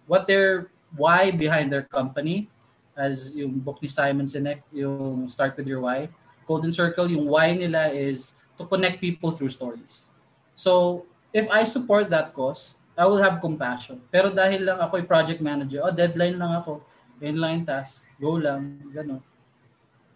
what 0.07 0.27
their 0.29 0.71
why 0.95 1.31
behind 1.31 1.73
their 1.73 1.83
company, 1.83 2.47
as 2.95 3.35
yung 3.35 3.59
book 3.59 3.83
ni 3.83 3.91
Simon 3.91 4.27
Sinek, 4.27 4.63
yung 4.71 5.27
Start 5.27 5.59
With 5.59 5.67
Your 5.67 5.83
Why. 5.83 6.07
Golden 6.47 6.71
Circle, 6.71 7.11
yung 7.11 7.27
why 7.27 7.57
nila 7.57 7.91
is 7.91 8.37
to 8.55 8.65
connect 8.69 9.01
people 9.01 9.33
through 9.33 9.51
stories. 9.51 10.13
So, 10.55 11.03
if 11.33 11.49
I 11.51 11.65
support 11.65 12.11
that 12.11 12.37
cause, 12.37 12.77
I 12.95 13.05
will 13.07 13.19
have 13.19 13.43
compassion. 13.43 13.99
Pero 14.11 14.31
dahil 14.31 14.63
lang 14.63 14.79
ako 14.79 15.03
ay 15.03 15.05
project 15.05 15.43
manager, 15.43 15.83
oh, 15.83 15.91
deadline 15.91 16.39
lang 16.39 16.55
ako, 16.55 16.79
inline 17.19 17.67
task, 17.67 18.07
go 18.23 18.39
lang, 18.39 18.79
gano'n. 18.95 19.19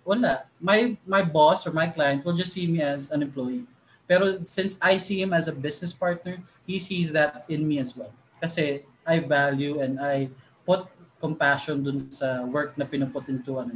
Wala. 0.06 0.46
My, 0.62 0.96
my 1.04 1.22
boss 1.26 1.66
or 1.66 1.74
my 1.74 1.90
client 1.90 2.24
will 2.24 2.38
just 2.38 2.54
see 2.54 2.70
me 2.70 2.80
as 2.80 3.10
an 3.10 3.20
employee. 3.20 3.66
Pero 4.06 4.40
since 4.46 4.78
I 4.80 4.96
see 4.96 5.20
him 5.20 5.34
as 5.34 5.50
a 5.50 5.52
business 5.52 5.92
partner, 5.92 6.40
he 6.64 6.78
sees 6.78 7.12
that 7.12 7.44
in 7.50 7.66
me 7.66 7.82
as 7.82 7.92
well. 7.92 8.14
Kasi 8.40 8.86
I 9.04 9.20
value 9.20 9.82
and 9.82 10.00
I 10.00 10.30
put 10.64 10.86
compassion 11.20 11.82
dun 11.82 11.98
sa 12.08 12.46
work 12.46 12.78
na 12.78 12.86
pinuput 12.86 13.28
into, 13.28 13.58
ano, 13.58 13.74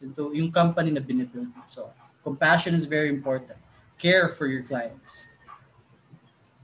into 0.00 0.32
yung 0.34 0.50
company 0.50 0.90
na 0.90 1.04
binibuild. 1.04 1.52
So, 1.68 1.92
compassion 2.24 2.74
is 2.74 2.88
very 2.88 3.12
important. 3.12 3.60
Care 4.00 4.26
for 4.32 4.48
your 4.48 4.64
clients 4.64 5.28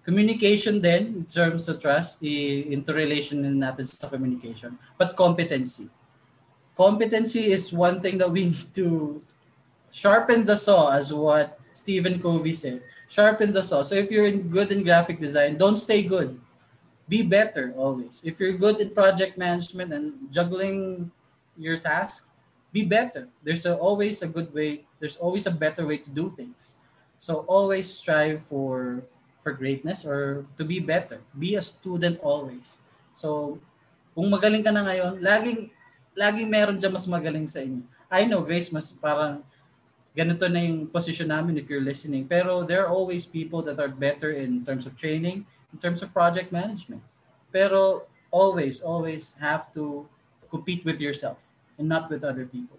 Communication 0.04 0.84
then 0.84 1.16
in 1.16 1.24
terms 1.24 1.68
of 1.68 1.80
trust, 1.80 2.20
i-interrelation 2.20 3.40
natin 3.40 3.88
sa 3.88 4.04
communication. 4.08 4.76
But 5.00 5.16
competency. 5.16 5.88
Competency 6.76 7.48
is 7.48 7.72
one 7.72 8.04
thing 8.04 8.20
that 8.20 8.28
we 8.28 8.44
need 8.52 8.68
to 8.76 9.22
sharpen 9.88 10.44
the 10.44 10.60
saw 10.60 10.92
as 10.92 11.08
what 11.08 11.56
Stephen 11.72 12.20
Covey 12.20 12.52
said. 12.52 12.84
Sharpen 13.08 13.52
the 13.56 13.62
saw. 13.62 13.80
So 13.80 13.94
if 13.94 14.10
you're 14.10 14.30
good 14.30 14.72
in 14.72 14.84
graphic 14.84 15.20
design, 15.20 15.56
don't 15.56 15.80
stay 15.80 16.02
good. 16.02 16.36
Be 17.08 17.22
better 17.22 17.72
always. 17.76 18.20
If 18.24 18.40
you're 18.40 18.60
good 18.60 18.80
in 18.80 18.90
project 18.90 19.38
management 19.38 19.92
and 19.92 20.28
juggling 20.28 21.10
your 21.56 21.78
tasks, 21.78 22.28
be 22.72 22.82
better. 22.82 23.28
There's 23.42 23.64
a, 23.64 23.76
always 23.76 24.20
a 24.20 24.28
good 24.28 24.52
way. 24.52 24.84
There's 24.98 25.16
always 25.16 25.46
a 25.46 25.54
better 25.54 25.86
way 25.86 25.98
to 25.98 26.10
do 26.10 26.28
things. 26.34 26.76
So 27.18 27.46
always 27.46 27.88
strive 27.88 28.42
for 28.42 29.04
for 29.44 29.52
greatness 29.52 30.08
or 30.08 30.48
to 30.56 30.64
be 30.64 30.80
better. 30.80 31.20
Be 31.36 31.60
a 31.60 31.62
student 31.62 32.16
always. 32.24 32.80
So, 33.12 33.60
kung 34.16 34.32
magaling 34.32 34.64
ka 34.64 34.72
na 34.72 34.88
ngayon, 34.88 35.20
laging 35.20 35.68
laging 36.16 36.48
meron 36.48 36.80
dyan 36.80 36.96
mas 36.96 37.04
magaling 37.04 37.44
sa 37.44 37.60
inyo. 37.60 37.84
I 38.08 38.24
know, 38.24 38.40
Grace, 38.40 38.72
mas 38.72 38.94
parang 38.96 39.44
ganito 40.14 40.46
na 40.46 40.62
yung 40.62 40.86
position 40.88 41.28
namin 41.28 41.58
if 41.58 41.68
you're 41.68 41.84
listening. 41.84 42.24
Pero 42.24 42.62
there 42.64 42.86
are 42.86 42.90
always 42.90 43.26
people 43.26 43.60
that 43.66 43.76
are 43.76 43.90
better 43.90 44.32
in 44.32 44.62
terms 44.62 44.86
of 44.86 44.96
training, 44.96 45.44
in 45.74 45.78
terms 45.82 46.00
of 46.00 46.14
project 46.14 46.54
management. 46.54 47.02
Pero 47.50 48.06
always, 48.30 48.80
always 48.80 49.34
have 49.42 49.68
to 49.74 50.06
compete 50.46 50.86
with 50.86 51.02
yourself 51.02 51.42
and 51.76 51.90
not 51.90 52.06
with 52.06 52.22
other 52.22 52.46
people. 52.46 52.78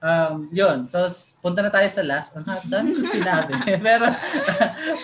Um, 0.00 0.48
yun. 0.48 0.88
So, 0.88 1.04
punta 1.44 1.60
na 1.60 1.68
tayo 1.68 1.86
sa 1.92 2.00
last. 2.00 2.32
Ang 2.32 2.48
dami 2.66 2.96
ko 2.96 3.04
sinabi. 3.04 3.52
Pero, 3.84 4.08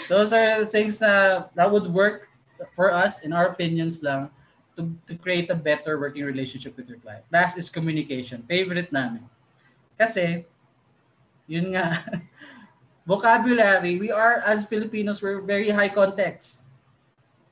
those 0.09 0.32
are 0.32 0.64
the 0.64 0.68
things 0.68 0.99
na 1.05 1.47
that 1.53 1.68
would 1.68 1.92
work 1.92 2.32
for 2.72 2.88
us, 2.88 3.20
in 3.20 3.36
our 3.36 3.53
opinions 3.53 4.01
lang, 4.01 4.32
to, 4.74 4.88
to 5.05 5.12
create 5.16 5.53
a 5.53 5.57
better 5.57 6.01
working 6.01 6.24
relationship 6.24 6.76
with 6.76 6.88
your 6.88 6.99
client. 6.99 7.24
Last 7.28 7.61
is 7.61 7.68
communication. 7.68 8.44
Favorite 8.49 8.88
namin. 8.88 9.24
Kasi, 10.01 10.44
yun 11.44 11.76
nga, 11.76 12.01
vocabulary, 13.09 14.01
we 14.01 14.09
are, 14.09 14.40
as 14.44 14.64
Filipinos, 14.64 15.20
we're 15.20 15.44
very 15.44 15.70
high 15.70 15.92
context. 15.92 16.66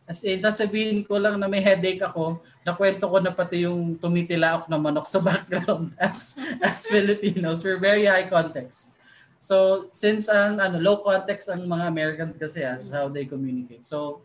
As 0.05 0.21
in, 0.21 0.37
sasabihin 0.37 1.01
ko 1.09 1.17
lang 1.17 1.41
na 1.41 1.49
may 1.49 1.65
headache 1.65 2.05
ako, 2.05 2.45
nakwento 2.61 3.09
ko 3.09 3.17
na 3.25 3.33
pati 3.33 3.65
yung 3.65 3.97
tumitilaok 3.97 4.69
na 4.69 4.77
manok 4.77 5.09
sa 5.09 5.17
background 5.17 5.97
as, 6.01 6.37
as 6.61 6.85
Filipinos. 6.85 7.65
We're 7.65 7.81
very 7.81 8.05
high 8.05 8.29
context. 8.29 8.93
So, 9.41 9.89
since 9.93 10.29
ang 10.29 10.61
ano, 10.61 10.77
low 10.77 11.01
context 11.01 11.49
ang 11.49 11.65
mga 11.65 11.89
Americans 11.89 12.37
kasi 12.37 12.65
as 12.65 12.93
how 12.93 13.09
they 13.09 13.25
communicate. 13.25 13.89
So, 13.89 14.21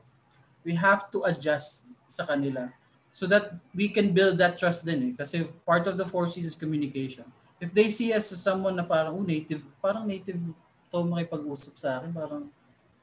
we 0.68 0.76
have 0.76 1.08
to 1.16 1.24
adjust 1.28 1.88
sa 2.12 2.28
kanila 2.28 2.72
so 3.12 3.28
that 3.28 3.56
we 3.76 3.92
can 3.92 4.12
build 4.12 4.40
that 4.40 4.60
trust 4.60 4.84
din 4.84 5.12
eh. 5.12 5.14
Kasi 5.16 5.48
part 5.64 5.88
of 5.88 5.96
the 5.96 6.08
four 6.08 6.28
C's 6.28 6.52
is 6.52 6.56
communication. 6.56 7.28
If 7.60 7.76
they 7.76 7.92
see 7.92 8.16
us 8.16 8.32
as 8.32 8.40
someone 8.40 8.76
na 8.80 8.88
parang 8.88 9.20
oh, 9.20 9.24
native, 9.24 9.64
parang 9.84 10.08
native 10.08 10.40
to 10.88 10.98
makipag-usap 11.04 11.76
sa 11.76 12.00
akin, 12.00 12.16
parang 12.16 12.48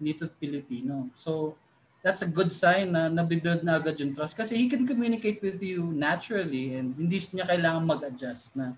native 0.01 0.33
Filipino. 0.41 1.13
So, 1.17 1.57
that's 2.05 2.23
a 2.23 2.31
good 2.31 2.53
sign 2.53 2.93
na 2.93 3.09
nabibuild 3.09 3.65
na 3.65 3.81
agad 3.81 3.99
yung 4.01 4.13
trust 4.13 4.37
kasi 4.37 4.57
he 4.57 4.67
can 4.69 4.87
communicate 4.87 5.41
with 5.41 5.61
you 5.63 5.93
naturally 5.93 6.77
and 6.77 6.97
hindi 6.97 7.21
niya 7.33 7.47
kailangan 7.49 7.83
mag-adjust 7.85 8.57
na 8.57 8.77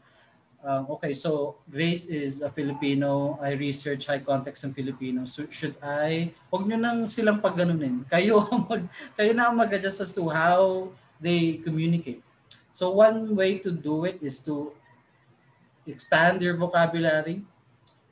um, 0.64 0.87
okay, 0.91 1.12
so 1.14 1.57
Grace 1.71 2.07
is 2.07 2.43
a 2.43 2.51
Filipino. 2.51 3.39
I 3.43 3.55
research 3.55 4.07
high 4.07 4.23
context 4.23 4.64
in 4.64 4.75
Filipino. 4.75 5.25
So 5.25 5.47
should 5.51 5.77
I, 5.83 6.33
huwag 6.51 6.66
nyo 6.66 6.79
nang 6.79 7.07
silang 7.07 7.41
pagganunin. 7.41 8.05
Kayo, 8.12 8.47
mag, 8.66 8.87
kayo 9.14 9.33
na 9.35 9.51
ang 9.51 9.57
mag-adjust 9.59 10.03
as 10.03 10.12
to 10.14 10.29
how 10.29 10.91
they 11.21 11.59
communicate. 11.62 12.23
So 12.71 12.95
one 12.95 13.35
way 13.35 13.59
to 13.64 13.71
do 13.75 14.05
it 14.07 14.23
is 14.23 14.39
to 14.47 14.71
expand 15.89 16.43
your 16.45 16.55
vocabulary, 16.55 17.43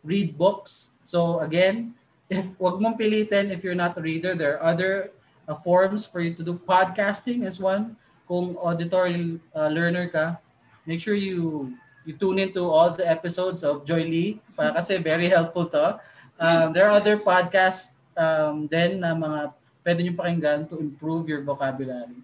read 0.02 0.34
books. 0.34 0.96
So 1.04 1.38
again, 1.40 1.94
if 2.30 2.50
wag 2.58 2.82
mong 2.82 2.98
pilitin 2.98 3.50
if 3.50 3.62
you're 3.62 3.78
not 3.78 3.98
a 3.98 4.02
reader, 4.02 4.34
there 4.34 4.58
are 4.58 4.62
other 4.62 5.10
uh, 5.46 5.54
forums 5.54 6.04
for 6.06 6.20
you 6.20 6.34
to 6.34 6.42
do. 6.42 6.58
Podcasting 6.58 7.46
is 7.46 7.58
one. 7.62 7.96
Kung 8.26 8.58
auditory 8.58 9.38
uh, 9.54 9.70
learner 9.70 10.10
ka, 10.10 10.42
make 10.82 10.98
sure 10.98 11.14
you 11.14 11.70
you 12.02 12.14
tune 12.14 12.38
into 12.38 12.66
all 12.66 12.90
the 12.94 13.06
episodes 13.06 13.62
of 13.62 13.86
Joy 13.86 14.02
Lee 14.06 14.42
para 14.58 14.74
kasi 14.74 14.98
very 14.98 15.30
helpful 15.30 15.66
to. 15.70 15.98
Um, 16.38 16.74
there 16.74 16.90
are 16.90 16.94
other 16.98 17.18
podcasts 17.18 17.98
um, 18.18 18.66
then 18.66 19.02
na 19.02 19.14
mga 19.14 19.54
pwede 19.86 20.00
nyo 20.02 20.14
pakinggan 20.18 20.66
to 20.66 20.82
improve 20.82 21.30
your 21.30 21.46
vocabulary. 21.46 22.18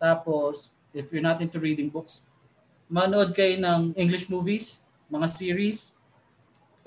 Tapos, 0.00 0.72
if 0.96 1.12
you're 1.12 1.24
not 1.24 1.44
into 1.44 1.60
reading 1.60 1.92
books, 1.92 2.24
manood 2.88 3.36
kayo 3.36 3.60
ng 3.60 3.92
English 3.96 4.28
movies, 4.32 4.80
mga 5.12 5.28
series, 5.28 5.92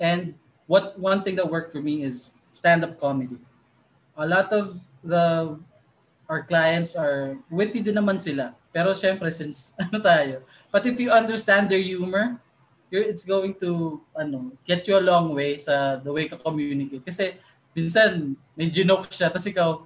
and 0.02 0.34
what 0.66 0.98
one 0.98 1.22
thing 1.22 1.38
that 1.38 1.46
worked 1.46 1.70
for 1.70 1.80
me 1.80 2.02
is 2.02 2.35
stand-up 2.56 2.96
comedy. 2.96 3.36
A 4.16 4.24
lot 4.24 4.48
of 4.48 4.80
the 5.04 5.56
our 6.24 6.42
clients 6.42 6.96
are 6.96 7.36
witty 7.52 7.84
din 7.84 8.00
naman 8.00 8.16
sila. 8.16 8.56
Pero 8.72 8.96
syempre 8.96 9.28
since 9.28 9.72
ano 9.82 10.00
tayo, 10.00 10.40
but 10.72 10.88
if 10.88 10.96
you 10.96 11.12
understand 11.12 11.68
their 11.68 11.82
humor, 11.82 12.40
you're, 12.88 13.04
it's 13.04 13.28
going 13.28 13.52
to 13.60 14.00
ano, 14.16 14.56
get 14.64 14.88
you 14.88 14.96
a 14.96 15.04
long 15.04 15.36
way 15.36 15.60
sa 15.60 16.00
the 16.00 16.08
way 16.08 16.24
ka 16.24 16.40
communicate. 16.40 17.04
Kasi 17.04 17.36
minsan 17.76 18.32
may 18.56 18.72
joke 18.72 19.12
siya 19.12 19.28
tapos 19.28 19.52
ikaw 19.52 19.84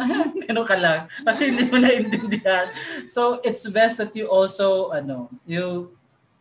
ganun 0.46 0.66
ka 0.66 0.74
lang 0.80 1.06
kasi 1.22 1.54
hindi 1.54 1.70
mo 1.70 1.78
naintindihan. 1.78 2.74
So 3.06 3.38
it's 3.46 3.62
best 3.70 4.02
that 4.02 4.10
you 4.18 4.26
also 4.26 4.90
ano, 4.90 5.30
you 5.46 5.94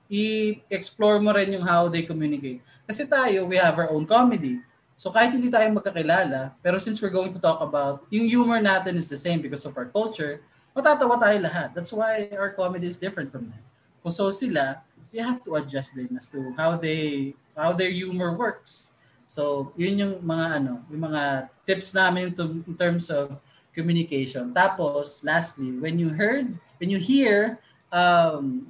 i-explore 0.10 1.22
mo 1.22 1.30
rin 1.30 1.54
yung 1.54 1.64
how 1.64 1.86
they 1.86 2.02
communicate. 2.02 2.66
Kasi 2.90 3.06
tayo, 3.06 3.46
we 3.46 3.62
have 3.62 3.78
our 3.78 3.94
own 3.94 4.10
comedy. 4.10 4.58
So 5.00 5.08
kahit 5.16 5.32
hindi 5.32 5.48
tayo 5.48 5.64
magkakilala, 5.72 6.60
pero 6.60 6.76
since 6.76 7.00
we're 7.00 7.14
going 7.14 7.32
to 7.32 7.40
talk 7.40 7.64
about, 7.64 8.04
yung 8.12 8.28
humor 8.28 8.60
natin 8.60 9.00
is 9.00 9.08
the 9.08 9.16
same 9.16 9.40
because 9.40 9.64
of 9.64 9.72
our 9.80 9.88
culture, 9.88 10.44
matatawa 10.76 11.16
tayo 11.16 11.40
lahat. 11.40 11.72
That's 11.72 11.96
why 11.96 12.28
our 12.36 12.52
comedy 12.52 12.92
is 12.92 13.00
different 13.00 13.32
from 13.32 13.48
them. 13.48 13.64
Kung 14.04 14.12
so 14.12 14.28
sila, 14.28 14.84
you 15.16 15.24
have 15.24 15.40
to 15.48 15.56
adjust 15.56 15.96
din 15.96 16.12
as 16.20 16.28
to 16.36 16.52
how 16.60 16.76
they 16.76 17.32
how 17.56 17.72
their 17.72 17.88
humor 17.88 18.36
works. 18.36 18.92
So, 19.24 19.72
yun 19.80 20.04
yung 20.04 20.16
mga 20.20 20.46
ano, 20.60 20.84
yung 20.92 21.08
mga 21.08 21.48
tips 21.64 21.96
namin 21.96 22.36
to, 22.36 22.60
in 22.68 22.76
terms 22.76 23.08
of 23.08 23.40
communication. 23.72 24.52
Tapos, 24.52 25.24
lastly, 25.24 25.80
when 25.80 25.96
you 25.96 26.12
heard, 26.12 26.52
when 26.76 26.92
you 26.92 27.00
hear 27.00 27.56
um, 27.88 28.68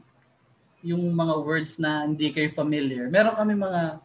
yung 0.85 1.09
mga 1.09 1.41
words 1.41 1.81
na 1.81 2.05
hindi 2.05 2.29
kayo 2.29 2.53
familiar, 2.53 3.09
meron 3.09 3.33
kami 3.33 3.57
mga 3.57 3.97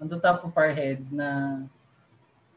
on 0.00 0.06
the 0.08 0.20
top 0.20 0.44
of 0.44 0.52
our 0.56 0.72
head 0.72 1.04
na 1.08 1.60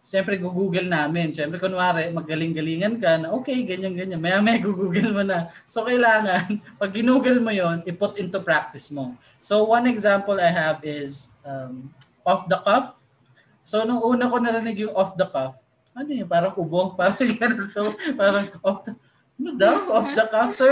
Siyempre, 0.09 0.41
google 0.41 0.89
namin. 0.89 1.29
Siyempre, 1.29 1.61
kunwari, 1.61 2.09
magaling-galingan 2.09 2.97
ka 2.97 3.21
na, 3.21 3.29
okay, 3.29 3.61
ganyan-ganyan. 3.61 4.17
Maya-maya, 4.17 4.57
google 4.65 5.13
mo 5.13 5.21
na. 5.21 5.53
So, 5.69 5.85
kailangan, 5.85 6.57
pag 6.81 6.89
ginugol 6.89 7.37
mo 7.37 7.53
yon 7.53 7.85
i-put 7.85 8.17
into 8.17 8.41
practice 8.41 8.89
mo. 8.89 9.13
So, 9.37 9.69
one 9.69 9.85
example 9.85 10.41
I 10.41 10.49
have 10.49 10.81
is 10.81 11.29
um, 11.45 11.93
off 12.25 12.49
the 12.49 12.57
cuff. 12.57 12.97
So, 13.61 13.85
nung 13.85 14.01
una 14.01 14.25
ko 14.25 14.41
narinig 14.41 14.81
yung 14.81 14.97
off 14.97 15.13
the 15.13 15.29
cuff, 15.29 15.61
ano 15.93 16.09
yun, 16.09 16.25
parang 16.25 16.57
ubo, 16.57 16.89
parang 16.99 17.19
gano'n. 17.19 17.69
So, 17.69 17.93
parang 18.17 18.49
off 18.65 18.89
the, 18.89 18.97
ano 19.37 19.61
daw, 19.61 19.77
off 19.93 20.09
the 20.17 20.25
cuff. 20.25 20.49
So, 20.57 20.65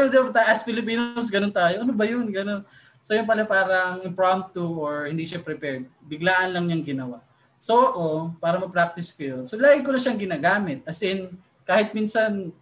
as 0.49 0.65
Filipinos, 0.65 1.29
ganun 1.29 1.53
tayo. 1.53 1.85
Ano 1.85 1.93
ba 1.93 2.09
yun? 2.09 2.25
Ganun. 2.33 2.65
So 3.01 3.15
yung 3.15 3.29
pala 3.29 3.47
parang 3.47 4.03
impromptu 4.03 4.63
or 4.63 5.07
hindi 5.07 5.23
siya 5.23 5.39
prepared. 5.39 5.87
Biglaan 6.03 6.51
lang 6.51 6.67
niyang 6.67 6.85
ginawa. 6.85 7.17
So 7.57 7.89
ako, 7.89 8.37
para 8.37 8.61
ma-practice 8.61 9.13
ko 9.13 9.23
yun. 9.23 9.43
So 9.49 9.57
lagi 9.57 9.81
ko 9.81 9.89
na 9.93 10.01
siyang 10.01 10.19
ginagamit. 10.21 10.85
As 10.85 11.01
in, 11.01 11.33
kahit 11.65 11.93
minsan 11.93 12.53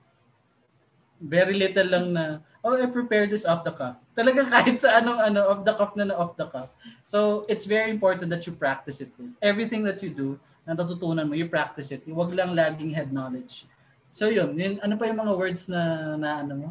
very 1.20 1.56
little 1.56 1.90
lang 1.90 2.06
na, 2.16 2.40
oh, 2.64 2.76
I 2.76 2.88
prepared 2.88 3.32
this 3.32 3.48
off 3.48 3.64
the 3.64 3.72
cuff. 3.76 4.00
Talaga 4.16 4.44
kahit 4.54 4.80
sa 4.80 5.04
anong 5.04 5.20
ano, 5.20 5.40
off 5.52 5.62
the 5.64 5.74
cuff 5.76 5.94
na 6.00 6.12
na 6.12 6.16
off 6.16 6.36
the 6.40 6.48
cuff. 6.48 6.72
So 7.04 7.44
it's 7.52 7.68
very 7.68 7.92
important 7.92 8.32
that 8.32 8.44
you 8.48 8.54
practice 8.56 9.04
it. 9.04 9.12
Everything 9.44 9.84
that 9.84 10.00
you 10.00 10.10
do, 10.12 10.40
na 10.66 10.74
natutunan 10.74 11.30
mo, 11.30 11.38
you 11.38 11.46
practice 11.46 11.94
it. 11.94 12.02
Huwag 12.10 12.34
lang 12.34 12.58
laging 12.58 12.90
head 12.92 13.14
knowledge. 13.14 13.70
So 14.10 14.28
yun, 14.34 14.58
yun 14.58 14.82
ano 14.82 14.98
pa 14.98 15.06
yung 15.06 15.22
mga 15.22 15.34
words 15.38 15.70
na, 15.70 16.16
na 16.18 16.42
ano 16.42 16.54
mo? 16.58 16.70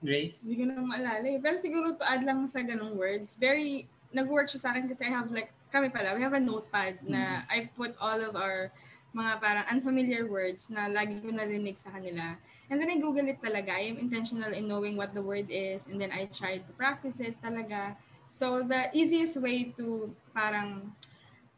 Grace? 0.00 0.42
Hindi 0.44 0.56
ko 0.60 0.64
na 0.68 0.80
maalala 0.80 1.26
eh. 1.28 1.38
Pero 1.38 1.60
siguro 1.60 1.92
to 1.92 2.04
add 2.08 2.24
lang 2.24 2.48
sa 2.48 2.64
ganong 2.64 2.96
words, 2.96 3.36
very, 3.36 3.84
nag-work 4.10 4.48
siya 4.48 4.60
sa 4.60 4.68
akin 4.72 4.88
kasi 4.88 5.06
I 5.06 5.12
have 5.12 5.28
like, 5.28 5.52
kami 5.70 5.92
pala, 5.92 6.16
we 6.16 6.24
have 6.24 6.34
a 6.34 6.42
notepad 6.42 6.98
na 7.06 7.44
mm-hmm. 7.44 7.54
I 7.54 7.58
put 7.78 7.94
all 8.00 8.18
of 8.18 8.34
our 8.34 8.72
mga 9.10 9.32
parang 9.42 9.66
unfamiliar 9.70 10.26
words 10.26 10.70
na 10.70 10.86
lagi 10.86 11.18
ko 11.18 11.34
narinig 11.34 11.78
sa 11.78 11.90
kanila. 11.90 12.38
And 12.70 12.78
then 12.78 12.90
I 12.90 13.02
Google 13.02 13.26
it 13.26 13.42
talaga. 13.42 13.74
I 13.74 13.90
am 13.90 13.98
intentional 13.98 14.54
in 14.54 14.70
knowing 14.70 14.94
what 14.94 15.14
the 15.14 15.22
word 15.22 15.50
is 15.50 15.90
and 15.90 15.98
then 15.98 16.14
I 16.14 16.30
try 16.30 16.62
to 16.62 16.70
practice 16.78 17.18
it 17.18 17.34
talaga. 17.42 17.98
So 18.30 18.62
the 18.62 18.94
easiest 18.94 19.42
way 19.42 19.74
to 19.74 20.14
parang 20.30 20.94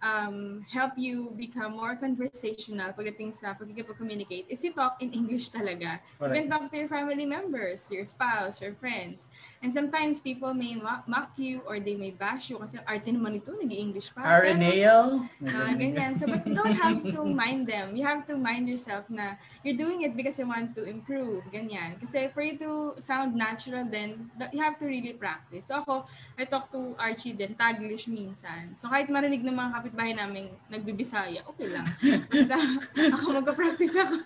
um, 0.03 0.67
help 0.69 0.99
you 0.99 1.31
become 1.39 1.79
more 1.79 1.95
conversational 1.95 2.91
pagdating 2.93 3.31
sa 3.31 3.55
pagkikipag-communicate 3.55 4.51
is 4.51 4.59
you 4.67 4.75
talk 4.75 4.99
in 4.99 5.15
English 5.15 5.49
talaga. 5.55 6.03
Correct. 6.19 6.27
You 6.27 6.31
can 6.35 6.47
talk 6.51 6.65
to 6.69 6.77
your 6.77 6.91
family 6.91 7.25
members, 7.25 7.87
your 7.89 8.05
spouse, 8.05 8.61
your 8.61 8.75
friends. 8.77 9.31
And 9.63 9.71
sometimes 9.71 10.19
people 10.19 10.51
may 10.53 10.75
mock 11.07 11.39
you 11.39 11.63
or 11.71 11.79
they 11.79 11.95
may 11.95 12.11
bash 12.11 12.51
you 12.51 12.59
kasi 12.59 12.83
arte 12.83 13.15
naman 13.15 13.39
ito, 13.39 13.55
nag-English 13.55 14.11
pa. 14.11 14.27
Arenale. 14.27 15.23
Uh, 15.39 15.73
ganyan. 15.79 16.19
So, 16.19 16.27
but 16.27 16.43
you 16.43 16.59
don't 16.59 16.75
have 16.75 16.99
to 16.99 17.23
mind 17.23 17.71
them. 17.71 17.95
You 17.95 18.03
have 18.03 18.27
to 18.27 18.35
mind 18.35 18.67
yourself 18.67 19.07
na 19.07 19.39
you're 19.63 19.79
doing 19.79 20.03
it 20.03 20.19
because 20.19 20.35
you 20.43 20.51
want 20.51 20.75
to 20.75 20.83
improve. 20.83 21.47
Ganyan. 21.55 22.03
Kasi 22.03 22.27
for 22.35 22.43
you 22.43 22.59
to 22.59 22.99
sound 22.99 23.39
natural 23.39 23.87
then 23.87 24.27
you 24.51 24.59
have 24.59 24.83
to 24.83 24.87
really 24.91 25.15
practice. 25.15 25.71
So 25.71 25.79
ako, 25.79 26.11
I 26.35 26.43
talk 26.51 26.75
to 26.75 26.99
Archie 26.99 27.39
din, 27.39 27.55
Taglish 27.55 28.11
minsan. 28.11 28.75
So 28.75 28.91
kahit 28.91 29.07
marinig 29.07 29.47
ng 29.47 29.55
mga 29.55 29.71
kapitbahay 29.93 30.17
namin 30.17 30.49
nagbibisaya, 30.73 31.45
okay 31.45 31.69
lang. 31.69 31.85
Basta 32.33 32.57
ako 33.13 33.25
magpa-practice 33.45 33.95
ako. 34.01 34.17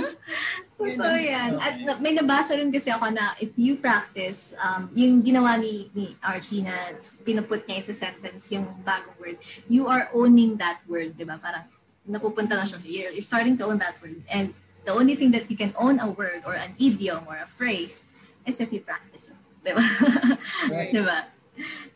Totoo 0.80 1.18
yan. 1.20 1.60
At 1.60 2.00
may 2.00 2.16
nabasa 2.16 2.56
rin 2.56 2.72
kasi 2.72 2.88
ako 2.88 3.12
na 3.12 3.36
if 3.36 3.52
you 3.60 3.76
practice, 3.76 4.56
um, 4.56 4.88
yung 4.96 5.20
ginawa 5.20 5.60
ni, 5.60 5.92
ni 5.92 6.16
Archie 6.24 6.64
na 6.64 6.96
pinuput 7.20 7.68
niya 7.68 7.84
into 7.84 7.92
sentence 7.92 8.48
yung 8.48 8.64
bagong 8.80 9.12
word, 9.20 9.36
you 9.68 9.84
are 9.92 10.08
owning 10.16 10.56
that 10.56 10.80
word, 10.88 11.12
di 11.20 11.28
ba? 11.28 11.36
Parang 11.36 11.68
napupunta 12.08 12.56
na 12.56 12.64
siya 12.64 12.80
sa 12.80 12.88
you're, 12.88 13.12
you're 13.12 13.20
starting 13.20 13.60
to 13.60 13.68
own 13.68 13.76
that 13.76 14.00
word. 14.00 14.24
And 14.32 14.56
the 14.88 14.96
only 14.96 15.20
thing 15.20 15.36
that 15.36 15.52
you 15.52 15.56
can 15.60 15.76
own 15.76 16.00
a 16.00 16.08
word 16.08 16.48
or 16.48 16.56
an 16.56 16.72
idiom 16.80 17.28
or 17.28 17.36
a 17.36 17.48
phrase 17.48 18.08
is 18.48 18.56
if 18.56 18.72
you 18.72 18.80
practice 18.80 19.28
it. 19.28 19.38
Di 19.60 19.76
ba? 19.76 19.84
Right. 20.72 20.92
di 20.96 21.00
ba? 21.04 21.28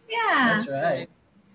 Yeah. 0.08 0.60
That's 0.60 0.68
right. 0.68 1.08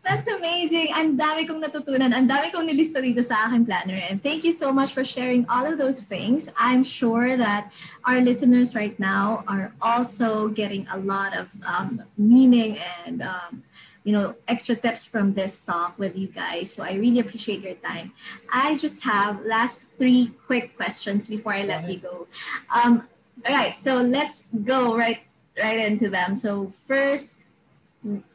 That's 0.03 0.27
amazing. 0.27 0.91
Ang 0.91 1.15
dami 1.15 1.47
kong 1.47 1.63
natutunan. 1.63 2.11
Ang 2.11 2.27
dami 2.27 2.51
kong 2.51 2.67
nilista 2.67 2.99
dito 2.99 3.23
sa 3.23 3.47
akin 3.47 3.63
planner. 3.63 4.03
And 4.11 4.19
thank 4.19 4.43
you 4.43 4.51
so 4.51 4.75
much 4.75 4.91
for 4.91 5.07
sharing 5.07 5.47
all 5.47 5.63
of 5.63 5.79
those 5.79 6.03
things. 6.03 6.51
I'm 6.59 6.83
sure 6.83 7.39
that 7.39 7.71
our 8.03 8.19
listeners 8.19 8.75
right 8.75 8.99
now 8.99 9.47
are 9.47 9.71
also 9.79 10.51
getting 10.51 10.83
a 10.91 10.99
lot 10.99 11.31
of 11.31 11.47
um, 11.63 12.03
meaning 12.19 12.83
and 13.07 13.23
um, 13.23 13.63
you 14.03 14.11
know, 14.11 14.35
extra 14.47 14.75
tips 14.75 15.07
from 15.07 15.33
this 15.33 15.61
talk 15.63 15.97
with 15.97 16.17
you 16.17 16.27
guys. 16.27 16.73
So 16.73 16.83
I 16.83 16.99
really 16.99 17.19
appreciate 17.19 17.63
your 17.63 17.79
time. 17.79 18.11
I 18.51 18.75
just 18.75 19.01
have 19.03 19.39
last 19.45 19.87
three 19.97 20.35
quick 20.45 20.75
questions 20.75 21.27
before 21.27 21.53
I 21.53 21.63
let 21.63 21.89
you 21.89 22.03
go. 22.03 22.27
Um, 22.67 23.07
all 23.47 23.55
right, 23.55 23.79
so 23.79 24.01
let's 24.01 24.47
go 24.51 24.97
right 24.97 25.23
right 25.57 25.79
into 25.79 26.09
them. 26.09 26.35
So 26.35 26.73
first, 26.87 27.35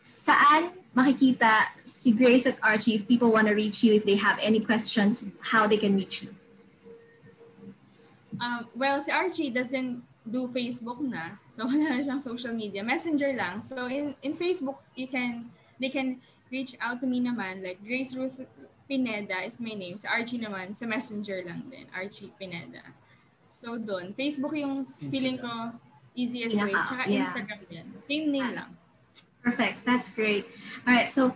saan 0.00 0.72
makikita 0.98 1.70
si 1.86 2.10
Grace 2.10 2.50
at 2.50 2.58
Archie 2.58 2.98
if 2.98 3.06
people 3.06 3.30
want 3.30 3.46
to 3.46 3.54
reach 3.54 3.86
you, 3.86 3.94
if 3.94 4.02
they 4.02 4.18
have 4.18 4.38
any 4.42 4.58
questions, 4.58 5.22
how 5.38 5.70
they 5.70 5.78
can 5.78 5.94
reach 5.94 6.26
you? 6.26 6.34
Um, 8.42 8.66
well, 8.74 8.98
si 9.02 9.10
Archie 9.10 9.50
doesn't 9.50 10.02
do 10.26 10.50
Facebook 10.50 10.98
na. 11.00 11.38
So, 11.54 11.66
wala 11.66 11.98
na 11.98 12.02
siyang 12.02 12.22
social 12.22 12.52
media. 12.52 12.82
Messenger 12.82 13.32
lang. 13.34 13.62
So, 13.62 13.86
in, 13.86 14.14
in 14.22 14.34
Facebook, 14.34 14.82
you 14.94 15.06
can, 15.06 15.50
they 15.80 15.88
can 15.88 16.20
reach 16.50 16.74
out 16.82 17.00
to 17.00 17.06
me 17.06 17.22
naman. 17.22 17.62
Like, 17.62 17.78
Grace 17.82 18.14
Ruth 18.14 18.42
Pineda 18.90 19.46
is 19.46 19.62
my 19.62 19.74
name. 19.74 19.98
Si 19.98 20.06
Archie 20.06 20.38
naman, 20.38 20.74
sa 20.74 20.86
Messenger 20.86 21.46
lang 21.46 21.66
din. 21.70 21.86
Archie 21.94 22.30
Pineda. 22.38 22.82
So, 23.46 23.78
doon. 23.78 24.14
Facebook 24.14 24.54
yung 24.54 24.84
feeling 24.84 25.38
ko 25.38 25.72
easiest 26.18 26.58
way. 26.58 26.74
Tsaka 26.74 27.06
yeah. 27.06 27.22
Instagram 27.22 27.62
din. 27.70 27.86
Same 28.02 28.26
name 28.30 28.50
lang. 28.54 28.70
Perfect. 29.42 29.84
That's 29.86 30.10
great. 30.10 30.46
All 30.86 30.94
right. 30.94 31.10
So, 31.10 31.34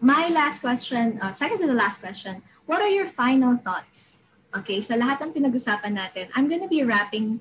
my 0.00 0.28
last 0.28 0.60
question, 0.60 1.18
uh, 1.22 1.32
second 1.32 1.60
to 1.60 1.66
the 1.66 1.74
last 1.74 2.00
question, 2.00 2.42
what 2.66 2.82
are 2.82 2.88
your 2.88 3.06
final 3.06 3.56
thoughts? 3.56 4.16
Okay, 4.54 4.80
sa 4.80 4.94
lahat 4.94 5.18
ng 5.24 5.32
pinag-usapan 5.34 5.98
natin, 5.98 6.30
I'm 6.36 6.46
gonna 6.46 6.70
be 6.70 6.84
wrapping 6.86 7.40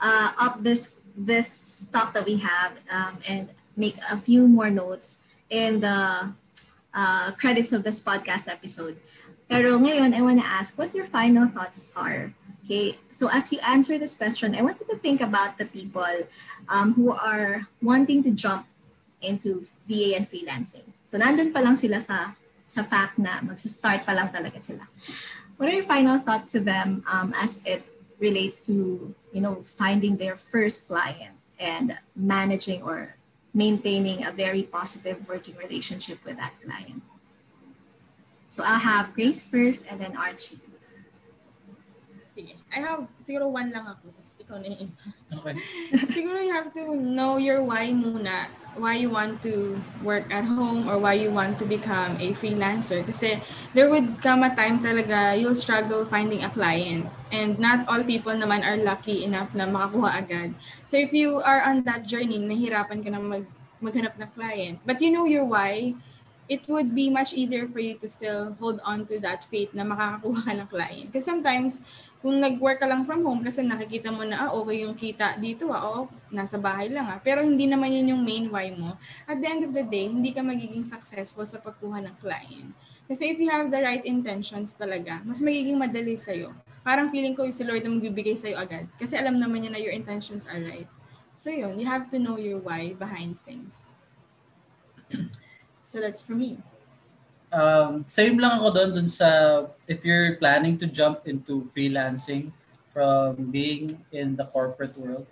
uh, 0.00 0.32
up 0.40 0.62
this 0.62 0.98
this 1.14 1.86
talk 1.92 2.14
that 2.14 2.26
we 2.26 2.38
have 2.38 2.78
um, 2.90 3.18
and 3.26 3.50
make 3.76 3.98
a 4.10 4.18
few 4.18 4.46
more 4.46 4.70
notes 4.70 5.22
in 5.50 5.80
the 5.80 6.32
uh, 6.94 7.30
credits 7.38 7.72
of 7.72 7.82
this 7.82 7.98
podcast 7.98 8.46
episode. 8.50 8.98
Pero 9.48 9.78
ngayon, 9.78 10.14
I 10.14 10.20
want 10.22 10.38
to 10.42 10.46
ask 10.46 10.76
what 10.76 10.94
your 10.94 11.06
final 11.06 11.48
thoughts 11.48 11.90
are. 11.96 12.34
Okay, 12.64 12.98
so 13.08 13.32
as 13.32 13.48
you 13.48 13.60
answer 13.64 13.96
this 13.96 14.12
question, 14.12 14.52
I 14.52 14.60
want 14.60 14.76
you 14.76 14.86
to 14.92 14.98
think 15.00 15.24
about 15.24 15.56
the 15.56 15.64
people 15.64 16.28
um, 16.68 16.92
who 16.92 17.12
are 17.12 17.64
wanting 17.80 18.22
to 18.24 18.30
jump 18.30 18.68
into 19.22 19.66
VA 19.88 20.14
and 20.16 20.30
freelancing. 20.30 20.86
So 21.06 21.18
nandun 21.18 21.52
pa 21.52 21.60
lang 21.60 21.76
sila 21.76 22.00
sa 22.00 22.34
sa 22.68 22.84
fact 22.84 23.16
na 23.16 23.40
magsa-start 23.40 24.04
pa 24.04 24.12
lang 24.12 24.28
talaga 24.28 24.60
sila. 24.60 24.84
What 25.56 25.72
are 25.72 25.76
your 25.76 25.88
final 25.88 26.20
thoughts 26.20 26.52
to 26.52 26.60
them 26.60 27.02
um, 27.08 27.32
as 27.34 27.64
it 27.64 27.82
relates 28.18 28.66
to 28.66 29.14
you 29.32 29.40
know 29.40 29.62
finding 29.64 30.18
their 30.18 30.36
first 30.36 30.86
client 30.86 31.34
and 31.58 31.98
managing 32.14 32.82
or 32.82 33.18
maintaining 33.54 34.24
a 34.24 34.30
very 34.30 34.62
positive 34.62 35.26
working 35.28 35.56
relationship 35.56 36.22
with 36.24 36.36
that 36.36 36.54
client. 36.62 37.02
So 38.48 38.62
I'll 38.62 38.78
have 38.78 39.14
Grace 39.14 39.42
first 39.42 39.86
and 39.90 40.00
then 40.00 40.16
Archie. 40.16 40.60
I 42.68 42.80
have, 42.84 43.08
siguro 43.24 43.48
one 43.48 43.72
lang 43.72 43.88
ako, 43.88 44.12
tapos 44.12 44.36
ikaw 44.36 44.56
na 44.60 44.68
yung 44.68 44.92
Okay. 45.28 45.54
siguro 46.16 46.40
you 46.40 46.52
have 46.52 46.72
to 46.72 46.96
know 46.96 47.36
your 47.36 47.64
why 47.64 47.92
muna. 47.92 48.48
Why 48.78 48.94
you 49.00 49.10
want 49.10 49.42
to 49.42 49.74
work 50.06 50.30
at 50.30 50.46
home 50.46 50.86
or 50.86 50.96
why 51.02 51.18
you 51.18 51.34
want 51.34 51.58
to 51.58 51.66
become 51.66 52.14
a 52.20 52.30
freelancer. 52.38 53.02
Kasi 53.02 53.42
there 53.74 53.90
would 53.90 54.22
come 54.22 54.46
a 54.46 54.54
time 54.54 54.78
talaga 54.78 55.34
you'll 55.34 55.58
struggle 55.58 56.06
finding 56.06 56.46
a 56.46 56.50
client. 56.52 57.10
And 57.34 57.58
not 57.58 57.88
all 57.90 58.04
people 58.06 58.32
naman 58.32 58.62
are 58.62 58.78
lucky 58.78 59.26
enough 59.26 59.50
na 59.52 59.66
makakuha 59.66 60.22
agad. 60.22 60.54
So 60.86 60.96
if 60.96 61.10
you 61.10 61.42
are 61.42 61.64
on 61.66 61.82
that 61.90 62.06
journey, 62.06 62.38
nahirapan 62.38 63.02
ka 63.02 63.10
na 63.10 63.18
mag, 63.18 63.44
maghanap 63.82 64.14
ng 64.14 64.30
client, 64.34 64.76
but 64.86 65.02
you 65.02 65.10
know 65.10 65.26
your 65.26 65.44
why, 65.44 65.94
it 66.48 66.64
would 66.66 66.94
be 66.94 67.10
much 67.10 67.36
easier 67.36 67.68
for 67.68 67.78
you 67.78 67.94
to 68.00 68.08
still 68.08 68.56
hold 68.58 68.80
on 68.82 69.04
to 69.06 69.20
that 69.20 69.44
faith 69.44 69.68
na 69.76 69.84
makakakuha 69.84 70.40
ka 70.48 70.52
ng 70.56 70.68
client. 70.72 71.06
Because 71.12 71.28
sometimes, 71.28 71.84
kung 72.18 72.42
nag-work 72.42 72.82
ka 72.82 72.86
lang 72.90 73.06
from 73.06 73.22
home 73.22 73.46
kasi 73.46 73.62
nakikita 73.62 74.10
mo 74.10 74.26
na, 74.26 74.46
ah, 74.46 74.50
okay 74.50 74.82
yung 74.82 74.94
kita 74.98 75.38
dito, 75.38 75.70
ah, 75.70 76.02
oh, 76.02 76.04
nasa 76.34 76.58
bahay 76.58 76.90
lang, 76.90 77.06
ah. 77.06 77.22
Pero 77.22 77.46
hindi 77.46 77.70
naman 77.70 77.94
yun 77.94 78.14
yung 78.14 78.22
main 78.26 78.50
why 78.50 78.74
mo. 78.74 78.98
At 79.22 79.38
the 79.38 79.46
end 79.46 79.62
of 79.62 79.70
the 79.70 79.86
day, 79.86 80.10
hindi 80.10 80.34
ka 80.34 80.42
magiging 80.42 80.82
successful 80.82 81.46
sa 81.46 81.62
pagkuha 81.62 82.02
ng 82.02 82.14
client. 82.18 82.74
Kasi 83.06 83.30
if 83.30 83.38
you 83.38 83.48
have 83.48 83.70
the 83.70 83.78
right 83.78 84.02
intentions 84.02 84.74
talaga, 84.74 85.22
mas 85.22 85.38
magiging 85.38 85.78
madali 85.78 86.18
sa'yo. 86.18 86.50
Parang 86.82 87.08
feeling 87.14 87.38
ko 87.38 87.46
yung 87.46 87.54
si 87.54 87.62
Lord 87.62 87.86
na 87.86 87.94
magbibigay 87.94 88.34
sa'yo 88.34 88.58
agad. 88.58 88.90
Kasi 88.98 89.14
alam 89.14 89.38
naman 89.38 89.62
niya 89.62 89.78
na 89.78 89.80
your 89.80 89.94
intentions 89.94 90.42
are 90.50 90.58
right. 90.58 90.90
So 91.38 91.54
yun, 91.54 91.78
you 91.78 91.86
have 91.86 92.10
to 92.10 92.18
know 92.18 92.34
your 92.34 92.58
why 92.58 92.98
behind 92.98 93.38
things. 93.46 93.86
so 95.86 96.02
that's 96.02 96.20
for 96.20 96.34
me 96.34 96.58
um, 97.52 98.04
same 98.06 98.38
lang 98.38 98.60
ako 98.60 98.74
doon 98.74 98.90
dun 98.92 99.08
sa 99.08 99.62
if 99.88 100.04
you're 100.04 100.36
planning 100.36 100.76
to 100.76 100.86
jump 100.88 101.24
into 101.28 101.64
freelancing 101.72 102.52
from 102.92 103.52
being 103.52 104.00
in 104.12 104.36
the 104.36 104.44
corporate 104.48 104.96
world. 104.98 105.26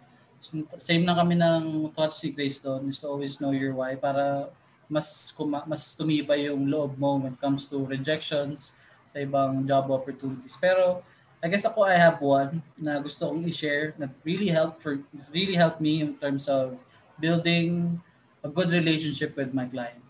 Same 0.78 1.02
na 1.02 1.16
kami 1.16 1.34
ng 1.40 1.90
thoughts 1.96 2.22
si 2.22 2.30
Grace 2.30 2.60
doon 2.60 2.86
is 2.92 3.02
to 3.02 3.08
always 3.08 3.40
know 3.40 3.50
your 3.50 3.74
why 3.74 3.96
para 3.96 4.52
mas 4.86 5.34
kuma, 5.34 5.66
mas 5.66 5.96
tumibay 5.98 6.46
yung 6.46 6.70
loob 6.70 6.94
mo 6.94 7.18
when 7.18 7.34
it 7.34 7.40
comes 7.42 7.66
to 7.66 7.82
rejections 7.88 8.78
sa 9.08 9.18
ibang 9.18 9.66
job 9.66 9.90
opportunities. 9.90 10.54
Pero 10.54 11.02
I 11.42 11.50
guess 11.50 11.66
ako 11.66 11.82
I 11.84 11.98
have 11.98 12.22
one 12.22 12.62
na 12.78 13.02
gusto 13.02 13.28
kong 13.28 13.44
i-share 13.50 13.98
that 13.98 14.14
really 14.22 14.48
helped 14.48 14.80
for 14.80 15.02
really 15.34 15.58
helped 15.58 15.82
me 15.82 16.00
in 16.00 16.14
terms 16.16 16.46
of 16.46 16.78
building 17.18 17.98
a 18.46 18.48
good 18.48 18.70
relationship 18.70 19.34
with 19.34 19.50
my 19.50 19.66
client. 19.66 20.00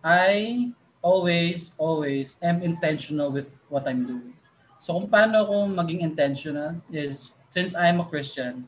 I 0.00 0.72
always, 1.00 1.72
always 1.76 2.36
am 2.40 2.62
intentional 2.62 3.32
with 3.32 3.56
what 3.68 3.88
I'm 3.88 4.04
doing. 4.06 4.36
So 4.80 4.96
kung 4.96 5.08
paano 5.08 5.44
ako 5.44 5.68
maging 5.76 6.00
intentional 6.00 6.80
is, 6.88 7.32
since 7.52 7.76
I'm 7.76 8.00
a 8.00 8.06
Christian, 8.08 8.64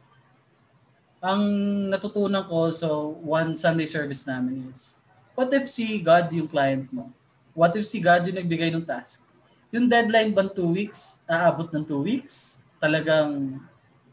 ang 1.23 1.43
natutunan 1.89 2.45
ko, 2.45 2.75
so 2.75 3.17
one 3.23 3.55
Sunday 3.55 3.87
service 3.87 4.27
namin 4.27 4.69
is, 4.75 4.99
what 5.39 5.49
if 5.55 5.71
si 5.71 6.03
God 6.03 6.29
yung 6.35 6.51
client 6.51 6.91
mo? 6.91 7.09
What 7.55 7.77
if 7.79 7.87
si 7.87 8.03
God 8.03 8.27
yung 8.29 8.41
nagbigay 8.43 8.73
ng 8.75 8.85
task? 8.85 9.25
Yung 9.73 9.89
deadline 9.89 10.37
ba 10.37 10.45
two 10.49 10.73
weeks? 10.73 11.25
Aabot 11.25 11.69
ng 11.73 11.85
two 11.85 12.05
weeks? 12.05 12.61
Talagang 12.77 13.57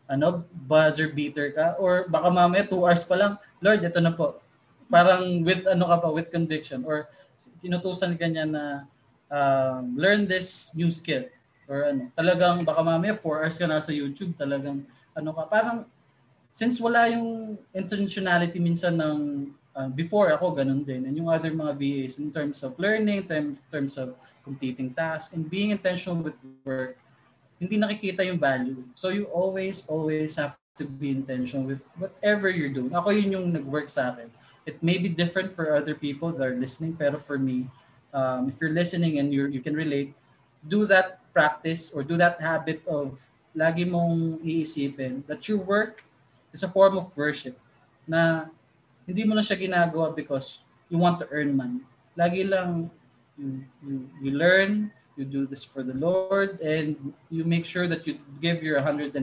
ano, 0.08 0.44
buzzer 0.54 1.12
beater 1.12 1.52
ka? 1.52 1.76
Or 1.82 2.08
baka 2.08 2.32
mamaya 2.32 2.64
two 2.64 2.80
hours 2.80 3.04
pa 3.04 3.16
lang, 3.20 3.34
Lord, 3.60 3.84
ito 3.84 4.00
na 4.00 4.16
po. 4.16 4.40
Parang 4.90 5.46
with 5.46 5.64
ano 5.70 5.86
ka 5.86 5.98
pa, 6.02 6.10
with 6.10 6.34
conviction. 6.34 6.82
Or 6.84 7.08
tinutusan 7.62 8.18
ka 8.18 8.26
niya 8.26 8.50
na 8.50 8.90
um, 9.30 9.96
learn 9.96 10.26
this 10.26 10.74
new 10.74 10.90
skill 10.90 11.30
or 11.70 11.94
ano, 11.94 12.10
talagang 12.18 12.66
baka 12.66 12.82
mamaya 12.82 13.14
4 13.14 13.22
hours 13.22 13.58
ka 13.62 13.70
na 13.70 13.78
sa 13.78 13.94
YouTube, 13.94 14.34
talagang 14.34 14.82
ano 15.14 15.30
ka, 15.38 15.46
parang 15.46 15.86
since 16.50 16.82
wala 16.82 17.06
yung 17.14 17.62
intentionality 17.72 18.58
minsan 18.58 18.98
ng 18.98 19.48
uh, 19.78 19.90
before 19.94 20.34
ako 20.34 20.58
ganun 20.58 20.82
din 20.82 21.06
and 21.06 21.14
yung 21.14 21.30
other 21.30 21.54
mga 21.54 21.78
VAs 21.78 22.18
in 22.18 22.34
terms 22.34 22.66
of 22.66 22.74
learning, 22.82 23.22
in 23.30 23.54
terms 23.70 24.02
of 24.02 24.18
completing 24.42 24.90
tasks 24.90 25.30
and 25.38 25.46
being 25.46 25.70
intentional 25.70 26.26
with 26.26 26.36
work, 26.66 26.98
hindi 27.62 27.78
nakikita 27.78 28.26
yung 28.26 28.42
value. 28.42 28.82
So 28.98 29.14
you 29.14 29.30
always, 29.30 29.86
always 29.86 30.34
have 30.42 30.58
to 30.82 30.90
be 30.90 31.14
intentional 31.14 31.70
with 31.70 31.86
whatever 32.02 32.50
you're 32.50 32.74
doing. 32.74 32.90
Ako 32.98 33.14
yun 33.14 33.30
yung 33.30 33.48
nag-work 33.54 33.86
sa 33.86 34.10
akin 34.10 34.39
it 34.70 34.78
may 34.86 35.02
be 35.02 35.10
different 35.10 35.50
for 35.50 35.74
other 35.74 35.98
people 35.98 36.30
that 36.30 36.46
are 36.46 36.54
listening, 36.54 36.94
pero 36.94 37.18
for 37.18 37.42
me, 37.42 37.66
um, 38.14 38.46
if 38.54 38.62
you're 38.62 38.74
listening 38.74 39.18
and 39.18 39.34
you 39.34 39.50
you 39.50 39.66
can 39.66 39.74
relate, 39.74 40.14
do 40.62 40.86
that 40.86 41.26
practice 41.34 41.90
or 41.90 42.06
do 42.06 42.14
that 42.22 42.38
habit 42.38 42.86
of 42.86 43.18
lagi 43.58 43.90
mong 43.90 44.38
iisipin 44.46 45.26
that 45.26 45.50
your 45.50 45.58
work 45.58 46.06
is 46.54 46.62
a 46.62 46.70
form 46.70 47.02
of 47.02 47.10
worship 47.18 47.58
na 48.06 48.46
hindi 49.10 49.26
mo 49.26 49.34
lang 49.34 49.46
siya 49.46 49.58
ginagawa 49.58 50.14
because 50.14 50.62
you 50.86 51.02
want 51.02 51.18
to 51.18 51.26
earn 51.34 51.58
money. 51.58 51.82
Lagi 52.14 52.46
lang 52.46 52.94
you, 53.34 53.66
you, 53.82 53.96
you 54.22 54.32
learn, 54.38 54.94
you 55.18 55.26
do 55.26 55.50
this 55.50 55.66
for 55.66 55.82
the 55.82 55.98
Lord, 55.98 56.62
and 56.62 57.14
you 57.34 57.42
make 57.44 57.66
sure 57.66 57.88
that 57.88 58.06
you 58.06 58.22
give 58.38 58.62
your 58.62 58.78
110%. 58.78 59.18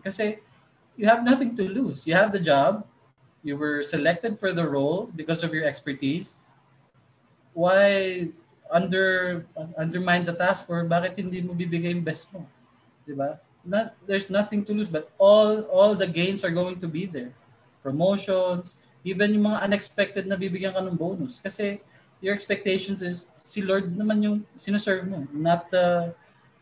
Kasi 0.00 0.40
you 0.96 1.04
have 1.04 1.22
nothing 1.22 1.52
to 1.56 1.68
lose. 1.68 2.06
You 2.06 2.14
have 2.14 2.32
the 2.32 2.40
job, 2.40 2.88
you 3.42 3.56
were 3.56 3.82
selected 3.82 4.38
for 4.38 4.52
the 4.52 4.66
role 4.66 5.10
because 5.14 5.42
of 5.42 5.54
your 5.54 5.64
expertise, 5.64 6.38
why 7.54 8.28
under 8.70 9.44
undermine 9.76 10.24
the 10.24 10.34
task 10.34 10.68
or 10.68 10.84
bakit 10.84 11.16
hindi 11.16 11.40
mo 11.40 11.56
bibigay 11.56 11.96
yung 11.96 12.04
best 12.04 12.28
mo? 12.34 12.44
'Di 13.06 13.14
ba? 13.16 13.40
Not, 13.68 13.96
there's 14.06 14.30
nothing 14.30 14.64
to 14.64 14.72
lose 14.72 14.88
but 14.88 15.10
all 15.18 15.66
all 15.68 15.92
the 15.96 16.08
gains 16.08 16.44
are 16.44 16.52
going 16.52 16.78
to 16.80 16.88
be 16.88 17.08
there. 17.08 17.32
Promotions, 17.82 18.78
even 19.02 19.34
yung 19.34 19.50
mga 19.50 19.64
unexpected 19.64 20.24
na 20.28 20.36
bibigyan 20.36 20.74
ka 20.74 20.82
ng 20.84 20.96
bonus 20.96 21.40
kasi 21.40 21.80
your 22.20 22.34
expectations 22.34 23.00
is 23.00 23.30
si 23.46 23.62
Lord 23.64 23.94
naman 23.94 24.20
yung 24.20 24.36
sineserve 24.58 25.06
mo, 25.06 25.24
not 25.32 25.70
the 25.72 26.12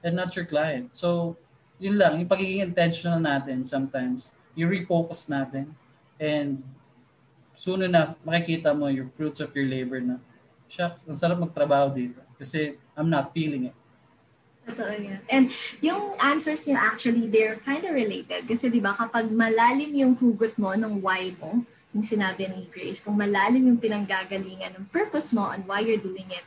and 0.04 0.14
not 0.14 0.30
your 0.38 0.46
client. 0.46 0.94
So, 0.94 1.34
yun 1.82 1.98
lang, 1.98 2.22
yung 2.22 2.30
pagiging 2.30 2.62
intentional 2.62 3.18
natin 3.18 3.66
sometimes, 3.66 4.30
you 4.54 4.70
refocus 4.70 5.26
natin 5.26 5.74
and 6.20 6.62
soon 7.56 7.82
enough, 7.82 8.14
makikita 8.20 8.76
mo 8.76 8.92
your 8.92 9.08
fruits 9.16 9.40
of 9.40 9.50
your 9.56 9.64
labor 9.64 9.98
na, 10.00 10.20
shucks, 10.68 11.08
ang 11.08 11.16
sarap 11.16 11.40
magtrabaho 11.40 11.88
dito. 11.90 12.20
Kasi 12.36 12.76
I'm 12.92 13.08
not 13.08 13.32
feeling 13.32 13.72
it. 13.72 13.76
Totoo 14.66 14.92
yan. 14.92 15.22
And 15.30 15.44
yung 15.78 16.18
answers 16.18 16.66
niyo 16.66 16.76
actually, 16.76 17.30
they're 17.30 17.56
kind 17.62 17.86
of 17.86 17.96
related. 17.96 18.44
Kasi 18.44 18.68
di 18.68 18.82
ba 18.82 18.92
kapag 18.92 19.30
malalim 19.32 19.94
yung 19.94 20.12
hugot 20.18 20.58
mo 20.60 20.74
ng 20.74 21.00
why 21.00 21.32
mo, 21.38 21.64
yung 21.96 22.04
sinabi 22.04 22.50
ni 22.50 22.68
Grace, 22.68 23.00
kung 23.00 23.16
malalim 23.16 23.72
yung 23.72 23.80
pinanggagalingan 23.80 24.76
ng 24.76 24.86
purpose 24.92 25.32
mo 25.32 25.48
and 25.48 25.64
why 25.64 25.80
you're 25.80 26.02
doing 26.02 26.28
it, 26.28 26.44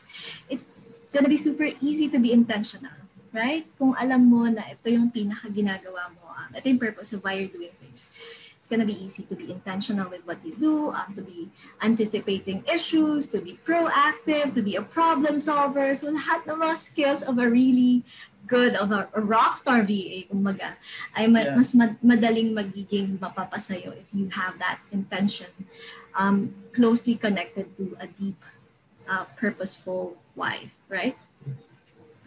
it's 0.51 1.09
gonna 1.09 1.31
be 1.31 1.39
super 1.39 1.73
easy 1.81 2.05
to 2.11 2.21
be 2.21 2.35
intentional. 2.35 2.93
Right? 3.29 3.65
Kung 3.77 3.93
alam 3.93 4.25
mo 4.25 4.45
na 4.49 4.65
ito 4.67 4.89
yung 4.89 5.09
pinaka 5.09 5.49
ginagawa 5.53 6.09
mo, 6.17 6.33
um, 6.33 6.49
ito 6.53 6.65
yung 6.65 6.81
purpose 6.81 7.13
of 7.13 7.21
why 7.21 7.37
you're 7.37 7.53
doing 7.53 7.73
things 7.77 8.09
it's 8.69 8.77
going 8.77 8.85
to 8.85 8.93
be 8.93 9.03
easy 9.03 9.23
to 9.23 9.35
be 9.35 9.49
intentional 9.51 10.07
with 10.09 10.21
what 10.27 10.37
you 10.45 10.53
do, 10.53 10.91
um, 10.93 11.11
to 11.15 11.21
be 11.23 11.49
anticipating 11.81 12.63
issues, 12.71 13.31
to 13.31 13.41
be 13.41 13.57
proactive, 13.65 14.53
to 14.53 14.61
be 14.61 14.75
a 14.75 14.81
problem 14.81 15.39
solver. 15.39 15.95
So 15.95 16.13
lahat 16.13 16.45
ng 16.45 16.61
mga 16.61 16.77
skills 16.77 17.25
of 17.25 17.39
a 17.41 17.49
really 17.49 18.05
good, 18.45 18.75
of 18.75 18.91
a, 18.91 19.09
a 19.17 19.21
rock 19.21 19.57
star 19.57 19.81
VA, 19.81 20.21
kumbaga, 20.29 20.77
ay 21.17 21.25
ma- 21.25 21.49
Yeah. 21.49 21.57
mas 21.57 21.73
mad- 21.73 21.97
madaling 22.05 22.53
magiging 22.53 23.17
mapapasayo 23.17 23.97
if 23.97 24.13
you 24.13 24.29
have 24.29 24.61
that 24.61 24.77
intention 24.93 25.49
um, 26.13 26.53
closely 26.69 27.17
connected 27.17 27.65
to 27.73 27.97
a 27.97 28.05
deep, 28.05 28.37
uh, 29.09 29.25
purposeful 29.33 30.13
why, 30.37 30.69
right? 30.93 31.17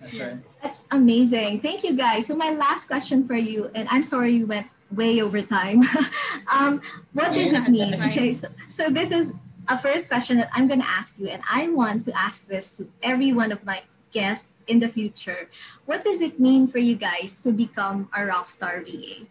That's 0.02 0.18
right. 0.18 0.42
That's 0.58 0.90
amazing. 0.90 1.62
Thank 1.62 1.86
you 1.86 1.94
guys. 1.94 2.26
So 2.26 2.34
my 2.34 2.50
last 2.50 2.90
question 2.90 3.22
for 3.30 3.38
you, 3.38 3.70
and 3.78 3.86
I'm 3.86 4.02
sorry 4.02 4.34
you 4.42 4.50
went 4.50 4.66
way 4.94 5.20
over 5.20 5.42
time. 5.42 5.82
um, 6.52 6.80
what 7.12 7.32
does 7.32 7.50
this 7.50 7.68
mean? 7.68 7.94
Okay, 7.94 8.32
so, 8.32 8.48
so 8.68 8.90
this 8.90 9.10
is 9.10 9.34
a 9.68 9.78
first 9.78 10.08
question 10.08 10.36
that 10.38 10.50
I'm 10.52 10.68
going 10.68 10.80
to 10.80 10.88
ask 10.88 11.18
you, 11.18 11.28
and 11.28 11.42
I 11.50 11.68
want 11.68 12.04
to 12.06 12.18
ask 12.18 12.46
this 12.46 12.76
to 12.76 12.88
every 13.02 13.32
one 13.32 13.52
of 13.52 13.64
my 13.64 13.82
guests 14.12 14.52
in 14.66 14.78
the 14.78 14.88
future. 14.88 15.48
What 15.86 16.04
does 16.04 16.20
it 16.20 16.38
mean 16.38 16.68
for 16.68 16.78
you 16.78 16.96
guys 16.96 17.40
to 17.42 17.52
become 17.52 18.08
a 18.14 18.20
rockstar 18.20 18.84
VA? 18.84 19.26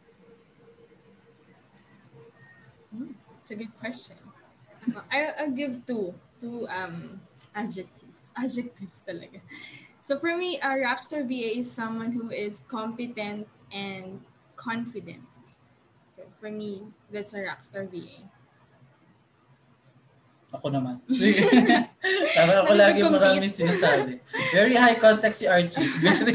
It's 3.40 3.52
a 3.52 3.56
good 3.56 3.74
question. 3.80 4.18
I'll, 5.12 5.34
I'll 5.40 5.52
give 5.52 5.86
two, 5.86 6.14
two 6.42 6.68
um, 6.68 7.22
adjectives. 7.56 8.26
Adjectives 8.38 9.04
talaga. 9.08 9.42
So 10.00 10.18
for 10.18 10.36
me, 10.36 10.58
a 10.58 10.80
rockstar 10.82 11.28
VA 11.28 11.60
is 11.60 11.70
someone 11.70 12.12
who 12.12 12.32
is 12.32 12.64
competent 12.68 13.48
and 13.72 14.22
confident. 14.56 15.22
So 16.42 16.48
for 16.48 16.52
me, 16.52 16.82
that's 17.14 17.38
a 17.38 17.46
rockstar 17.46 17.86
VA. 17.86 18.26
Ako 20.58 20.74
naman. 20.74 20.98
Tama 22.36 22.66
ako 22.66 22.74
lagi 22.74 23.06
maraming 23.06 23.46
sinasabi. 23.54 24.18
Very 24.50 24.74
high 24.74 24.98
contact 24.98 25.38
si 25.38 25.46
Archie. 25.46 25.86
Very 26.02 26.34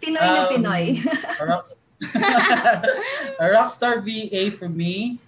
Pinoy 0.00 0.24
na 0.24 0.48
Um, 0.48 0.56
Pinoy. 0.56 1.04
a, 1.04 1.44
rock, 1.44 1.68
a 3.44 3.46
rockstar 3.52 4.00
VA 4.00 4.48
for 4.56 4.72
me 4.72 5.20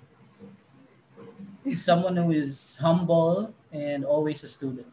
is 1.68 1.84
someone 1.84 2.16
who 2.16 2.32
is 2.32 2.80
humble 2.80 3.52
and 3.68 4.08
always 4.08 4.40
a 4.40 4.48
student. 4.48 4.88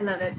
I 0.00 0.08
love 0.08 0.24
it. 0.24 0.34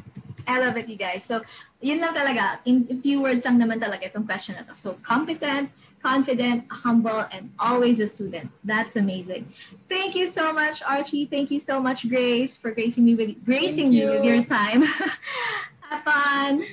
I 0.49 0.57
love 0.57 0.73
it, 0.75 0.89
you 0.89 0.97
guys. 0.97 1.21
So, 1.21 1.45
yun 1.85 2.01
lang 2.01 2.17
talaga. 2.17 2.65
In 2.65 2.89
a 2.89 2.97
few 2.97 3.21
words 3.21 3.45
lang 3.45 3.61
naman 3.61 3.77
talaga 3.77 4.09
itong 4.09 4.25
question 4.25 4.57
na 4.57 4.65
to. 4.65 4.73
So, 4.73 4.97
competent, 5.05 5.69
confident, 6.05 6.63
humble, 6.69 7.25
and 7.31 7.49
always 7.57 7.99
a 7.99 8.05
student. 8.05 8.51
That's 8.63 8.95
amazing. 8.95 9.51
Thank 9.89 10.13
you 10.15 10.27
so 10.27 10.53
much, 10.53 10.83
Archie. 10.83 11.25
Thank 11.25 11.49
you 11.49 11.59
so 11.59 11.81
much, 11.81 12.07
Grace, 12.07 12.55
for 12.55 12.69
gracing 12.69 13.05
me 13.05 13.15
with 13.15 13.43
gracing 13.43 13.89
me 13.89 14.05
with 14.05 14.23
your 14.23 14.43
time. 14.43 14.83
Have 15.89 16.03
fun. 16.05 16.63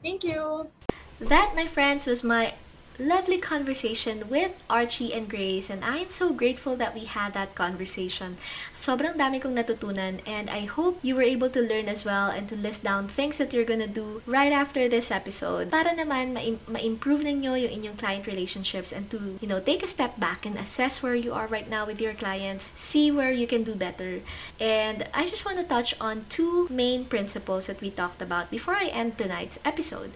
Thank 0.00 0.22
you. 0.22 0.70
That, 1.18 1.54
my 1.56 1.66
friends, 1.66 2.06
was 2.06 2.22
my 2.22 2.54
lovely 2.98 3.38
conversation 3.38 4.28
with 4.30 4.52
Archie 4.70 5.12
and 5.12 5.28
Grace 5.28 5.68
and 5.68 5.84
I 5.84 5.98
am 6.06 6.08
so 6.08 6.32
grateful 6.32 6.76
that 6.76 6.94
we 6.94 7.06
had 7.06 7.34
that 7.34 7.54
conversation. 7.54 8.36
Sobrang 8.76 9.18
dami 9.18 9.42
kong 9.42 9.58
natutunan 9.58 10.22
and 10.22 10.48
I 10.48 10.70
hope 10.70 11.02
you 11.02 11.18
were 11.18 11.26
able 11.26 11.50
to 11.50 11.60
learn 11.60 11.88
as 11.90 12.04
well 12.04 12.30
and 12.30 12.48
to 12.48 12.56
list 12.56 12.84
down 12.84 13.08
things 13.08 13.38
that 13.38 13.52
you're 13.52 13.66
gonna 13.66 13.90
do 13.90 14.22
right 14.26 14.52
after 14.52 14.86
this 14.86 15.10
episode 15.10 15.74
para 15.74 15.90
naman 15.90 16.38
ma- 16.38 16.78
ma-improve 16.78 17.26
ninyo 17.26 17.58
yung 17.66 17.72
inyong 17.82 17.98
client 17.98 18.26
relationships 18.30 18.94
and 18.94 19.10
to, 19.10 19.38
you 19.42 19.48
know, 19.50 19.58
take 19.58 19.82
a 19.82 19.90
step 19.90 20.14
back 20.22 20.46
and 20.46 20.54
assess 20.54 21.02
where 21.02 21.18
you 21.18 21.34
are 21.34 21.50
right 21.50 21.68
now 21.68 21.82
with 21.82 21.98
your 22.00 22.14
clients, 22.14 22.70
see 22.78 23.10
where 23.10 23.34
you 23.34 23.50
can 23.50 23.66
do 23.66 23.74
better. 23.74 24.22
And 24.62 25.02
I 25.10 25.26
just 25.26 25.42
want 25.42 25.58
to 25.58 25.66
touch 25.66 25.98
on 25.98 26.30
two 26.30 26.70
main 26.70 27.10
principles 27.10 27.66
that 27.66 27.82
we 27.82 27.90
talked 27.90 28.22
about 28.22 28.54
before 28.54 28.78
I 28.78 28.86
end 28.94 29.18
tonight's 29.18 29.58
episode. 29.66 30.14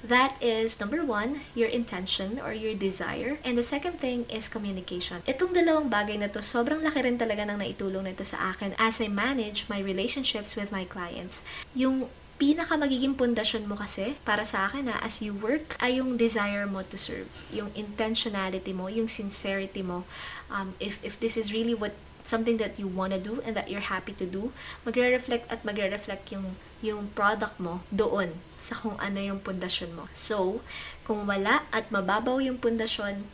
That 0.00 0.40
is 0.40 0.80
number 0.80 1.04
one, 1.04 1.44
your 1.52 1.68
intention 1.68 2.40
or 2.40 2.56
your 2.56 2.72
desire. 2.72 3.36
And 3.44 3.56
the 3.56 3.66
second 3.66 4.00
thing 4.00 4.24
is 4.32 4.48
communication. 4.48 5.20
Itong 5.28 5.52
dalawang 5.52 5.92
bagay 5.92 6.16
na 6.16 6.32
to, 6.32 6.40
sobrang 6.40 6.80
laki 6.80 7.04
rin 7.04 7.20
talaga 7.20 7.44
ng 7.44 7.60
naitulong 7.60 8.08
nito 8.08 8.24
sa 8.24 8.52
akin 8.52 8.72
as 8.80 9.00
I 9.04 9.12
manage 9.12 9.68
my 9.68 9.80
relationships 9.80 10.56
with 10.56 10.72
my 10.72 10.88
clients. 10.88 11.44
Yung 11.76 12.08
pinaka 12.40 12.72
magiging 12.80 13.12
pundasyon 13.12 13.68
mo 13.68 13.76
kasi 13.76 14.16
para 14.24 14.48
sa 14.48 14.64
akin 14.64 14.88
na 14.88 14.96
as 15.04 15.20
you 15.20 15.36
work 15.36 15.76
ay 15.84 16.00
yung 16.00 16.16
desire 16.16 16.64
mo 16.64 16.80
to 16.80 16.96
serve 16.96 17.28
yung 17.52 17.68
intentionality 17.76 18.72
mo 18.72 18.88
yung 18.88 19.12
sincerity 19.12 19.84
mo 19.84 20.08
um, 20.48 20.72
if, 20.80 20.96
if 21.04 21.20
this 21.20 21.36
is 21.36 21.52
really 21.52 21.76
what 21.76 21.92
something 22.22 22.56
that 22.58 22.78
you 22.78 22.86
want 22.86 23.12
to 23.12 23.20
do 23.20 23.40
and 23.44 23.56
that 23.56 23.70
you're 23.70 23.84
happy 23.84 24.12
to 24.12 24.26
do, 24.26 24.52
magre-reflect 24.84 25.50
at 25.50 25.64
magre-reflect 25.64 26.32
yung, 26.32 26.56
yung 26.80 27.12
product 27.12 27.60
mo 27.60 27.84
doon 27.92 28.32
sa 28.60 28.76
kung 28.76 28.96
ano 29.00 29.20
yung 29.20 29.40
pundasyon 29.40 29.96
mo. 29.96 30.04
So, 30.12 30.64
kung 31.04 31.24
wala 31.24 31.64
at 31.72 31.88
mababaw 31.88 32.40
yung 32.44 32.60
pundasyon, 32.60 33.24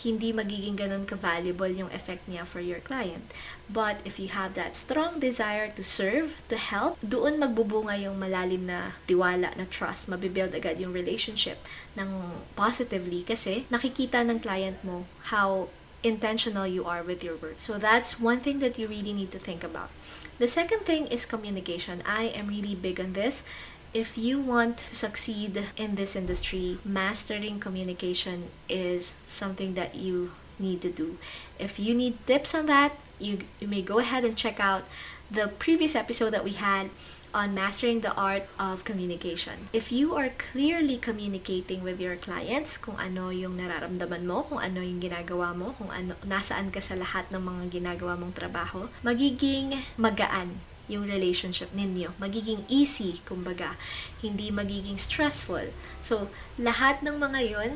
hindi 0.00 0.32
magiging 0.32 0.78
ganun 0.78 1.04
ka-valuable 1.04 1.68
yung 1.74 1.90
effect 1.92 2.24
niya 2.30 2.46
for 2.46 2.62
your 2.62 2.80
client. 2.80 3.26
But 3.68 4.00
if 4.06 4.22
you 4.22 4.32
have 4.32 4.54
that 4.54 4.78
strong 4.78 5.18
desire 5.18 5.68
to 5.74 5.82
serve, 5.82 6.38
to 6.48 6.56
help, 6.56 6.96
doon 7.02 7.42
magbubunga 7.42 7.98
yung 8.00 8.16
malalim 8.16 8.70
na 8.70 8.96
tiwala, 9.04 9.52
na 9.58 9.66
trust, 9.66 10.08
mabibuild 10.08 10.54
agad 10.54 10.78
yung 10.78 10.94
relationship 10.94 11.60
ng 11.98 12.08
positively 12.54 13.26
kasi 13.26 13.66
nakikita 13.68 14.22
ng 14.24 14.40
client 14.40 14.78
mo 14.86 15.04
how 15.34 15.68
intentional 16.00 16.64
you 16.64 16.88
are 16.88 17.04
with 17.04 17.20
your 17.20 17.36
work. 17.36 17.60
So 17.60 17.76
that's 17.76 18.16
one 18.16 18.40
thing 18.40 18.64
that 18.64 18.80
you 18.80 18.88
really 18.88 19.12
need 19.12 19.30
to 19.36 19.40
think 19.42 19.60
about. 19.60 19.92
The 20.40 20.48
second 20.48 20.88
thing 20.88 21.06
is 21.12 21.26
communication. 21.28 22.00
I 22.08 22.32
am 22.32 22.48
really 22.48 22.74
big 22.74 22.98
on 22.98 23.12
this. 23.12 23.44
If 23.92 24.16
you 24.16 24.40
want 24.40 24.78
to 24.78 24.96
succeed 24.96 25.52
in 25.76 25.96
this 25.96 26.16
industry, 26.16 26.78
mastering 26.82 27.60
communication 27.60 28.48
is 28.66 29.20
something 29.26 29.74
that 29.74 29.96
you 29.96 30.32
need 30.58 30.80
to 30.80 30.90
do. 30.90 31.18
If 31.58 31.78
you 31.78 31.94
need 31.94 32.24
tips 32.26 32.54
on 32.54 32.64
that, 32.72 32.96
you, 33.18 33.44
you 33.60 33.68
may 33.68 33.82
go 33.82 33.98
ahead 33.98 34.24
and 34.24 34.34
check 34.34 34.58
out 34.58 34.84
the 35.30 35.48
previous 35.60 35.94
episode 35.94 36.30
that 36.30 36.42
we 36.42 36.52
had 36.52 36.88
on 37.30 37.54
mastering 37.54 38.02
the 38.02 38.14
art 38.18 38.46
of 38.58 38.82
communication. 38.82 39.70
If 39.70 39.90
you 39.94 40.18
are 40.18 40.34
clearly 40.34 40.98
communicating 40.98 41.82
with 41.86 42.02
your 42.02 42.18
clients 42.18 42.76
kung 42.76 42.98
ano 42.98 43.30
yung 43.30 43.58
nararamdaman 43.58 44.26
mo, 44.26 44.42
kung 44.46 44.58
ano 44.58 44.82
yung 44.82 44.98
ginagawa 44.98 45.54
mo, 45.54 45.78
kung 45.78 45.90
ano 45.94 46.18
nasaan 46.26 46.74
ka 46.74 46.82
sa 46.82 46.98
lahat 46.98 47.30
ng 47.30 47.42
mga 47.42 47.62
ginagawa 47.80 48.18
mong 48.18 48.34
trabaho, 48.34 48.90
magiging 49.06 49.78
magaan 49.94 50.58
yung 50.90 51.06
relationship 51.06 51.70
ninyo. 51.70 52.10
Magiging 52.18 52.66
easy, 52.66 53.22
kumbaga. 53.22 53.78
Hindi 54.18 54.50
magiging 54.50 54.98
stressful. 54.98 55.70
So, 56.02 56.28
lahat 56.58 57.06
ng 57.06 57.22
mga 57.22 57.40
yon 57.46 57.72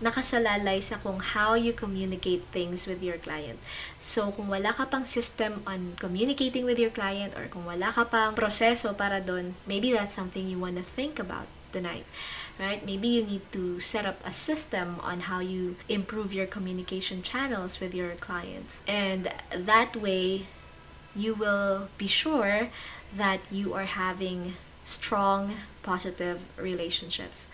nakasalalay 0.00 0.82
sa 0.82 1.00
kung 1.00 1.20
how 1.20 1.56
you 1.56 1.72
communicate 1.72 2.44
things 2.52 2.84
with 2.84 3.00
your 3.00 3.16
client. 3.16 3.56
So, 3.96 4.28
kung 4.28 4.52
wala 4.52 4.72
ka 4.72 4.86
pang 4.86 5.08
system 5.08 5.64
on 5.64 5.96
communicating 5.96 6.68
with 6.68 6.76
your 6.76 6.92
client 6.92 7.32
or 7.32 7.48
kung 7.48 7.64
wala 7.64 7.88
ka 7.88 8.04
pang 8.04 8.36
proseso 8.36 8.92
para 8.92 9.24
doon, 9.24 9.56
maybe 9.64 9.92
that's 9.92 10.12
something 10.12 10.44
you 10.44 10.60
want 10.60 10.76
to 10.76 10.84
think 10.84 11.16
about 11.16 11.48
tonight. 11.72 12.04
Right? 12.56 12.80
Maybe 12.84 13.08
you 13.20 13.24
need 13.24 13.44
to 13.52 13.80
set 13.80 14.08
up 14.08 14.16
a 14.24 14.32
system 14.32 14.96
on 15.04 15.28
how 15.28 15.44
you 15.44 15.76
improve 15.92 16.32
your 16.32 16.48
communication 16.48 17.20
channels 17.20 17.80
with 17.80 17.92
your 17.92 18.16
clients. 18.16 18.80
And 18.88 19.28
that 19.52 19.92
way, 19.92 20.48
you 21.12 21.34
will 21.34 21.88
be 21.96 22.08
sure 22.08 22.68
that 23.12 23.40
you 23.52 23.72
are 23.74 23.88
having 23.88 24.56
strong, 24.84 25.56
positive 25.82 26.48
relationships. 26.56 27.48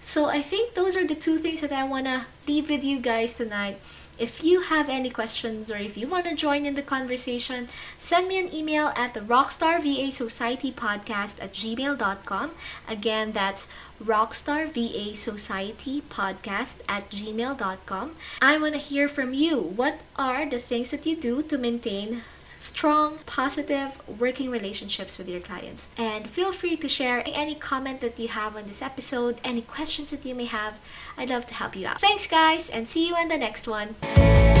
So 0.00 0.26
I 0.26 0.40
think 0.40 0.74
those 0.74 0.96
are 0.96 1.06
the 1.06 1.14
two 1.14 1.36
things 1.38 1.60
that 1.60 1.72
I 1.72 1.84
want 1.84 2.06
to 2.06 2.26
leave 2.48 2.70
with 2.70 2.82
you 2.82 2.98
guys 3.00 3.34
tonight. 3.34 3.78
If 4.18 4.44
you 4.44 4.60
have 4.60 4.88
any 4.88 5.08
questions 5.08 5.70
or 5.70 5.76
if 5.76 5.96
you 5.96 6.06
want 6.06 6.26
to 6.26 6.34
join 6.34 6.66
in 6.66 6.74
the 6.74 6.82
conversation, 6.82 7.68
send 7.96 8.28
me 8.28 8.38
an 8.38 8.52
email 8.52 8.92
at 8.96 9.14
the 9.14 9.20
Rockstar 9.20 9.80
VA 9.80 10.10
Society 10.10 10.72
Podcast 10.72 11.42
at 11.42 11.52
gmail.com. 11.52 12.50
Again, 12.88 13.32
that's 13.32 13.68
Rockstar 14.02 14.68
VA 14.68 15.14
Society 15.14 16.02
Podcast 16.02 16.80
at 16.88 17.08
gmail.com. 17.10 18.16
I 18.42 18.58
want 18.58 18.74
to 18.74 18.80
hear 18.80 19.08
from 19.08 19.32
you. 19.32 19.58
What 19.58 20.00
are 20.16 20.44
the 20.44 20.58
things 20.58 20.90
that 20.90 21.06
you 21.06 21.16
do 21.16 21.42
to 21.42 21.56
maintain 21.56 22.22
strong, 22.50 23.18
positive 23.26 23.98
working 24.18 24.50
relationships 24.50 25.18
with 25.18 25.28
your 25.28 25.40
clients. 25.40 25.88
And 25.96 26.26
feel 26.26 26.52
free 26.52 26.76
to 26.76 26.88
share 26.88 27.22
any 27.26 27.54
comment 27.54 28.00
that 28.00 28.18
you 28.18 28.28
have 28.28 28.56
on 28.56 28.66
this 28.66 28.82
episode, 28.82 29.40
any 29.44 29.62
questions 29.62 30.10
that 30.10 30.24
you 30.24 30.34
may 30.34 30.46
have. 30.46 30.80
I'd 31.16 31.30
love 31.30 31.46
to 31.46 31.54
help 31.54 31.76
you 31.76 31.86
out. 31.86 32.00
Thanks, 32.00 32.26
guys, 32.26 32.70
and 32.70 32.88
see 32.88 33.08
you 33.08 33.14
on 33.14 33.28
the 33.28 33.38
next 33.38 33.66
one. 33.68 34.59